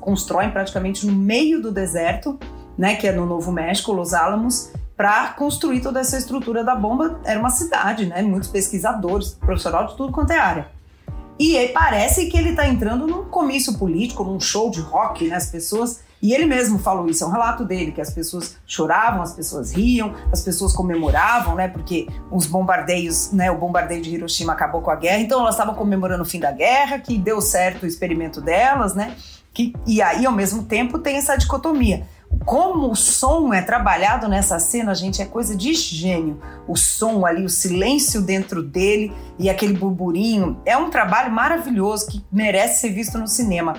constroem 0.01 0.51
praticamente 0.51 1.07
no 1.07 1.13
meio 1.13 1.61
do 1.61 1.71
deserto, 1.71 2.39
né, 2.77 2.97
que 2.97 3.07
é 3.07 3.13
no 3.13 3.27
Novo 3.27 3.53
México, 3.53 3.93
Los 3.93 4.15
Alamos, 4.15 4.71
para 4.97 5.29
construir 5.29 5.81
toda 5.81 6.01
essa 6.01 6.17
estrutura 6.17 6.63
da 6.63 6.75
bomba. 6.75 7.21
Era 7.25 7.39
uma 7.39 7.51
cidade, 7.51 8.07
né, 8.07 8.23
muitos 8.23 8.49
pesquisadores, 8.49 9.33
profissional 9.33 9.87
de 9.87 9.97
tudo 9.97 10.13
quanto 10.13 10.31
é 10.33 10.39
área. 10.39 10.69
E 11.39 11.69
parece 11.69 12.27
que 12.27 12.37
ele 12.37 12.51
está 12.51 12.69
entrando 12.69 13.07
num 13.07 13.25
comício 13.25 13.79
político, 13.79 14.23
num 14.23 14.39
show 14.39 14.71
de 14.71 14.81
rock, 14.81 15.27
né, 15.29 15.37
as 15.37 15.47
pessoas 15.47 16.01
e 16.23 16.33
ele 16.33 16.47
mesmo 16.47 16.79
falou 16.79 17.09
isso, 17.09 17.25
é 17.25 17.27
um 17.27 17.31
relato 17.31 17.65
dele, 17.65 17.91
que 17.91 18.01
as 18.01 18.11
pessoas 18.11 18.57
choravam, 18.65 19.23
as 19.23 19.35
pessoas 19.35 19.73
riam, 19.73 20.15
as 20.31 20.41
pessoas 20.41 20.73
comemoravam, 20.73 21.57
né? 21.57 21.67
Porque 21.67 22.07
os 22.31 22.47
bombardeios, 22.47 23.33
né? 23.33 23.51
O 23.51 23.59
bombardeio 23.59 24.01
de 24.01 24.15
Hiroshima 24.15 24.53
acabou 24.53 24.81
com 24.81 24.93
a 24.93 24.95
guerra, 24.95 25.19
então 25.19 25.41
elas 25.41 25.57
estavam 25.57 25.75
comemorando 25.75 26.23
o 26.23 26.27
fim 26.27 26.39
da 26.39 26.53
guerra, 26.53 27.01
que 27.01 27.19
deu 27.19 27.41
certo 27.41 27.83
o 27.83 27.87
experimento 27.87 28.41
delas, 28.41 28.95
né? 28.95 29.17
Que, 29.53 29.75
e 29.85 30.01
aí, 30.01 30.25
ao 30.25 30.33
mesmo 30.33 30.63
tempo, 30.63 30.97
tem 30.97 31.17
essa 31.17 31.37
dicotomia. 31.37 32.07
Como 32.45 32.91
o 32.91 32.97
som 32.97 33.53
é 33.53 33.61
trabalhado 33.61 34.29
nessa 34.29 34.59
cena, 34.59 34.95
gente, 34.95 35.21
é 35.21 35.25
coisa 35.25 35.57
de 35.57 35.75
gênio. 35.75 36.41
O 36.69 36.77
som 36.77 37.27
ali, 37.27 37.45
o 37.45 37.51
silêncio 37.51 38.23
dentro 38.23 38.63
dele 38.63 39.13
e 39.39 39.51
aquele 39.51 39.75
burburinho. 39.75 40.61
É 40.65 40.77
um 40.77 40.89
trabalho 40.89 41.33
maravilhoso 41.33 42.07
que 42.07 42.25
merece 42.33 42.81
ser 42.81 42.91
visto 42.91 43.19
no 43.19 43.27
cinema. 43.27 43.75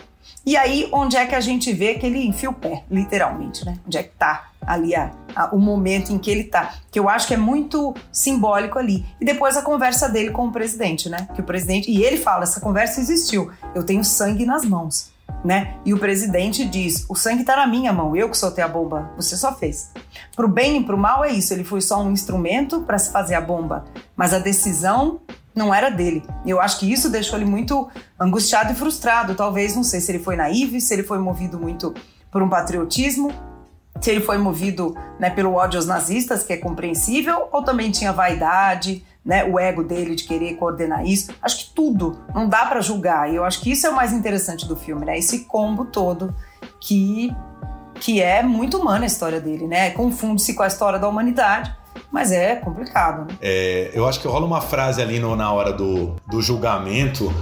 E 0.46 0.58
aí, 0.58 0.90
onde 0.92 1.16
é 1.16 1.26
que 1.26 1.36
a 1.36 1.40
gente 1.40 1.72
vê 1.72 1.96
que 1.96 2.06
ele 2.06 2.26
enfia 2.26 2.50
o 2.50 2.54
pé, 2.54 2.84
literalmente, 2.92 3.66
né? 3.66 3.78
Onde 3.88 3.98
é 3.98 4.04
que 4.04 4.10
tá 4.10 4.50
ali 4.66 4.94
a, 4.94 5.12
a, 5.34 5.56
o 5.56 5.60
momento 5.60 6.12
em 6.12 6.18
que 6.18 6.30
ele 6.30 6.44
tá? 6.44 6.74
Que 6.92 7.00
eu 7.00 7.08
acho 7.08 7.28
que 7.28 7.34
é 7.34 7.38
muito 7.38 7.96
simbólico 8.12 8.78
ali. 8.78 9.06
E 9.22 9.26
depois 9.26 9.56
a 9.56 9.62
conversa 9.62 10.10
dele 10.10 10.32
com 10.32 10.48
o 10.48 10.52
presidente, 10.52 11.08
né? 11.08 11.30
Que 11.34 11.40
o 11.40 11.46
presidente. 11.46 11.90
E 11.90 12.04
ele 12.04 12.18
fala: 12.18 12.44
essa 12.44 12.60
conversa 12.60 13.00
existiu. 13.00 13.52
Eu 13.74 13.86
tenho 13.86 14.04
sangue 14.04 14.46
nas 14.46 14.66
mãos, 14.66 15.14
né? 15.46 15.76
E 15.86 15.94
o 15.94 15.98
presidente 15.98 16.66
diz: 16.66 17.06
o 17.08 17.16
sangue 17.16 17.46
tá 17.46 17.56
na 17.56 17.66
minha 17.66 17.94
mão, 17.94 18.14
eu 18.14 18.30
que 18.30 18.38
soltei 18.38 18.64
a 18.64 18.68
bomba, 18.68 19.14
você 19.16 19.38
só 19.38 19.56
fez. 19.56 19.92
Pro 20.36 20.50
bem 20.50 20.82
e 20.82 20.84
pro 20.84 20.98
mal 20.98 21.24
é 21.24 21.32
isso, 21.32 21.54
ele 21.54 21.64
foi 21.64 21.80
só 21.80 22.04
um 22.04 22.12
instrumento 22.12 22.82
para 22.82 22.98
se 22.98 23.14
fazer 23.14 23.36
a 23.36 23.42
bomba, 23.42 23.86
mas 24.14 24.34
a 24.34 24.40
decisão 24.40 25.22
não 25.56 25.74
era 25.74 25.90
dele. 25.90 26.24
E 26.46 26.50
eu 26.50 26.60
acho 26.60 26.80
que 26.80 26.92
isso 26.92 27.10
deixou 27.10 27.38
ele 27.38 27.46
muito 27.46 27.90
angustiado 28.20 28.72
e 28.72 28.76
frustrado. 28.76 29.36
Talvez, 29.36 29.76
não 29.76 29.84
sei 29.84 30.00
se 30.00 30.12
ele 30.12 30.20
foi 30.20 30.36
naivo, 30.36 30.80
se 30.80 30.94
ele 30.94 31.04
foi 31.04 31.20
movido 31.20 31.60
muito 31.60 31.94
por 32.32 32.42
um 32.42 32.50
patriotismo, 32.50 33.32
se 34.02 34.10
ele 34.10 34.22
foi 34.22 34.38
movido 34.38 34.98
né, 35.20 35.30
pelo 35.30 35.54
ódio 35.54 35.78
aos 35.78 35.86
nazistas, 35.86 36.44
que 36.44 36.54
é 36.54 36.58
compreensível, 36.58 37.48
ou 37.52 37.64
também 37.64 37.92
tinha 37.92 38.12
vaidade, 38.12 39.06
né, 39.24 39.46
o 39.46 39.60
ego 39.60 39.84
dele 39.84 40.16
de 40.16 40.24
querer 40.24 40.56
coordenar 40.56 41.06
isso. 41.06 41.32
Acho 41.42 41.60
que 41.60 41.74
tudo 41.74 42.20
não 42.34 42.50
dá 42.50 42.66
para 42.66 42.82
julgar. 42.82 43.32
E 43.32 43.36
eu 43.36 43.46
acho 43.46 43.62
que 43.62 43.72
isso 43.72 43.86
é 43.86 43.90
o 43.90 43.96
mais 43.96 44.12
interessante 44.12 44.68
do 44.68 44.76
filme, 44.76 45.06
né? 45.06 45.18
Esse 45.18 45.46
combo 45.46 45.86
todo 45.86 46.36
que 46.80 47.34
que 48.00 48.22
é 48.22 48.44
muito 48.44 48.80
humana 48.80 49.04
a 49.04 49.08
história 49.08 49.40
dele, 49.40 49.68
né? 49.68 49.92
Confunde-se 49.92 50.56
com 50.56 50.64
a 50.64 50.68
história 50.68 51.00
da 51.00 51.08
humanidade 51.08 51.74
mas 52.14 52.32
é 52.32 52.56
complicado. 52.56 53.26
Né? 53.28 53.38
É, 53.42 53.90
eu 53.92 54.08
acho 54.08 54.20
que 54.20 54.28
rola 54.28 54.46
uma 54.46 54.62
frase 54.62 55.02
ali 55.02 55.20
no, 55.20 55.36
na 55.36 55.52
hora 55.52 55.74
do, 55.74 56.16
do 56.30 56.44
julgamento 56.44 57.34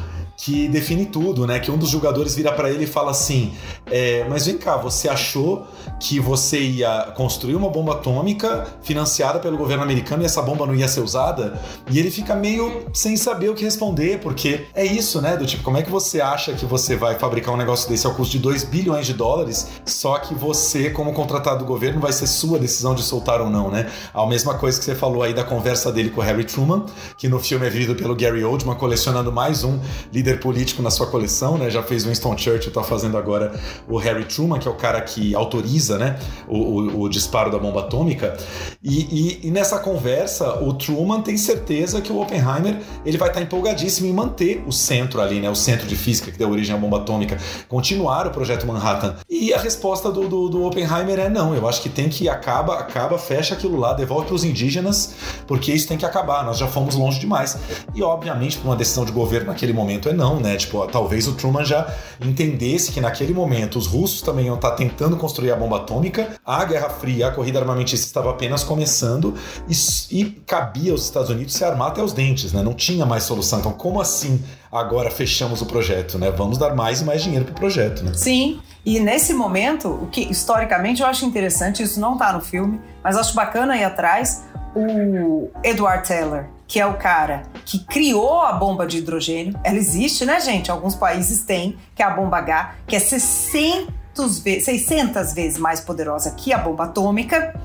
que 0.44 0.68
define 0.68 1.06
tudo, 1.06 1.46
né? 1.46 1.60
Que 1.60 1.70
um 1.70 1.78
dos 1.78 1.90
jogadores 1.90 2.34
vira 2.34 2.52
para 2.52 2.68
ele 2.72 2.86
e 2.86 2.88
fala 2.88 3.12
assim: 3.12 3.54
é, 3.86 4.26
Mas 4.28 4.48
vem 4.48 4.58
cá, 4.58 4.76
você 4.76 5.08
achou 5.08 5.68
que 6.00 6.20
você 6.20 6.60
ia 6.60 7.14
construir 7.16 7.54
uma 7.54 7.70
bomba 7.70 7.94
atômica 7.94 8.66
financiada 8.82 9.40
pelo 9.40 9.56
governo 9.56 9.84
americano 9.84 10.24
e 10.24 10.26
essa 10.26 10.42
bomba 10.42 10.66
não 10.66 10.74
ia 10.74 10.88
ser 10.88 11.02
usada? 11.02 11.62
E 11.92 12.00
ele 12.00 12.10
fica 12.10 12.36
meio 12.36 12.88
sem 12.92 13.16
saber 13.16 13.50
o 13.50 13.54
que 13.54 13.64
responder, 13.64 14.20
porque 14.20 14.66
é 14.74 14.84
isso, 14.84 15.22
né? 15.22 15.38
Do 15.38 15.46
tipo, 15.46 15.62
como 15.62 15.78
é 15.78 15.84
que 15.84 15.92
você 15.92 16.20
acha 16.20 16.54
que 16.54 16.66
você 16.66 16.96
vai 16.96 17.20
fabricar 17.20 17.54
um 17.54 17.58
negócio 17.58 17.88
desse 17.88 18.08
ao 18.08 18.16
custo 18.16 18.32
de 18.32 18.40
2 18.40 18.64
bilhões 18.64 19.06
de 19.06 19.14
dólares, 19.14 19.68
só 19.86 20.18
que 20.18 20.34
você, 20.34 20.90
como 20.90 21.14
contratado 21.14 21.60
do 21.60 21.66
governo, 21.66 22.02
vai 22.02 22.12
ser 22.12 22.26
sua 22.26 22.58
decisão 22.58 22.96
de 22.96 23.04
soltar 23.04 23.42
ou 23.42 23.50
não, 23.50 23.70
né? 23.70 23.92
A 24.12 24.26
mesma 24.26 24.56
coisa 24.56 24.80
que 24.80 24.86
você 24.86 24.96
falou 24.96 25.22
aí 25.22 25.36
da 25.36 25.44
conversa 25.44 25.92
dele 25.92 26.10
com 26.10 26.20
o 26.20 26.24
Harry 26.24 26.46
Truman, 26.46 26.86
que 27.16 27.30
no 27.30 27.40
filme 27.40 27.68
é 27.68 27.70
vivido 27.70 27.94
pelo 27.94 28.16
Gary 28.16 28.44
Oldman, 28.44 28.76
colecionando 28.76 29.32
mais 29.32 29.64
um 29.64 29.80
líder 30.12 30.31
líder 30.32 30.40
político 30.40 30.82
na 30.82 30.90
sua 30.90 31.08
coleção, 31.08 31.58
né? 31.58 31.70
Já 31.70 31.84
fez 31.84 32.06
Winston 32.06 32.38
Churchill, 32.38 32.72
tá 32.72 32.84
fazendo 32.84 33.18
agora 33.18 33.52
o 33.88 33.98
Harry 33.98 34.24
Truman, 34.26 34.60
que 34.60 34.68
é 34.68 34.72
o 34.72 34.76
cara 34.76 35.02
que 35.02 35.36
autoriza, 35.36 35.98
né, 35.98 36.18
o, 36.48 36.58
o, 36.58 37.02
o 37.02 37.10
disparo 37.10 37.52
da 37.52 37.58
bomba 37.58 37.82
atômica. 37.82 38.38
E, 38.84 39.40
e, 39.44 39.48
e, 39.48 39.52
nessa 39.52 39.80
conversa, 39.80 40.64
o 40.64 40.74
Truman 40.74 41.22
tem 41.22 41.38
certeza 41.38 42.02
que 42.02 42.12
o 42.12 42.22
Oppenheimer 42.22 42.80
ele 43.06 43.18
vai 43.18 43.30
estar 43.30 43.40
tá 43.40 43.46
empolgadíssimo 43.46 44.08
em 44.08 44.14
manter 44.14 44.64
o 44.66 44.72
centro 44.72 45.22
ali, 45.22 45.40
né, 45.40 45.50
o 45.50 45.56
centro 45.56 45.88
de 45.88 45.96
física 45.96 46.32
que 46.32 46.38
deu 46.38 46.50
origem 46.50 46.76
à 46.76 46.78
bomba 46.78 46.98
atômica, 46.98 47.38
continuar 47.68 48.28
o 48.28 48.32
projeto 48.32 48.66
Manhattan. 48.66 49.16
E 49.30 49.54
a 49.54 49.60
resposta 49.60 50.12
do, 50.12 50.28
do, 50.28 50.50
do 50.50 50.66
Oppenheimer 50.66 51.20
é 51.20 51.30
não. 51.30 51.54
Eu 51.56 51.68
acho 51.68 51.82
que 51.82 51.90
tem 51.90 52.10
que 52.10 52.30
acaba, 52.30 52.76
acaba, 52.76 53.18
fecha 53.18 53.54
aquilo 53.54 53.78
lá, 53.78 53.94
devolve 53.94 54.28
para 54.28 54.36
os 54.36 54.44
indígenas, 54.44 55.14
porque 55.48 55.72
isso 55.72 55.88
tem 55.88 55.98
que 55.98 56.06
acabar. 56.06 56.44
Nós 56.46 56.58
já 56.58 56.68
fomos 56.68 56.96
longe 56.96 57.20
demais. 57.20 57.58
E 57.94 58.02
obviamente, 58.02 58.58
por 58.58 58.68
uma 58.68 58.76
decisão 58.76 59.06
de 59.06 59.12
governo 59.12 59.48
naquele 59.48 59.74
momento 59.74 60.10
é 60.10 60.14
não, 60.14 60.21
né? 60.40 60.56
Tipo, 60.58 60.86
talvez 60.88 61.28
o 61.28 61.34
Truman 61.34 61.66
já 61.66 61.94
entendesse 62.24 62.92
que 62.92 63.02
naquele 63.02 63.34
momento 63.34 63.78
os 63.78 63.88
russos 63.88 64.22
também 64.22 64.46
iam 64.46 64.56
estar 64.56 64.72
tá 64.72 64.76
tentando 64.76 65.18
construir 65.18 65.52
a 65.52 65.56
bomba 65.56 65.78
atômica, 65.78 66.30
a 66.46 66.64
Guerra 66.64 66.90
Fria, 66.90 67.28
a 67.28 67.32
corrida 67.32 67.60
armamentista 67.60 68.06
estava 68.06 68.30
apenas 68.30 68.64
começando 68.64 69.36
e, 69.68 69.74
e 70.20 70.26
cabia 70.46 70.92
aos 70.92 71.04
Estados 71.04 71.30
Unidos 71.30 71.54
se 71.54 71.64
armar 71.64 71.90
até 71.90 72.04
os 72.04 72.14
dentes, 72.14 72.54
né? 72.54 72.62
Não 72.62 72.74
tinha 72.74 73.06
mais 73.06 73.24
solução. 73.24 73.60
Então, 73.60 73.74
como 73.74 74.00
assim 74.00 74.42
agora 74.72 75.12
fechamos 75.12 75.62
o 75.62 75.66
projeto, 75.66 76.18
né? 76.18 76.32
Vamos 76.32 76.58
dar 76.58 76.76
mais 76.76 77.02
e 77.02 77.04
mais 77.04 77.24
dinheiro 77.24 77.46
para 77.46 77.54
o 77.54 77.56
projeto, 77.56 78.04
né? 78.04 78.14
Sim. 78.14 78.60
E 78.86 79.00
nesse 79.00 79.34
momento, 79.34 79.90
o 79.90 80.08
que 80.08 80.22
historicamente 80.22 81.02
eu 81.02 81.08
acho 81.08 81.26
interessante, 81.26 81.84
isso 81.84 82.00
não 82.00 82.14
está 82.14 82.34
no 82.34 82.42
filme, 82.42 82.82
mas 83.04 83.16
acho 83.16 83.36
bacana 83.36 83.78
ir 83.78 83.84
atrás, 83.84 84.44
o 84.76 85.50
Edward 85.64 86.08
Teller, 86.08 86.46
que 86.72 86.80
é 86.80 86.88
o 86.88 86.94
cara 86.94 87.44
que 87.66 87.80
criou 87.80 88.40
a 88.44 88.54
bomba 88.54 88.88
de 88.88 89.00
hidrogênio. 89.00 89.60
Ela 89.62 89.76
existe, 89.76 90.24
né, 90.24 90.40
gente? 90.40 90.72
Alguns 90.72 90.96
países 90.96 91.44
têm, 91.44 91.78
que 91.94 92.02
é 92.02 92.06
a 92.06 92.12
bomba 92.12 92.38
H, 92.38 92.76
que 92.88 92.96
é 92.96 93.00
600 93.00 94.40
vezes, 94.40 94.64
600 94.64 95.34
vezes 95.34 95.58
mais 95.58 95.82
poderosa 95.82 96.32
que 96.32 96.54
a 96.54 96.58
bomba 96.58 96.86
atômica. 96.86 97.60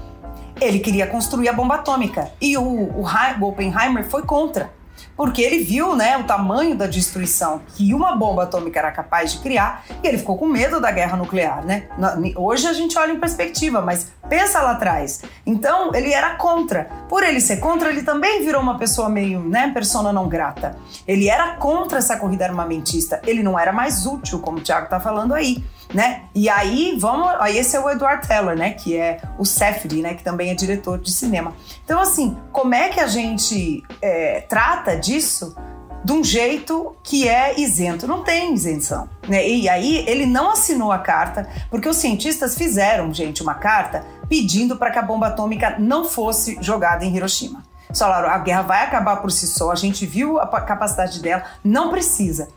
Ele 0.61 0.81
queria 0.81 1.07
construir 1.07 1.49
a 1.49 1.53
bomba 1.53 1.77
atômica 1.77 2.33
e 2.41 2.57
o, 2.57 2.65
o, 2.65 3.05
o 3.05 3.45
Oppenheimer 3.45 4.11
foi 4.11 4.23
contra 4.23 4.73
porque 5.17 5.43
ele 5.43 5.65
viu 5.65 5.97
né, 5.97 6.19
o 6.19 6.25
tamanho 6.25 6.77
da 6.77 6.87
destruição 6.87 7.63
que 7.75 7.95
uma 7.95 8.15
bomba 8.15 8.43
atômica 8.43 8.79
era 8.79 8.93
capaz 8.93 9.33
de 9.33 9.39
criar 9.39 9.85
e 10.03 10.07
ele 10.07 10.19
ficou 10.19 10.37
com 10.37 10.47
medo 10.47 10.81
da 10.81 10.91
guerra 10.91 11.17
nuclear. 11.17 11.65
Né? 11.65 11.89
Hoje 12.37 12.67
a 12.67 12.73
gente 12.73 12.99
olha 12.99 13.13
em 13.13 13.21
perspectiva, 13.21 13.81
mas 13.81 14.13
pensa 14.29 14.61
lá 14.61 14.73
atrás. 14.73 15.23
Então 15.45 15.95
ele 15.95 16.13
era 16.13 16.37
contra. 16.37 16.85
Por 17.09 17.23
ele 17.23 17.41
ser 17.41 17.57
contra, 17.59 17.89
ele 17.89 18.03
também 18.03 18.45
virou 18.45 18.61
uma 18.61 18.77
pessoa 18.79 19.09
meio, 19.09 19.41
né, 19.41 19.71
persona 19.73 20.13
não 20.13 20.29
grata. 20.29 20.77
Ele 21.07 21.29
era 21.29 21.55
contra 21.57 21.99
essa 21.99 22.17
corrida 22.17 22.45
armamentista. 22.45 23.21
Ele 23.27 23.43
não 23.43 23.59
era 23.59 23.73
mais 23.73 24.07
útil, 24.07 24.41
como 24.41 24.59
o 24.59 24.61
Thiago 24.61 24.85
está 24.85 25.01
falando 25.01 25.33
aí 25.33 25.65
né? 25.93 26.23
E 26.35 26.49
aí, 26.49 26.97
vamos, 26.99 27.29
aí 27.41 27.59
esse 27.59 27.77
é 27.77 27.81
o 27.81 27.89
Edward 27.89 28.27
Teller, 28.27 28.57
né, 28.57 28.71
que 28.71 28.97
é 28.97 29.21
o 29.39 29.45
Safdie, 29.45 30.03
né, 30.03 30.15
que 30.15 30.23
também 30.23 30.51
é 30.51 30.55
diretor 30.55 30.99
de 30.99 31.13
cinema. 31.13 31.55
Então, 31.85 32.01
assim, 32.01 32.37
como 32.53 32.75
é 32.75 32.89
que 32.89 33.01
a 33.01 33.07
gente 33.07 33.83
é, 34.03 34.41
trata 34.43 34.97
disso 34.97 35.57
de 36.05 36.13
um 36.13 36.23
jeito 36.23 36.97
que 37.03 37.29
é 37.29 37.59
isento? 37.59 38.07
Não 38.07 38.23
tem 38.23 38.55
isenção, 38.55 39.09
né? 39.29 39.47
E 39.49 39.69
aí 39.69 40.05
ele 40.07 40.25
não 40.25 40.53
assinou 40.53 40.93
a 40.93 40.99
carta 40.99 41.49
porque 41.69 41.89
os 41.89 41.97
cientistas 41.97 42.55
fizeram, 42.55 43.13
gente, 43.13 43.43
uma 43.43 43.55
carta 43.55 44.05
pedindo 44.29 44.77
para 44.77 44.91
que 44.91 44.99
a 44.99 45.03
bomba 45.03 45.29
atômica 45.29 45.77
não 45.79 46.05
fosse 46.05 46.59
jogada 46.61 47.05
em 47.05 47.17
Hiroshima. 47.17 47.65
Falaram, 47.97 48.29
a 48.29 48.39
guerra 48.39 48.63
vai 48.63 48.85
acabar 48.85 49.17
por 49.17 49.33
si 49.33 49.47
só, 49.47 49.71
a 49.71 49.75
gente 49.75 50.05
viu 50.05 50.39
a 50.39 50.61
capacidade 50.61 51.21
dela, 51.21 51.45
não 51.65 51.91
precisa. 51.91 52.49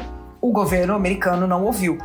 O 0.42 0.52
governo 0.52 0.94
americano 0.96 1.48
não 1.48 1.64
ouviu. 1.64 1.98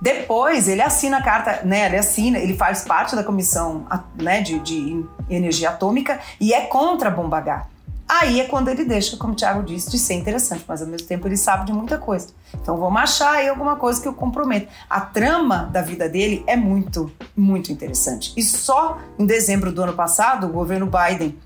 Depois 0.00 0.68
ele 0.68 0.82
assina 0.82 1.18
a 1.18 1.22
carta, 1.22 1.60
né? 1.64 1.86
Ele 1.86 1.96
assina, 1.96 2.38
ele 2.38 2.56
faz 2.56 2.82
parte 2.82 3.14
da 3.14 3.22
comissão 3.22 3.86
né, 4.20 4.40
de, 4.40 4.58
de 4.60 5.04
energia 5.28 5.70
atômica 5.70 6.20
e 6.40 6.52
é 6.52 6.62
contra 6.62 7.08
a 7.08 7.12
bomba 7.12 7.38
H. 7.38 7.66
Aí 8.08 8.40
é 8.40 8.44
quando 8.44 8.68
ele 8.68 8.84
deixa, 8.84 9.16
como 9.16 9.32
o 9.32 9.36
Thiago 9.36 9.62
disse, 9.62 9.90
de 9.90 9.98
ser 9.98 10.14
interessante, 10.14 10.64
mas 10.68 10.82
ao 10.82 10.88
mesmo 10.88 11.08
tempo 11.08 11.26
ele 11.26 11.36
sabe 11.36 11.64
de 11.64 11.72
muita 11.72 11.96
coisa. 11.96 12.28
Então 12.54 12.76
vamos 12.76 13.00
achar 13.00 13.36
aí 13.36 13.48
alguma 13.48 13.76
coisa 13.76 14.02
que 14.02 14.08
o 14.08 14.12
comprometa. 14.12 14.68
A 14.90 15.00
trama 15.00 15.70
da 15.72 15.80
vida 15.80 16.08
dele 16.10 16.44
é 16.46 16.54
muito, 16.54 17.10
muito 17.34 17.72
interessante. 17.72 18.34
E 18.36 18.42
só 18.42 18.98
em 19.18 19.24
dezembro 19.24 19.72
do 19.72 19.82
ano 19.82 19.94
passado, 19.94 20.46
o 20.46 20.50
governo 20.50 20.86
Biden 20.86 21.38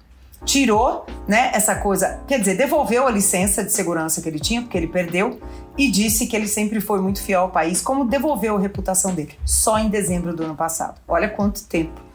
tirou 0.45 1.07
né, 1.27 1.51
essa 1.53 1.75
coisa, 1.77 2.21
quer 2.27 2.39
dizer, 2.39 2.57
devolveu 2.57 3.07
a 3.07 3.11
licença 3.11 3.65
de 3.65 3.73
segurança 3.73 4.21
que 4.21 4.29
ele 4.29 4.39
tinha, 4.39 4.63
porque 4.63 4.77
ele 4.77 4.87
perdeu, 4.87 5.41
e 5.77 5.91
disse 5.91 6.27
que 6.27 6.35
ele 6.35 6.49
sempre 6.49 6.81
foi 6.81 7.01
muito 7.01 7.23
fiel 7.23 7.43
ao 7.43 7.51
país, 7.51 7.83
como 7.83 8.05
devolveu 8.05 8.57
a 8.57 8.61
reputação 8.61 9.15
dele, 9.15 9.35
só 9.45 9.79
em 9.79 9.89
dezembro 9.89 10.35
do 10.35 10.45
ano 10.45 10.55
passado. 10.55 11.01
Olha 11.07 11.29
quanto 11.29 11.65
tempo 11.65 12.06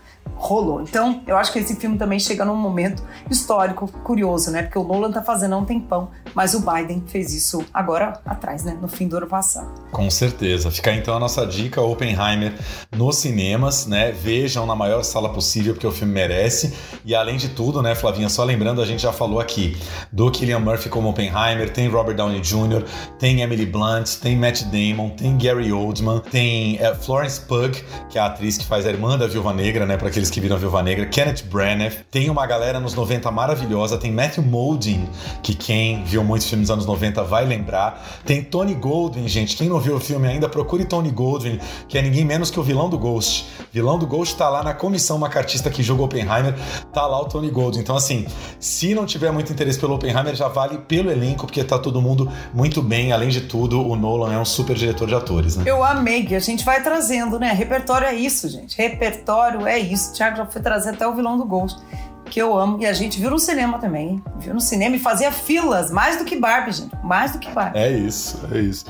rolou. 0.42 0.82
Então, 0.82 1.22
eu 1.28 1.38
acho 1.38 1.54
que 1.54 1.60
esse 1.60 1.76
filme 1.76 1.98
também 1.98 2.20
chega 2.20 2.44
num 2.44 2.56
momento 2.56 3.04
histórico 3.30 3.88
curioso, 4.04 4.50
né? 4.50 4.64
Porque 4.64 4.80
o 4.80 4.84
Nolan 4.84 5.12
tá 5.12 5.22
fazendo 5.22 5.54
há 5.54 5.58
um 5.58 5.66
tempão, 5.66 6.10
mas 6.34 6.56
o 6.56 6.62
Biden 6.62 7.04
fez 7.06 7.32
isso 7.34 7.64
agora 7.72 8.20
atrás, 8.26 8.64
né? 8.64 8.76
No 8.82 8.88
fim 8.88 9.08
do 9.08 9.18
ano 9.18 9.28
passado. 9.28 9.72
Com 9.92 10.10
certeza. 10.10 10.72
Fica 10.72 10.92
então 10.94 11.16
a 11.16 11.20
nossa 11.20 11.46
dica, 11.46 11.80
Oppenheimer 11.80 12.54
nos 12.92 13.18
cinemas, 13.18 13.86
né? 13.86 14.12
Vejam 14.12 14.66
na 14.66 14.76
maior 14.76 15.04
sala 15.04 15.30
possível, 15.30 15.74
porque 15.74 15.86
o 15.86 15.92
filme 15.92 16.14
merece. 16.14 16.74
E 17.06 17.14
além 17.14 17.38
de 17.38 17.50
tudo, 17.50 17.82
né, 17.82 17.94
Flavinha, 17.94 18.28
só 18.28 18.44
lembrando, 18.44 18.82
a 18.82 18.86
gente 18.86 19.04
já 19.04 19.14
falou 19.14 19.40
aqui 19.40 19.78
do 20.12 20.32
Killian 20.32 20.60
Murphy 20.60 20.90
como 20.90 21.10
Oppenheimer, 21.10 21.72
tem 21.72 21.88
Robert 21.88 22.16
Downey 22.16 22.42
Jr., 22.42 22.84
tem 23.20 23.42
Emily 23.42 23.66
Blunt, 23.66 24.18
tem 24.22 24.36
Matt 24.36 24.64
Damon, 24.64 25.10
tem 25.10 25.38
Gary 25.38 25.72
Oldman, 25.72 26.20
tem 26.20 26.78
é, 26.80 26.96
Florence 26.96 27.42
Pugh, 27.42 27.72
que 28.10 28.18
é 28.18 28.22
a 28.22 28.26
atriz 28.26 28.58
que 28.58 28.66
faz 28.66 28.86
a 28.88 28.90
irmã 28.90 29.18
da 29.18 29.28
Viúva 29.28 29.54
Negra, 29.54 29.86
né? 29.86 29.98
Para 29.98 30.10
aqueles 30.22 30.30
que 30.30 30.40
viram 30.40 30.56
a 30.56 30.60
Viúva 30.60 30.84
Negra, 30.84 31.06
Kenneth 31.08 31.44
Branagh, 31.50 31.94
tem 32.12 32.30
uma 32.30 32.46
galera 32.46 32.80
nos 32.80 32.94
90 32.94 33.32
maravilhosa, 33.32 33.98
tem 33.98 34.12
Matthew 34.12 34.44
Modine, 34.44 35.10
que 35.42 35.56
quem 35.56 36.04
viu 36.04 36.24
muitos 36.24 36.48
filmes 36.48 36.68
dos 36.68 36.74
anos 36.74 36.86
90 36.86 37.24
vai 37.24 37.44
lembrar, 37.46 38.22
tem 38.24 38.44
Tony 38.44 38.76
Goldwyn, 38.76 39.28
gente, 39.28 39.58
quem 39.58 39.68
não 39.68 39.80
viu 39.80 39.96
o 39.96 40.00
filme 40.00 40.28
ainda, 40.28 40.48
procure 40.48 40.86
Tony 40.86 41.10
Goldwyn, 41.10 41.60
que 41.88 41.98
é 41.98 42.02
ninguém 42.02 42.24
menos 42.24 42.52
que 42.52 42.60
o 42.60 42.64
vilão 42.64 42.88
do 42.88 43.00
Ghost. 43.00 43.48
Vilão 43.74 43.98
do 43.98 44.06
Ghost 44.06 44.36
tá 44.36 44.48
lá 44.48 44.62
na 44.62 44.74
comissão 44.74 45.18
macartista 45.18 45.70
que 45.70 45.82
jogou 45.82 46.06
Oppenheimer, 46.06 46.54
tá 46.94 47.08
lá 47.08 47.20
o 47.20 47.26
Tony 47.26 47.50
Goldwyn. 47.50 47.82
Então 47.82 47.96
assim, 47.96 48.28
se 48.60 48.94
não 48.94 49.06
tiver 49.06 49.32
muito 49.32 49.52
interesse 49.52 49.80
pelo 49.80 49.96
Oppenheimer, 49.96 50.36
já 50.36 50.48
vale 50.48 50.78
pelo 50.78 51.10
elenco, 51.10 51.48
porque 51.48 51.64
tá 51.64 51.80
todo 51.80 52.02
mundo 52.02 52.32
muito 52.54 52.82
bem, 52.82 53.12
além 53.12 53.30
de 53.30 53.42
tudo, 53.42 53.82
o 53.82 53.96
Nolan 53.96 54.34
é 54.34 54.38
um 54.38 54.46
super 54.46 54.76
diretor 54.76 55.08
de 55.08 55.16
atores, 55.16 55.56
né? 55.56 55.64
Eu 55.66 55.84
amei, 55.84 56.26
que 56.26 56.36
a 56.36 56.40
gente 56.40 56.64
vai 56.64 56.84
trazendo, 56.84 57.40
né? 57.40 57.52
Repertório 57.54 58.06
é 58.08 58.14
isso, 58.14 58.48
gente. 58.50 58.78
Repertório 58.78 59.66
é 59.66 59.80
isso. 59.80 60.01
Thiago 60.10 60.38
já 60.38 60.46
foi 60.46 60.62
trazer 60.62 60.90
até 60.92 61.08
o 61.08 61.14
vilão 61.16 61.38
do 61.38 61.46
Ghost, 61.46 61.82
que 62.26 62.42
eu 62.42 62.58
amo. 62.58 62.78
E 62.82 62.86
a 62.86 62.94
gente 62.94 63.20
viu 63.20 63.30
no 63.30 63.40
cinema 63.40 63.78
também, 63.80 64.10
hein? 64.10 64.24
Viu 64.40 64.54
no 64.54 64.62
cinema 64.62 64.96
e 64.96 65.00
fazia 65.00 65.32
filas, 65.32 65.92
mais 65.92 66.18
do 66.18 66.26
que 66.26 66.36
Barbie, 66.40 66.72
gente. 66.72 66.96
Mais 67.04 67.32
do 67.32 67.40
que 67.40 67.50
Barbie. 67.52 67.78
É 67.80 67.90
isso, 67.92 68.40
é 68.52 68.60
isso. 68.60 68.86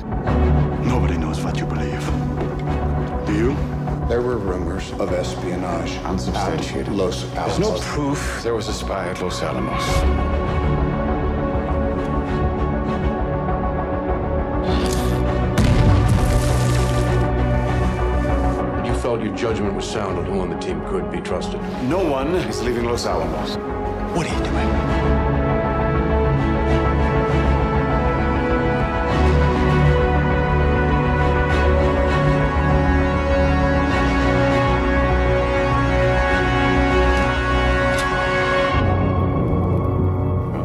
Nobody 0.86 1.18
knows 1.18 1.43
what 1.43 1.59
you 1.59 1.66
believe. 1.68 2.03
Do 3.26 3.32
you? 3.34 3.55
There 4.07 4.22
were 4.22 4.36
rumors 4.38 4.91
of 4.99 5.14
espionage 5.14 5.97
Unsubstantiated. 6.09 6.88
at 6.89 6.95
Los 6.95 7.24
Alamos. 7.36 7.57
There's 7.57 7.59
no 7.59 7.80
proof 7.93 8.41
there 8.43 8.53
was 8.53 8.68
a 8.68 8.74
spy 8.74 9.09
at 9.09 9.22
Los 9.22 9.41
Alamos. 9.41 9.84
You 19.12 19.18
felt 19.18 19.28
your 19.28 19.36
judgment 19.36 19.76
was 19.76 19.89
sound 19.89 20.18
on 20.20 20.26
who 20.26 20.39
on 20.39 20.49
the 20.51 20.57
team 20.59 20.80
could 20.88 21.12
be 21.12 21.20
trusted. 21.20 21.59
No 21.89 22.01
one 22.01 22.34
is 22.34 22.62
leaving 22.62 22.86
Los 22.86 23.05
Alamos. 23.05 23.57
What 24.16 24.26
are 24.26 24.38
you 24.38 24.43
doing? 24.45 24.70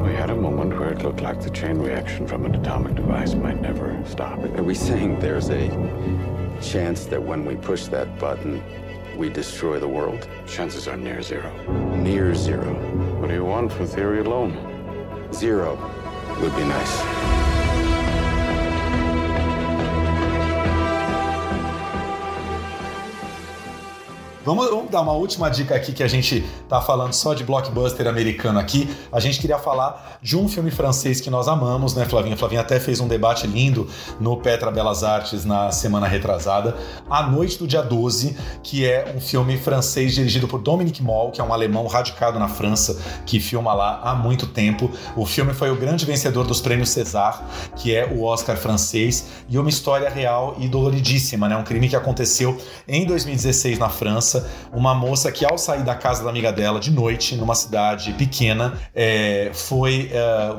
We 0.05 0.14
had 0.14 0.30
a 0.30 0.36
moment 0.36 0.78
where 0.78 0.90
it 0.90 1.03
looked 1.03 1.20
like 1.20 1.40
the 1.40 1.51
chain 1.51 1.78
reaction 1.78 2.28
from 2.28 2.44
an 2.44 2.55
atomic 2.55 2.94
device 2.94 3.34
might 3.34 3.61
never 3.61 4.01
stop. 4.07 4.38
Are 4.38 4.62
we 4.62 4.76
saying 4.76 5.18
there's 5.18 5.51
a 5.51 5.68
chance 6.61 7.07
that 7.07 7.22
when 7.22 7.44
we 7.44 7.57
push 7.57 7.86
that 7.86 8.18
button, 8.18 8.62
we 9.16 9.28
destroy 9.28 9.78
the 9.78 9.88
world? 9.88 10.28
Chances 10.46 10.88
are 10.88 10.96
near 10.96 11.22
zero. 11.22 11.50
Near 11.96 12.34
zero. 12.34 12.74
What 13.20 13.28
do 13.28 13.34
you 13.34 13.44
want 13.44 13.72
for 13.72 13.86
theory 13.86 14.20
alone? 14.20 14.52
Zero 15.32 15.76
would 16.40 16.54
be 16.57 16.64
nice. 16.64 17.36
Vamos, 24.47 24.70
vamos, 24.70 24.92
dar 24.92 25.01
uma 25.01 25.12
última 25.12 25.51
dica 25.51 25.74
aqui 25.74 25.92
que 25.92 26.05
a 26.05 26.07
gente 26.07 26.44
tá 26.68 26.80
falando 26.80 27.12
só 27.12 27.34
de 27.34 27.42
blockbuster 27.42 28.07
americano 28.07 28.61
aqui. 28.61 28.88
A 29.11 29.18
gente 29.18 29.40
queria 29.40 29.59
falar 29.59 30.20
de 30.22 30.36
um 30.36 30.49
filme 30.49 30.70
francês 30.70 31.20
que 31.20 31.28
nós 31.28 31.49
amamos, 31.49 31.97
né, 31.97 32.05
Flavinha? 32.05 32.36
Flavinha 32.36 32.61
até 32.61 32.78
fez 32.78 33.01
um 33.01 33.09
debate 33.09 33.44
lindo 33.44 33.88
no 34.20 34.36
Petra 34.36 34.70
Belas 34.70 35.03
Artes 35.03 35.44
na 35.44 35.72
semana 35.72 36.07
retrasada. 36.07 36.76
A 37.11 37.24
Noite 37.24 37.59
do 37.59 37.66
Dia 37.66 37.82
12, 37.82 38.36
que 38.62 38.86
é 38.86 39.12
um 39.16 39.20
filme 39.20 39.59
francês 39.59 40.14
dirigido 40.14 40.47
por 40.47 40.61
Dominique 40.61 41.03
Moll, 41.03 41.32
que 41.32 41.40
é 41.40 41.44
um 41.44 41.53
alemão 41.53 41.84
radicado 41.88 42.38
na 42.38 42.47
França, 42.47 43.03
que 43.26 43.40
filma 43.40 43.74
lá 43.74 44.01
há 44.05 44.14
muito 44.14 44.47
tempo. 44.47 44.88
O 45.16 45.26
filme 45.26 45.55
foi 45.55 45.72
o 45.72 45.76
grande 45.76 46.07
vencedor 46.07 46.47
dos 46.47 46.61
prêmios 46.61 46.90
César, 46.90 47.44
que 47.74 47.92
é 47.92 48.07
o 48.07 48.22
Oscar 48.22 48.57
francês, 48.57 49.26
e 49.49 49.59
uma 49.59 49.68
história 49.68 50.09
real 50.09 50.55
e 50.61 50.68
doloridíssima, 50.68 51.49
né? 51.49 51.57
Um 51.57 51.64
crime 51.64 51.88
que 51.88 51.97
aconteceu 51.97 52.57
em 52.86 53.05
2016 53.05 53.80
na 53.80 53.88
França. 53.88 54.36
Uma 54.72 54.95
moça 54.95 55.30
que, 55.30 55.45
ao 55.45 55.59
sair 55.59 55.82
da 55.82 55.95
casa 55.95 56.24
da 56.24 56.30
amiga 56.30 56.53
dela 56.53 56.80
de 56.80 56.91
noite, 56.91 57.37
numa 57.37 57.55
cidade 57.55 58.12
pequena, 58.14 58.74
é, 58.95 59.51
foi. 59.53 60.11
É, 60.12 60.51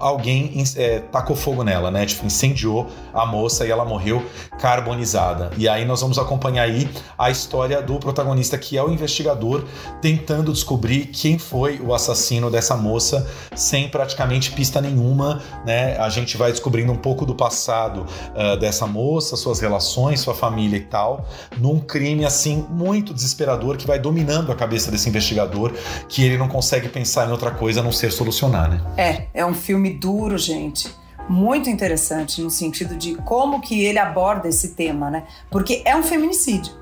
alguém 0.00 0.64
é, 0.76 1.00
tacou 1.00 1.36
fogo 1.36 1.62
nela, 1.62 1.90
né? 1.90 2.06
Tipo, 2.06 2.26
incendiou 2.26 2.88
a 3.12 3.26
moça 3.26 3.66
e 3.66 3.70
ela 3.70 3.84
morreu 3.84 4.24
carbonizada. 4.58 5.50
E 5.56 5.68
aí 5.68 5.84
nós 5.84 6.00
vamos 6.00 6.18
acompanhar 6.18 6.62
aí 6.62 6.88
a 7.18 7.30
história 7.30 7.80
do 7.82 7.98
protagonista, 7.98 8.56
que 8.58 8.76
é 8.76 8.82
o 8.82 8.90
investigador, 8.90 9.64
tentando 10.00 10.52
descobrir 10.52 11.06
quem 11.06 11.38
foi 11.38 11.80
o 11.80 11.94
assassino 11.94 12.50
dessa 12.50 12.76
moça, 12.76 13.28
sem 13.54 13.88
praticamente 13.88 14.50
pista 14.52 14.80
nenhuma, 14.80 15.42
né? 15.64 15.96
A 15.98 16.08
gente 16.08 16.36
vai 16.36 16.50
descobrindo 16.50 16.92
um 16.92 16.96
pouco 16.96 17.26
do 17.26 17.34
passado 17.34 18.06
uh, 18.34 18.56
dessa 18.56 18.86
moça, 18.86 19.36
suas 19.36 19.60
relações, 19.60 20.20
sua 20.20 20.34
família 20.34 20.76
e 20.76 20.80
tal, 20.80 21.26
num 21.58 21.78
crime 21.78 22.24
assim 22.24 22.66
muito 22.72 23.12
desesperador 23.12 23.76
que 23.76 23.86
vai 23.86 23.98
dominando 23.98 24.50
a 24.50 24.56
cabeça 24.56 24.90
desse 24.90 25.08
investigador, 25.08 25.72
que 26.08 26.24
ele 26.24 26.38
não 26.38 26.48
consegue 26.48 26.88
pensar 26.88 27.28
em 27.28 27.30
outra 27.30 27.50
coisa 27.50 27.80
a 27.80 27.82
não 27.82 27.92
ser 27.92 28.10
solucionar, 28.10 28.70
né? 28.70 28.80
É, 28.96 29.26
é 29.34 29.46
um 29.46 29.54
filme 29.54 29.90
duro, 29.90 30.38
gente 30.38 31.02
muito 31.28 31.70
interessante 31.70 32.42
no 32.42 32.50
sentido 32.50 32.96
de 32.96 33.14
como 33.14 33.60
que 33.60 33.84
ele 33.84 33.98
aborda 33.98 34.48
esse 34.48 34.70
tema, 34.70 35.08
né? 35.10 35.24
Porque 35.50 35.80
é 35.84 35.96
um 35.96 36.02
feminicídio. 36.02 36.72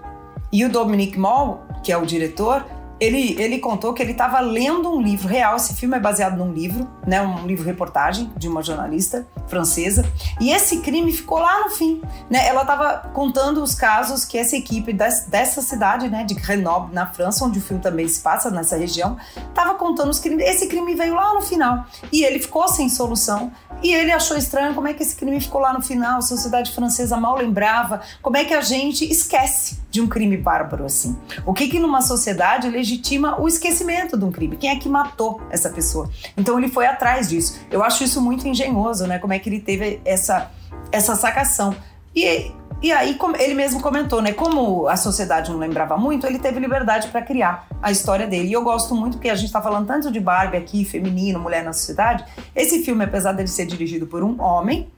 E 0.52 0.64
o 0.64 0.70
Dominique 0.70 1.18
Moll, 1.18 1.60
que 1.82 1.92
é 1.92 1.96
o 1.96 2.04
diretor, 2.04 2.64
ele, 3.00 3.34
ele 3.40 3.58
contou 3.58 3.94
que 3.94 4.02
ele 4.02 4.12
estava 4.12 4.38
lendo 4.40 4.90
um 4.90 5.00
livro 5.00 5.26
real. 5.26 5.56
Esse 5.56 5.74
filme 5.74 5.96
é 5.96 6.00
baseado 6.00 6.36
num 6.36 6.52
livro, 6.52 6.86
né, 7.06 7.22
um 7.22 7.46
livro 7.46 7.64
reportagem 7.64 8.30
de 8.36 8.46
uma 8.46 8.62
jornalista 8.62 9.26
francesa. 9.48 10.04
E 10.38 10.52
esse 10.52 10.80
crime 10.80 11.10
ficou 11.12 11.38
lá 11.38 11.64
no 11.64 11.70
fim. 11.70 12.02
Né? 12.28 12.46
Ela 12.46 12.60
estava 12.60 13.10
contando 13.14 13.62
os 13.62 13.74
casos 13.74 14.24
que 14.24 14.36
essa 14.36 14.54
equipe 14.54 14.92
des, 14.92 15.24
dessa 15.26 15.62
cidade, 15.62 16.08
né, 16.08 16.24
de 16.24 16.34
Grenoble, 16.34 16.94
na 16.94 17.06
França, 17.06 17.44
onde 17.44 17.58
o 17.58 17.62
filme 17.62 17.82
também 17.82 18.06
se 18.06 18.20
passa 18.20 18.50
nessa 18.50 18.76
região, 18.76 19.16
estava 19.48 19.74
contando 19.74 20.10
os 20.10 20.20
crimes. 20.20 20.46
Esse 20.46 20.66
crime 20.66 20.94
veio 20.94 21.14
lá 21.14 21.32
no 21.32 21.40
final 21.40 21.86
e 22.12 22.22
ele 22.22 22.38
ficou 22.38 22.68
sem 22.68 22.88
solução. 22.90 23.50
E 23.82 23.94
ele 23.94 24.12
achou 24.12 24.36
estranho 24.36 24.74
como 24.74 24.88
é 24.88 24.92
que 24.92 25.02
esse 25.02 25.16
crime 25.16 25.40
ficou 25.40 25.60
lá 25.62 25.72
no 25.72 25.80
final. 25.80 26.18
A 26.18 26.22
sociedade 26.22 26.70
francesa 26.72 27.16
mal 27.16 27.36
lembrava. 27.36 28.02
Como 28.20 28.36
é 28.36 28.44
que 28.44 28.52
a 28.52 28.60
gente 28.60 29.10
esquece 29.10 29.78
de 29.90 30.00
um 30.00 30.06
crime 30.06 30.36
bárbaro 30.36 30.84
assim? 30.84 31.18
O 31.44 31.52
que 31.52 31.68
que 31.68 31.78
numa 31.78 32.00
sociedade 32.00 32.68
legitima 32.68 33.40
o 33.40 33.48
esquecimento 33.48 34.16
de 34.16 34.24
um 34.24 34.30
crime. 34.30 34.56
Quem 34.56 34.70
é 34.70 34.76
que 34.76 34.88
matou 34.88 35.40
essa 35.50 35.68
pessoa? 35.68 36.08
Então 36.36 36.58
ele 36.58 36.68
foi 36.68 36.86
atrás 36.86 37.28
disso. 37.28 37.60
Eu 37.70 37.82
acho 37.82 38.04
isso 38.04 38.20
muito 38.20 38.46
engenhoso, 38.46 39.06
né? 39.06 39.18
Como 39.18 39.32
é 39.32 39.38
que 39.38 39.48
ele 39.48 39.60
teve 39.60 40.00
essa, 40.04 40.50
essa 40.92 41.16
sacação. 41.16 41.74
E, 42.14 42.52
e 42.82 42.92
aí, 42.92 43.18
ele 43.38 43.54
mesmo 43.54 43.80
comentou, 43.80 44.22
né? 44.22 44.32
Como 44.32 44.86
a 44.88 44.96
sociedade 44.96 45.50
não 45.50 45.58
lembrava 45.58 45.96
muito, 45.96 46.26
ele 46.26 46.38
teve 46.38 46.60
liberdade 46.60 47.08
para 47.08 47.22
criar 47.22 47.66
a 47.82 47.90
história 47.90 48.26
dele. 48.26 48.48
E 48.48 48.52
eu 48.52 48.62
gosto 48.62 48.94
muito, 48.94 49.16
porque 49.16 49.28
a 49.28 49.34
gente 49.34 49.46
está 49.46 49.60
falando 49.60 49.86
tanto 49.86 50.10
de 50.10 50.20
Barbie 50.20 50.56
aqui, 50.56 50.84
feminino, 50.84 51.38
mulher 51.38 51.64
na 51.64 51.72
sociedade. 51.72 52.24
Esse 52.54 52.82
filme, 52.84 53.04
apesar 53.04 53.32
dele 53.32 53.48
ser 53.48 53.66
dirigido 53.66 54.06
por 54.06 54.22
um 54.22 54.40
homem, 54.40 54.88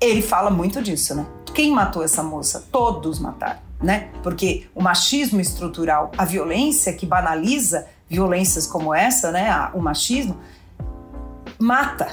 ele 0.00 0.22
fala 0.22 0.50
muito 0.50 0.82
disso, 0.82 1.14
né? 1.14 1.26
Quem 1.54 1.70
matou 1.70 2.02
essa 2.02 2.22
moça? 2.22 2.66
Todos 2.72 3.18
mataram 3.18 3.71
né? 3.82 4.08
Porque 4.22 4.66
o 4.74 4.82
machismo 4.82 5.40
estrutural, 5.40 6.10
a 6.16 6.24
violência 6.24 6.92
que 6.92 7.04
banaliza 7.04 7.86
violências 8.08 8.66
como 8.66 8.94
essa, 8.94 9.32
né? 9.32 9.70
O 9.74 9.80
machismo 9.80 10.38
mata. 11.58 12.08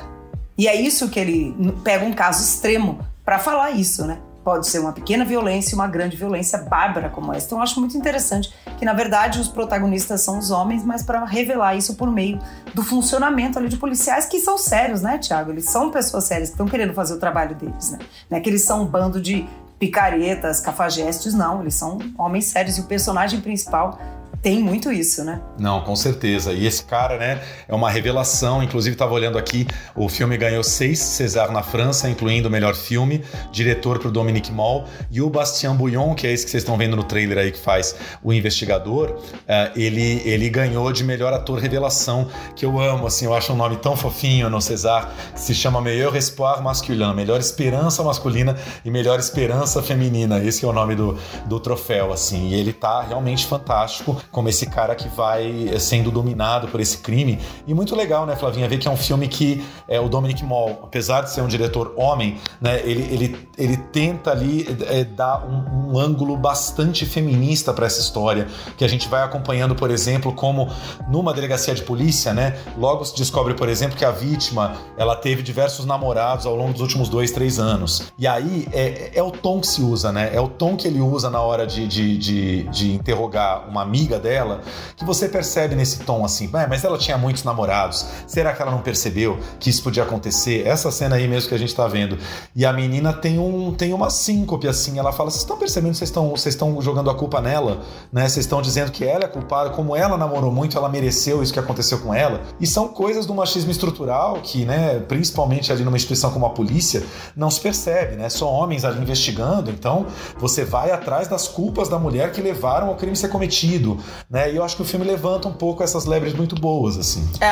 E 0.58 0.68
é 0.68 0.76
isso 0.76 1.10
que 1.10 1.20
ele 1.20 1.56
pega 1.84 2.06
um 2.06 2.14
caso 2.14 2.44
extremo 2.44 3.00
para 3.24 3.40
falar 3.40 3.72
isso, 3.72 4.06
né? 4.06 4.20
Pode 4.44 4.68
ser 4.68 4.80
uma 4.80 4.94
pequena 4.94 5.26
violência 5.26 5.76
uma 5.76 5.88
grande 5.88 6.16
violência 6.16 6.58
bárbara 6.58 7.10
como 7.10 7.34
essa. 7.34 7.46
Então 7.46 7.58
eu 7.58 7.62
acho 7.62 7.80
muito 7.80 7.98
interessante 7.98 8.54
que 8.78 8.86
na 8.86 8.94
verdade 8.94 9.40
os 9.40 9.48
protagonistas 9.48 10.22
são 10.22 10.40
os 10.40 10.50
homens, 10.50 10.84
mas 10.84 11.04
para 11.04 11.24
revelar 11.26 11.76
isso 11.76 11.96
por 11.96 12.10
meio 12.10 12.40
do 12.74 12.82
funcionamento 12.82 13.60
ali 13.60 13.68
de 13.68 13.78
policiais 13.78 14.26
que 14.26 14.40
são 14.40 14.58
sérios, 14.58 15.02
né, 15.02 15.18
Tiago? 15.18 15.52
Eles 15.52 15.66
são 15.66 15.92
pessoas 15.92 16.24
sérias 16.24 16.50
que 16.50 16.54
estão 16.54 16.68
querendo 16.68 16.94
fazer 16.94 17.14
o 17.14 17.20
trabalho 17.20 17.56
deles, 17.56 17.92
né? 17.92 18.00
Não 18.30 18.38
é 18.38 18.42
que 18.42 18.50
eles 18.50 18.64
são 18.64 18.84
um 18.84 18.86
bando 18.86 19.22
de 19.22 19.48
picaretas, 19.80 20.60
cafajestes, 20.60 21.34
não. 21.34 21.62
Eles 21.62 21.76
são 21.76 21.98
homens 22.18 22.46
sérios 22.46 22.78
e 22.78 22.82
o 22.82 22.84
personagem 22.86 23.40
principal 23.40 23.98
tem 24.42 24.62
muito 24.62 24.92
isso, 24.92 25.24
né? 25.24 25.42
Não, 25.60 25.82
com 25.82 25.96
certeza. 25.96 26.54
E 26.54 26.66
esse 26.66 26.84
cara, 26.84 27.18
né, 27.18 27.42
é 27.68 27.76
uma 27.76 27.90
revelação. 27.90 28.64
Inclusive, 28.64 28.96
estava 28.96 29.14
olhando 29.14 29.38
aqui, 29.38 29.68
o 29.96 30.08
filme 30.08 30.38
ganhou 30.38 30.64
seis 30.64 31.00
César 31.00 31.52
na 31.52 31.62
França, 31.62 32.10
incluindo 32.10 32.48
o 32.48 32.52
melhor 32.52 32.76
filme, 32.76 33.24
diretor 33.52 34.00
para 34.00 34.08
o 34.08 34.12
Dominique 34.12 34.52
Moll. 34.52 34.86
E 35.12 35.22
o 35.22 35.30
Bastien 35.30 35.74
Bouillon, 35.74 36.16
que 36.16 36.26
é 36.26 36.32
esse 36.32 36.46
que 36.46 36.52
vocês 36.52 36.64
estão 36.64 36.78
vendo 36.78 36.96
no 36.96 37.04
trailer 37.04 37.38
aí, 37.38 37.52
que 37.52 37.60
faz 37.60 37.96
o 38.24 38.32
investigador, 38.32 39.10
uh, 39.12 39.80
ele, 39.80 40.22
ele 40.26 40.50
ganhou 40.50 40.92
de 40.92 41.04
melhor 41.04 41.34
ator 41.34 41.60
revelação, 41.60 42.28
que 42.56 42.66
eu 42.66 42.80
amo, 42.80 43.08
assim, 43.08 43.26
eu 43.26 43.34
acho 43.34 43.52
um 43.52 43.56
nome 43.56 43.78
tão 43.78 43.96
fofinho 43.96 44.50
no 44.50 44.62
César, 44.62 45.10
que 45.34 45.42
se 45.42 45.54
chama 45.54 45.82
Meilleur 45.82 46.16
Espoir 46.16 46.62
Masculin, 46.62 47.14
Melhor 47.14 47.40
Esperança 47.40 48.04
Masculina 48.04 48.56
e 48.84 48.92
Melhor 48.92 49.20
Esperança 49.20 49.82
Feminina. 49.82 50.44
Esse 50.44 50.66
é 50.66 50.68
o 50.68 50.74
nome 50.74 50.96
do, 50.96 51.18
do 51.46 51.60
troféu, 51.60 52.14
assim. 52.14 52.50
E 52.50 52.54
ele 52.56 52.74
tá 52.74 53.02
realmente 53.02 53.46
fantástico 53.46 54.22
como 54.32 54.50
esse 54.50 54.66
cara 54.68 54.96
que 54.96 55.08
vai 55.10 55.74
sendo 55.80 56.12
dominado 56.12 56.68
por 56.68 56.80
esse 56.80 56.98
crime. 56.98 57.40
E 57.66 57.74
muito 57.74 57.96
legal, 57.96 58.26
né, 58.26 58.36
Flavinha, 58.36 58.68
ver 58.68 58.78
que 58.78 58.88
é 58.88 58.92
um 58.92 58.98
filme 58.98 59.28
que 59.28 59.64
é, 59.88 60.00
o 60.00 60.08
Dominic 60.08 60.44
Moll, 60.44 60.80
apesar 60.84 61.22
de 61.22 61.32
ser 61.32 61.42
um 61.42 61.48
diretor 61.48 61.94
homem, 61.98 62.38
né, 62.62 62.80
ele, 62.84 63.02
ele, 63.14 63.50
ele 63.58 63.78
tenta 63.78 64.32
ali 64.32 64.68
é, 64.88 65.04
dar 65.04 65.46
um, 65.46 65.94
um, 65.94 66.00
ângulo 66.00 66.38
bastante 66.38 67.06
feminista 67.06 67.74
para 67.74 67.86
essa 67.86 68.00
história, 68.00 68.48
que 68.78 68.86
a 68.86 68.88
gente 68.88 69.08
vai 69.08 69.24
acompanhando, 69.24 69.76
por 69.76 69.90
exemplo, 69.90 70.34
como 70.34 70.70
numa 71.08 71.34
delegacia 71.34 71.74
de 71.74 71.82
polícia, 71.82 72.34
né, 72.34 72.58
logo 72.78 73.04
se 73.06 73.16
descobre, 73.16 73.54
por 73.54 73.68
exemplo, 73.68 73.98
que 73.98 74.06
a 74.06 74.12
vítima 74.12 74.74
ela 74.98 75.16
teve 75.16 75.42
diversos 75.42 75.86
namorados 75.86 76.46
ao 76.46 76.56
longo 76.56 76.74
dos 76.74 76.82
últimos 76.82 77.10
dois, 77.10 77.32
três 77.32 77.60
anos. 77.60 78.12
E 78.18 78.28
aí 78.28 78.68
é, 78.72 79.12
é 79.14 79.24
o 79.24 79.32
tom 79.32 79.60
que 79.60 79.68
se 79.68 79.82
usa, 79.82 80.12
né? 80.12 80.30
É 80.34 80.40
o 80.40 80.48
tom 80.48 80.76
que 80.76 80.88
ele 80.88 81.02
usa 81.02 81.30
na 81.30 81.42
hora 81.42 81.66
de, 81.66 81.88
de, 81.88 82.18
de, 82.18 82.64
de 82.64 82.94
interrogar 82.94 83.68
uma 83.68 83.82
amiga 83.82 84.19
dela, 84.20 84.62
que 84.96 85.06
você 85.06 85.28
percebe 85.28 85.76
nesse 85.76 86.00
tom 86.00 86.24
assim, 86.24 86.50
mas 86.70 86.84
ela 86.84 86.98
tinha 86.98 87.18
muitos 87.18 87.44
namorados, 87.44 88.06
será 88.28 88.54
que 88.54 88.62
ela 88.62 88.72
não 88.72 88.82
percebeu 88.82 89.40
que 89.60 89.70
isso 89.70 89.84
podia 89.84 90.04
acontecer? 90.04 90.68
Essa 90.68 90.92
cena 90.92 91.16
aí 91.16 91.28
mesmo 91.28 91.50
que 91.50 91.56
a 91.56 91.60
gente 91.60 91.74
tá 91.74 91.88
vendo. 91.88 92.18
E 92.56 92.66
a 92.66 92.74
menina 92.74 93.14
tem, 93.14 93.40
um, 93.40 93.74
tem 93.74 93.94
uma 93.94 94.10
síncope 94.10 94.68
assim, 94.68 95.00
ela 95.00 95.12
fala, 95.12 95.30
vocês 95.30 95.42
estão 95.42 95.58
percebendo, 95.58 95.96
vocês 95.96 96.10
estão, 96.10 96.30
vocês 96.30 96.56
estão 96.56 96.82
jogando 96.82 97.10
a 97.10 97.16
culpa 97.16 97.42
nela, 97.42 97.82
né? 98.12 98.28
Vocês 98.28 98.46
estão 98.46 98.62
dizendo 98.62 98.92
que 98.92 99.04
ela 99.04 99.26
é 99.26 99.28
culpada, 99.28 99.70
como 99.72 99.96
ela 99.96 100.18
namorou 100.18 100.52
muito, 100.52 100.78
ela 100.78 100.90
mereceu 100.90 101.42
isso 101.42 101.54
que 101.54 101.60
aconteceu 101.60 102.00
com 102.00 102.14
ela. 102.14 102.42
E 102.60 102.68
são 102.68 102.88
coisas 102.88 103.26
do 103.26 103.34
machismo 103.34 103.72
estrutural 103.72 104.40
que, 104.42 104.66
né, 104.66 105.00
principalmente 105.08 105.72
ali 105.72 105.84
numa 105.84 105.98
instituição 105.98 106.32
como 106.32 106.46
a 106.46 106.50
polícia, 106.50 107.04
não 107.36 107.50
se 107.50 107.60
percebe, 107.60 108.16
né? 108.16 108.30
Só 108.30 108.52
homens 108.52 108.84
ali 108.86 109.02
investigando, 109.02 109.70
então 109.72 110.08
você 110.38 110.64
vai 110.64 110.92
atrás 110.92 111.28
das 111.28 111.48
culpas 111.48 111.90
da 111.90 111.98
mulher 111.98 112.32
que 112.32 112.42
levaram 112.42 112.88
ao 112.88 112.96
crime 112.96 113.16
ser 113.16 113.30
cometido 113.30 113.98
né? 114.30 114.51
E 114.51 114.55
eu 114.55 114.64
acho 114.64 114.76
que 114.76 114.82
o 114.82 114.86
filme 114.86 115.05
levanta 115.05 115.47
um 115.47 115.53
pouco 115.53 115.84
essas 115.84 116.05
lebres 116.05 116.34
muito 116.34 116.55
boas, 116.55 116.97
assim. 116.97 117.28
É, 117.39 117.51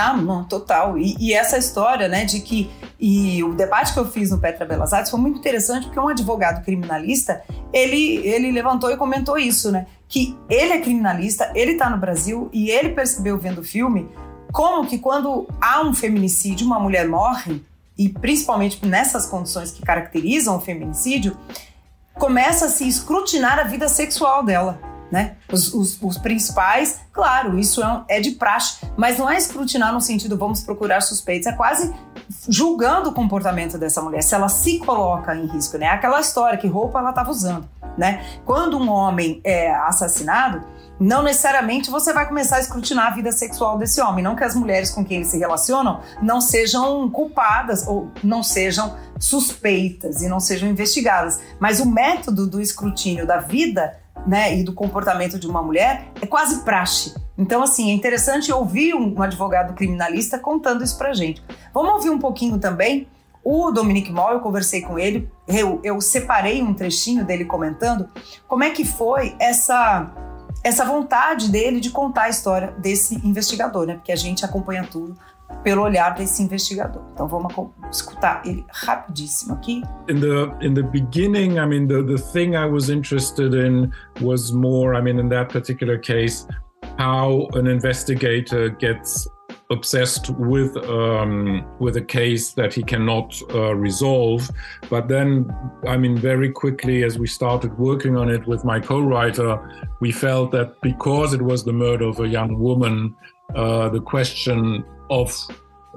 total. 0.49 0.97
E, 0.97 1.15
e, 1.19 1.33
essa 1.33 1.57
história, 1.57 2.07
né, 2.07 2.25
de 2.25 2.39
que 2.41 2.69
e 2.99 3.43
o 3.43 3.53
debate 3.53 3.93
que 3.93 3.99
eu 3.99 4.09
fiz 4.09 4.31
no 4.31 4.39
Petra 4.39 4.65
Belas 4.65 4.91
Artes 4.93 5.11
foi 5.11 5.19
muito 5.19 5.39
interessante 5.39 5.85
porque 5.85 5.99
um 5.99 6.07
advogado 6.07 6.63
criminalista 6.63 7.43
ele 7.71 8.17
ele 8.27 8.51
levantou 8.51 8.89
e 8.91 8.97
comentou 8.97 9.37
isso, 9.37 9.71
né? 9.71 9.85
Que 10.07 10.35
ele 10.49 10.73
é 10.73 10.81
criminalista, 10.81 11.51
ele 11.53 11.73
está 11.73 11.89
no 11.89 11.97
Brasil 11.97 12.49
e 12.51 12.69
ele 12.69 12.89
percebeu 12.89 13.37
vendo 13.37 13.59
o 13.59 13.63
filme 13.63 14.09
como 14.51 14.87
que 14.87 14.97
quando 14.97 15.47
há 15.61 15.81
um 15.81 15.93
feminicídio, 15.93 16.65
uma 16.65 16.79
mulher 16.79 17.07
morre 17.07 17.61
e 17.97 18.09
principalmente 18.09 18.83
nessas 18.85 19.25
condições 19.25 19.71
que 19.71 19.81
caracterizam 19.81 20.57
o 20.57 20.61
feminicídio, 20.61 21.35
começa 22.13 22.65
a 22.65 22.69
se 22.69 22.87
escrutinar 22.87 23.59
a 23.59 23.63
vida 23.63 23.87
sexual 23.87 24.43
dela 24.43 24.79
né? 25.11 25.35
Os, 25.51 25.73
os, 25.73 25.97
os, 26.01 26.17
principais, 26.17 26.99
claro, 27.11 27.57
isso 27.57 27.83
é, 27.83 28.03
é, 28.09 28.19
de 28.19 28.31
praxe, 28.31 28.85
mas 28.97 29.17
não 29.17 29.29
é 29.29 29.37
escrutinar 29.37 29.93
no 29.93 30.01
sentido 30.01 30.37
vamos 30.37 30.61
procurar 30.61 31.01
suspeitos, 31.01 31.47
é 31.47 31.53
quase 31.53 31.93
julgando 32.49 33.09
o 33.09 33.13
comportamento 33.13 33.77
dessa 33.77 34.01
mulher, 34.01 34.21
se 34.21 34.35
ela 34.35 34.49
se 34.49 34.79
coloca 34.79 35.35
em 35.35 35.45
risco, 35.47 35.77
né? 35.77 35.87
Aquela 35.87 36.19
história 36.19 36.57
que 36.57 36.67
roupa 36.67 36.99
ela 36.99 37.11
estava 37.11 37.31
usando. 37.31 37.67
né? 37.97 38.23
Quando 38.45 38.77
um 38.77 38.89
homem 38.89 39.41
é 39.43 39.73
assassinado, 39.73 40.63
não 40.99 41.21
necessariamente 41.21 41.91
você 41.91 42.11
vai 42.11 42.27
começar 42.27 42.57
a 42.57 42.59
escrutinar 42.59 43.07
a 43.07 43.15
vida 43.15 43.31
sexual 43.31 43.77
desse 43.77 44.01
homem. 44.01 44.23
Não 44.23 44.35
que 44.35 44.43
as 44.43 44.55
mulheres 44.55 44.89
com 44.89 45.05
quem 45.05 45.17
eles 45.17 45.27
se 45.29 45.37
relacionam 45.37 46.01
não 46.21 46.41
sejam 46.41 47.09
culpadas 47.09 47.87
ou 47.87 48.11
não 48.23 48.41
sejam 48.41 48.95
suspeitas 49.19 50.21
e 50.21 50.27
não 50.27 50.39
sejam 50.39 50.67
investigadas. 50.67 51.39
Mas 51.59 51.79
o 51.79 51.85
método 51.85 52.47
do 52.47 52.59
escrutínio 52.59 53.27
da 53.27 53.37
vida 53.37 53.95
né, 54.25 54.57
e 54.57 54.63
do 54.63 54.73
comportamento 54.73 55.39
de 55.39 55.47
uma 55.47 55.61
mulher 55.61 56.07
é 56.21 56.25
quase 56.25 56.63
praxe. 56.63 57.15
Então, 57.37 57.61
assim, 57.61 57.91
é 57.91 57.93
interessante 57.93 58.51
ouvir 58.51 58.93
um 58.95 59.21
advogado 59.21 59.73
criminalista 59.73 60.39
contando 60.39 60.83
isso 60.83 60.97
pra 60.97 61.13
gente. 61.13 61.43
Vamos 61.73 61.93
ouvir 61.93 62.09
um 62.09 62.19
pouquinho 62.19 62.57
também 62.57 63.07
o 63.49 63.71
Dominique 63.71 64.11
Moll, 64.11 64.33
eu 64.33 64.39
conversei 64.41 64.81
com 64.81 64.99
ele, 64.99 65.31
eu, 65.47 65.79
eu 65.81 66.01
separei 66.01 66.61
um 66.61 66.73
trechinho 66.73 67.23
dele 67.23 67.45
comentando 67.45 68.09
como 68.45 68.61
é 68.61 68.71
que 68.71 68.83
foi 68.83 69.37
essa 69.39 70.11
essa 70.61 70.83
vontade 70.83 71.49
dele 71.49 71.79
de 71.79 71.89
contar 71.89 72.23
a 72.23 72.29
história 72.29 72.73
desse 72.77 73.15
investigador, 73.25 73.85
né? 73.85 73.93
Porque 73.93 74.11
a 74.11 74.17
gente 74.17 74.43
acompanha 74.43 74.85
tudo 74.91 75.15
pelo 75.63 75.83
olhar 75.83 76.15
desse 76.15 76.43
investigador. 76.43 77.03
Então 77.13 77.27
vamos 77.27 77.53
escutar 77.91 78.41
ele 78.45 78.65
rapidíssimo 78.69 79.53
aqui. 79.53 79.81
In 80.09 80.19
the 80.19 80.51
in 80.61 80.73
the 80.73 80.83
beginning, 80.83 81.59
I 81.59 81.65
mean 81.65 81.87
the 81.87 82.03
the 82.03 82.17
thing 82.31 82.55
I 82.55 82.65
was 82.65 82.89
interested 82.89 83.53
in 83.53 83.91
was 84.21 84.51
more, 84.51 84.95
I 84.95 85.01
mean 85.01 85.19
in 85.19 85.29
that 85.29 85.51
particular 85.51 85.99
case, 85.99 86.47
how 86.97 87.47
an 87.53 87.67
investigator 87.67 88.69
gets 88.69 89.27
obsessed 89.69 90.29
with 90.29 90.77
um, 90.77 91.65
with 91.79 91.97
a 91.97 92.01
case 92.01 92.53
that 92.53 92.73
he 92.73 92.83
cannot 92.83 93.39
uh, 93.53 93.75
resolve. 93.75 94.49
But 94.89 95.07
then, 95.07 95.51
I 95.87 95.97
mean, 95.97 96.17
very 96.17 96.51
quickly 96.51 97.03
as 97.03 97.19
we 97.19 97.27
started 97.27 97.77
working 97.77 98.15
on 98.15 98.29
it 98.29 98.47
with 98.47 98.63
my 98.63 98.79
co-writer, 98.79 99.59
we 99.99 100.11
felt 100.11 100.51
that 100.51 100.79
because 100.81 101.33
it 101.33 101.41
was 101.41 101.63
the 101.63 101.73
murder 101.73 102.07
of 102.07 102.19
a 102.19 102.27
young 102.27 102.57
woman, 102.59 103.15
uh, 103.55 103.89
the 103.89 104.01
question 104.01 104.85
of 105.09 105.33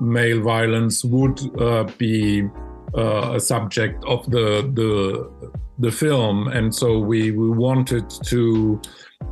male 0.01 0.43
violence 0.43 1.05
would 1.05 1.39
uh, 1.61 1.85
be 1.99 2.49
uh, 2.97 3.33
a 3.35 3.41
subject 3.41 4.05
of 4.05 4.29
the 4.31 4.71
the 4.75 5.31
the 5.79 5.91
film, 5.91 6.49
and 6.49 6.75
so 6.75 6.99
we 6.99 7.31
we 7.31 7.49
wanted 7.49 8.09
to 8.25 8.81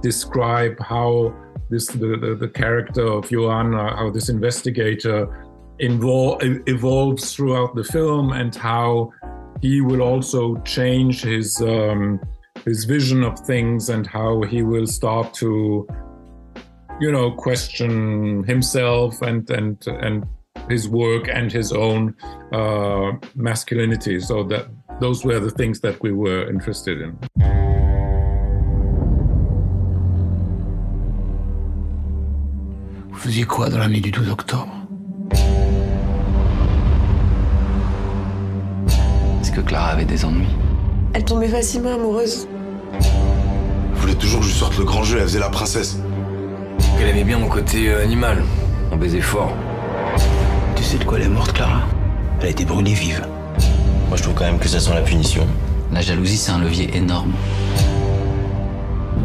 describe 0.03 0.79
how 0.81 1.35
this 1.71 1.89
the, 1.89 2.17
the, 2.17 2.35
the 2.35 2.49
character 2.49 3.07
of 3.07 3.31
Johan, 3.31 3.75
uh, 3.75 3.97
how 3.97 4.11
this 4.11 4.29
investigator 4.29 5.27
invol- 5.81 6.69
evolves 6.69 7.35
throughout 7.35 7.75
the 7.75 7.85
film, 7.85 8.33
and 8.33 8.55
how 8.55 9.13
he 9.61 9.81
will 9.81 10.03
also 10.03 10.57
change 10.63 11.23
his 11.23 11.61
um, 11.61 12.21
his 12.65 12.85
vision 12.85 13.23
of 13.23 13.39
things, 13.41 13.91
and 13.91 14.07
how 14.07 14.43
he 14.43 14.63
will 14.63 14.87
start 14.87 15.35
to, 15.35 15.87
you 17.01 17.13
know, 17.13 17.31
question 17.31 18.45
himself 18.45 19.23
and 19.23 19.49
and 19.51 19.77
and 19.87 20.27
his 20.69 20.89
work 20.89 21.29
and 21.29 21.53
his 21.53 21.73
own 21.73 22.15
uh, 22.53 23.13
masculinity. 23.35 24.21
So 24.21 24.43
that 24.45 24.67
those 25.01 25.25
were 25.25 25.41
the 25.41 25.51
things 25.51 25.81
that 25.81 26.03
we 26.03 26.13
were 26.13 26.49
interested 26.51 27.01
in. 27.01 27.17
Vous 33.11 33.25
faisiez 33.25 33.45
quoi 33.45 33.69
dans 33.69 33.79
la 33.79 33.89
nuit 33.89 34.01
du 34.01 34.13
12 34.13 34.31
octobre 34.31 34.73
Est-ce 39.41 39.51
que 39.51 39.61
Clara 39.61 39.89
avait 39.89 40.05
des 40.05 40.25
ennuis 40.25 40.47
Elle 41.15 41.25
tombait 41.25 41.49
facilement 41.49 41.95
amoureuse. 41.95 42.47
Vous 43.93 44.01
voulez 44.01 44.15
toujours 44.15 44.41
que 44.41 44.47
je 44.47 44.53
sorte 44.53 44.79
le 44.79 44.85
grand 44.85 45.03
jeu, 45.03 45.19
elle 45.19 45.25
faisait 45.25 45.41
la 45.41 45.51
princesse. 45.51 45.99
Elle 47.01 47.11
aimait 47.11 47.25
bien 47.25 47.39
mon 47.39 47.49
côté 47.49 47.89
euh, 47.89 48.03
animal. 48.03 48.43
On 48.91 48.97
baisait 48.97 49.21
fort. 49.21 49.53
Tu 50.75 50.83
sais 50.83 50.99
de 50.99 51.05
quoi 51.05 51.19
elle 51.19 51.27
est 51.27 51.29
morte, 51.29 51.53
Clara? 51.53 51.83
Elle 52.41 52.47
a 52.47 52.51
été 52.51 52.65
brûlée 52.65 52.93
vive. 52.93 53.25
Moi, 54.09 54.17
je 54.17 54.23
trouve 54.23 54.35
quand 54.35 54.45
même 54.45 54.59
que 54.59 54.69
ça 54.69 54.81
sent 54.81 54.95
la 54.95 55.03
punition. 55.03 55.47
La 55.93 56.01
jalousie, 56.01 56.37
c'est 56.37 56.51
un 56.51 56.59
levier 56.59 56.97
énorme. 56.97 57.33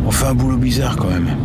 On 0.05 0.11
fait 0.11 0.28
un 0.28 0.36
boulot 0.36 0.57
bizarre 0.57 0.95
quand 0.95 1.09
même. 1.09 1.36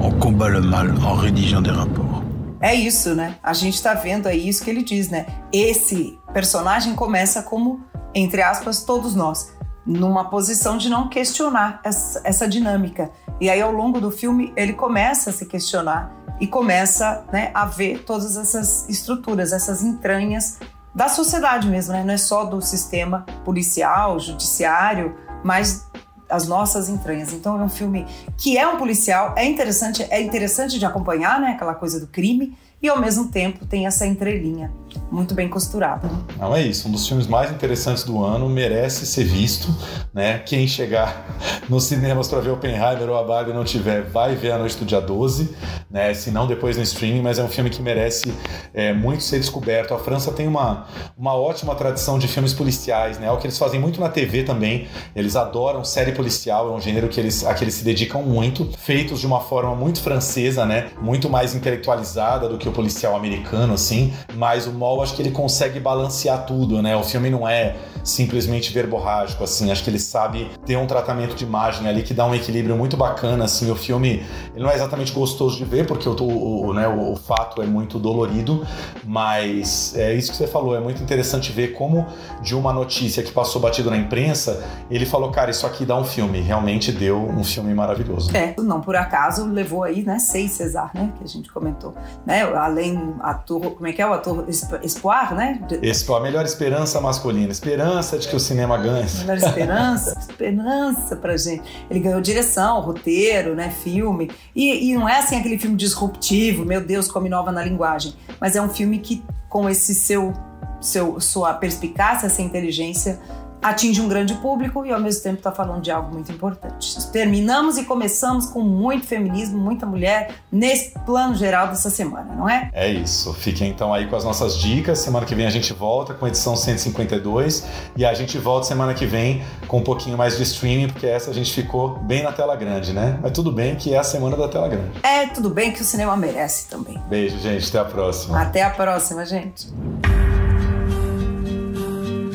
On 0.00 0.10
combat 0.10 0.48
le 0.48 0.60
mal 0.60 0.94
en 1.04 1.14
rédigeant 1.14 1.60
des 1.60 1.70
rapports. 1.70 2.22
É 2.62 2.74
isso, 2.74 3.14
né? 3.14 3.36
A 3.42 3.54
gente 3.54 3.76
está 3.76 3.94
vendo 3.94 4.26
aí 4.26 4.46
isso 4.46 4.62
que 4.62 4.68
ele 4.70 4.82
diz, 4.82 5.08
né? 5.08 5.24
Esse 5.50 6.18
personagem 6.34 6.94
começa 6.94 7.42
como, 7.42 7.80
entre 8.14 8.42
aspas, 8.42 8.82
todos 8.84 9.14
nós, 9.14 9.50
numa 9.84 10.28
posição 10.28 10.76
de 10.76 10.88
não 10.88 11.08
questionar 11.08 11.80
essa, 11.82 12.20
essa 12.24 12.48
dinâmica. 12.48 13.10
E 13.40 13.48
aí, 13.48 13.60
ao 13.60 13.72
longo 13.72 14.00
do 14.00 14.10
filme, 14.10 14.52
ele 14.56 14.72
começa 14.72 15.30
a 15.30 15.32
se 15.32 15.46
questionar 15.46 16.14
e 16.40 16.46
começa 16.46 17.24
né, 17.32 17.50
a 17.52 17.64
ver 17.66 18.04
todas 18.04 18.36
essas 18.36 18.88
estruturas, 18.88 19.52
essas 19.52 19.82
entranhas 19.82 20.58
da 20.94 21.08
sociedade 21.08 21.68
mesmo, 21.68 21.92
né? 21.92 22.02
Não 22.02 22.14
é 22.14 22.16
só 22.16 22.44
do 22.44 22.60
sistema 22.60 23.24
policial, 23.44 24.18
judiciário, 24.18 25.14
mas 25.44 25.86
as 26.28 26.46
nossas 26.46 26.88
entranhas. 26.88 27.32
Então 27.32 27.60
é 27.60 27.64
um 27.64 27.68
filme 27.68 28.06
que 28.36 28.56
é 28.56 28.66
um 28.66 28.76
policial, 28.76 29.34
é 29.36 29.44
interessante, 29.44 30.06
é 30.10 30.20
interessante 30.20 30.78
de 30.78 30.86
acompanhar, 30.86 31.40
né? 31.40 31.52
Aquela 31.52 31.74
coisa 31.74 32.00
do 32.00 32.06
crime, 32.06 32.56
e 32.82 32.88
ao 32.88 32.98
mesmo 32.98 33.28
tempo 33.28 33.66
tem 33.66 33.86
essa 33.86 34.06
entrelinha 34.06 34.72
muito 35.10 35.34
bem 35.34 35.48
costurada. 35.48 36.08
Não 36.38 36.54
é 36.54 36.62
isso, 36.62 36.88
um 36.88 36.92
dos 36.92 37.06
filmes 37.06 37.26
mais 37.26 37.50
interessantes 37.50 38.04
do 38.04 38.24
ano, 38.24 38.48
merece 38.48 39.06
ser 39.06 39.24
visto, 39.24 39.74
né? 40.12 40.38
Quem 40.38 40.66
chegar 40.66 41.26
nos 41.68 41.84
cinemas 41.84 42.28
para 42.28 42.40
ver 42.40 42.50
Oppenheimer 42.50 43.08
ou 43.08 43.18
a 43.18 43.22
Barbie 43.22 43.52
não 43.52 43.64
tiver, 43.64 44.02
vai 44.02 44.34
ver 44.34 44.52
a 44.52 44.58
noite 44.58 44.76
do 44.76 44.84
dia 44.84 45.00
12, 45.00 45.54
né? 45.90 46.12
Se 46.14 46.30
não 46.30 46.46
depois 46.46 46.76
no 46.76 46.82
streaming, 46.82 47.22
mas 47.22 47.38
é 47.38 47.42
um 47.42 47.48
filme 47.48 47.70
que 47.70 47.82
merece 47.82 48.32
é, 48.72 48.92
muito 48.92 49.22
ser 49.22 49.38
descoberto. 49.38 49.94
A 49.94 49.98
França 49.98 50.32
tem 50.32 50.46
uma, 50.46 50.86
uma 51.16 51.34
ótima 51.34 51.74
tradição 51.74 52.18
de 52.18 52.28
filmes 52.28 52.54
policiais, 52.54 53.18
né? 53.18 53.26
É 53.26 53.30
o 53.30 53.36
que 53.36 53.46
eles 53.46 53.58
fazem 53.58 53.80
muito 53.80 54.00
na 54.00 54.08
TV 54.08 54.42
também. 54.42 54.88
Eles 55.14 55.36
adoram 55.36 55.84
série 55.84 56.12
policial, 56.12 56.70
é 56.70 56.72
um 56.72 56.80
gênero 56.80 57.08
que 57.08 57.18
eles, 57.18 57.44
a 57.44 57.54
que 57.54 57.64
eles 57.64 57.74
se 57.74 57.84
dedicam 57.84 58.22
muito, 58.22 58.70
feitos 58.78 59.20
de 59.20 59.26
uma 59.26 59.40
forma 59.40 59.74
muito 59.74 60.00
francesa, 60.00 60.64
né? 60.64 60.90
Muito 61.00 61.28
mais 61.28 61.54
intelectualizada 61.54 62.48
do 62.48 62.58
que 62.58 62.68
o 62.68 62.72
policial 62.72 63.16
americano, 63.16 63.74
assim, 63.74 64.12
mas 64.34 64.66
o 64.66 64.72
Mol 64.80 65.02
acho 65.02 65.14
que 65.14 65.20
ele 65.20 65.30
consegue 65.30 65.78
balancear 65.78 66.46
tudo, 66.46 66.80
né? 66.80 66.96
O 66.96 67.04
filme 67.04 67.28
não 67.28 67.46
é 67.46 67.76
simplesmente 68.02 68.72
verborrágico, 68.72 69.44
assim, 69.44 69.70
acho 69.70 69.84
que 69.84 69.90
ele 69.90 69.98
sabe 69.98 70.50
ter 70.64 70.76
um 70.76 70.86
tratamento 70.86 71.34
de 71.34 71.44
imagem 71.44 71.86
ali 71.86 72.02
que 72.02 72.14
dá 72.14 72.24
um 72.24 72.34
equilíbrio 72.34 72.74
muito 72.74 72.96
bacana, 72.96 73.44
assim, 73.44 73.70
o 73.70 73.76
filme 73.76 74.24
ele 74.54 74.64
não 74.64 74.70
é 74.70 74.74
exatamente 74.74 75.12
gostoso 75.12 75.58
de 75.58 75.66
ver, 75.66 75.86
porque 75.86 76.08
o, 76.08 76.14
o 76.14 76.72
né, 76.72 76.88
o, 76.88 77.12
o 77.12 77.16
fato 77.16 77.60
é 77.60 77.66
muito 77.66 77.98
dolorido, 77.98 78.66
mas 79.04 79.94
é 79.96 80.14
isso 80.14 80.30
que 80.30 80.36
você 80.38 80.46
falou, 80.46 80.74
é 80.74 80.80
muito 80.80 81.02
interessante 81.02 81.52
ver 81.52 81.74
como 81.74 82.06
de 82.40 82.54
uma 82.54 82.72
notícia 82.72 83.22
que 83.22 83.30
passou 83.30 83.60
batido 83.60 83.90
na 83.90 83.98
imprensa, 83.98 84.64
ele 84.90 85.04
falou, 85.04 85.30
cara, 85.30 85.50
isso 85.50 85.66
aqui 85.66 85.84
dá 85.84 85.96
um 85.96 86.04
filme, 86.04 86.40
realmente 86.40 86.90
deu 86.90 87.18
um 87.18 87.44
filme 87.44 87.74
maravilhoso. 87.74 88.34
É, 88.34 88.54
não 88.58 88.80
por 88.80 88.96
acaso 88.96 89.44
levou 89.44 89.82
aí, 89.82 90.02
né, 90.02 90.18
seis 90.18 90.52
César, 90.52 90.90
né, 90.94 91.12
que 91.18 91.24
a 91.24 91.28
gente 91.28 91.52
comentou, 91.52 91.94
né, 92.24 92.42
além 92.42 93.14
ator, 93.20 93.60
como 93.72 93.86
é 93.86 93.92
que 93.92 94.00
é 94.00 94.06
o 94.06 94.14
ator 94.14 94.46
Espoir, 94.82 95.34
né? 95.34 95.60
Espoir, 95.82 96.22
melhor 96.22 96.44
esperança 96.44 97.00
masculina, 97.00 97.50
esperança 97.50 98.18
de 98.18 98.28
que 98.28 98.36
o 98.36 98.40
cinema 98.40 98.76
ganhe. 98.78 99.06
Melhor 99.20 99.36
esperança, 99.36 100.18
esperança 100.20 101.16
pra 101.16 101.36
gente. 101.36 101.62
Ele 101.90 102.00
ganhou 102.00 102.20
direção, 102.20 102.80
roteiro, 102.80 103.54
né, 103.54 103.70
filme, 103.70 104.30
e, 104.54 104.90
e 104.90 104.94
não 104.94 105.08
é 105.08 105.18
assim 105.18 105.36
aquele 105.36 105.58
filme 105.58 105.76
disruptivo, 105.76 106.64
meu 106.64 106.80
Deus, 106.80 107.10
como 107.10 107.26
inova 107.26 107.50
na 107.50 107.62
linguagem, 107.62 108.14
mas 108.40 108.56
é 108.56 108.62
um 108.62 108.68
filme 108.68 108.98
que 108.98 109.22
com 109.48 109.68
esse 109.68 109.94
seu, 109.94 110.32
seu 110.80 111.20
sua 111.20 111.54
perspicácia, 111.54 112.26
essa 112.26 112.42
inteligência 112.42 113.18
atinge 113.62 114.00
um 114.00 114.08
grande 114.08 114.34
público 114.34 114.84
e 114.84 114.92
ao 114.92 115.00
mesmo 115.00 115.22
tempo 115.22 115.38
está 115.38 115.52
falando 115.52 115.82
de 115.82 115.90
algo 115.90 116.12
muito 116.12 116.32
importante. 116.32 117.10
Terminamos 117.10 117.76
e 117.78 117.84
começamos 117.84 118.46
com 118.46 118.60
muito 118.60 119.06
feminismo, 119.06 119.58
muita 119.58 119.86
mulher 119.86 120.34
nesse 120.50 120.98
plano 121.00 121.34
geral 121.34 121.68
dessa 121.68 121.90
semana, 121.90 122.34
não 122.34 122.48
é? 122.48 122.70
É 122.72 122.88
isso. 122.88 123.32
Fiquem 123.34 123.68
então 123.68 123.92
aí 123.92 124.06
com 124.06 124.16
as 124.16 124.24
nossas 124.24 124.56
dicas. 124.56 124.98
Semana 125.00 125.26
que 125.26 125.34
vem 125.34 125.46
a 125.46 125.50
gente 125.50 125.72
volta 125.72 126.14
com 126.14 126.24
a 126.24 126.28
edição 126.28 126.56
152 126.56 127.66
e 127.96 128.04
a 128.04 128.14
gente 128.14 128.38
volta 128.38 128.66
semana 128.66 128.94
que 128.94 129.06
vem 129.06 129.42
com 129.66 129.78
um 129.78 129.84
pouquinho 129.84 130.16
mais 130.16 130.36
de 130.36 130.42
streaming, 130.42 130.88
porque 130.88 131.06
essa 131.06 131.30
a 131.30 131.34
gente 131.34 131.52
ficou 131.52 131.98
bem 131.98 132.22
na 132.22 132.32
tela 132.32 132.56
grande, 132.56 132.92
né? 132.92 133.18
Mas 133.22 133.32
tudo 133.32 133.52
bem 133.52 133.76
que 133.76 133.94
é 133.94 133.98
a 133.98 134.04
semana 134.04 134.36
da 134.36 134.48
tela 134.48 134.68
grande. 134.68 134.90
É, 135.02 135.26
tudo 135.26 135.50
bem 135.50 135.72
que 135.72 135.80
o 135.80 135.84
cinema 135.84 136.16
merece 136.16 136.68
também. 136.68 136.98
Beijo, 137.08 137.38
gente. 137.38 137.68
Até 137.68 137.78
a 137.78 137.84
próxima. 137.84 138.40
Até 138.40 138.62
a 138.62 138.70
próxima, 138.70 139.24
gente. 139.24 139.68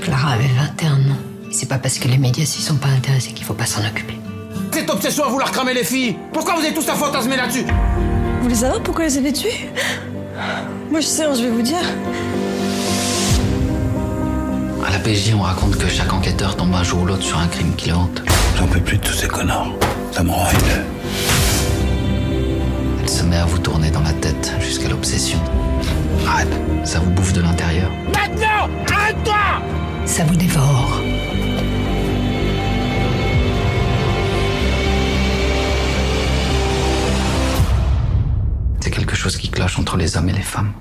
Clara 0.06 0.34
avait 0.34 0.51
21 0.56 0.91
ans. 1.12 1.18
C'est 1.49 1.68
pas 1.68 1.80
parce 1.80 1.97
que 1.97 2.08
les 2.08 2.20
médias 2.20 2.45
s'y 2.45 2.62
sont 2.62 2.76
pas 2.76 2.89
intéressés 2.89 3.32
qu'il 3.32 3.43
faut 3.43 3.56
pas 3.56 3.66
s'en 3.66 3.84
occuper. 3.84 4.14
Cette 4.72 4.88
obsession 4.91 5.24
à 5.24 5.30
vouloir 5.30 5.51
cramer 5.51 5.74
les 5.74 5.84
filles 5.84 6.16
Pourquoi 6.32 6.53
vous 6.53 6.64
êtes 6.64 6.76
tous 6.76 6.88
à 6.88 6.93
fantasmer 6.93 7.36
là-dessus 7.38 7.66
Vous 8.41 8.47
les 8.47 8.53
savoir 8.53 8.84
pourquoi 8.84 9.06
les 9.06 9.18
avez 9.18 9.34
tuées 9.34 9.72
Moi 10.91 10.99
je 10.99 11.08
sais, 11.08 11.24
hein, 11.24 11.34
je 11.36 11.41
vais 11.41 11.49
vous 11.49 11.64
dire. 11.64 11.82
À 14.86 14.91
la 14.91 14.99
PJ, 14.99 15.34
on 15.36 15.41
raconte 15.41 15.76
que 15.76 15.88
chaque 15.88 16.14
enquêteur 16.14 16.56
tombe 16.56 16.76
un 16.76 16.84
jour 16.84 17.01
ou 17.01 17.06
l'autre 17.08 17.24
sur 17.24 17.39
un 17.39 17.47
crime 17.47 17.74
qui 17.76 17.89
le 17.89 17.95
hante. 17.95 18.22
J'en 18.60 18.68
peux 18.68 18.82
plus 18.82 18.97
de 18.97 19.03
tous 19.03 19.14
ces 19.14 19.28
connards. 19.28 19.74
Ça 20.12 20.22
me 20.22 20.30
rend 20.30 20.47
haineux. 20.49 20.86
Elle 23.01 23.10
se 23.10 23.24
met 23.24 23.38
à 23.38 23.45
vous 23.45 23.58
tourner 23.58 23.89
dans 23.89 24.01
la 24.01 24.14
tête 24.14 24.53
jusqu'à 24.60 24.88
l'obsession. 24.88 25.39
Arrête, 26.28 26.53
ça 26.84 26.99
vous 26.99 27.10
bouffe 27.10 27.34
de 27.34 27.41
l'intérieur. 27.41 27.89
Maintenant 28.14 28.70
Arrête-toi 28.95 29.85
ça 30.06 30.24
vous 30.24 30.36
dévore. 30.36 31.01
C'est 38.80 38.91
quelque 38.91 39.16
chose 39.16 39.36
qui 39.38 39.49
cloche 39.49 39.80
entre 39.80 39.97
les 39.97 40.16
hommes 40.16 40.30
et 40.30 40.34
les 40.34 40.41
femmes. 40.41 40.74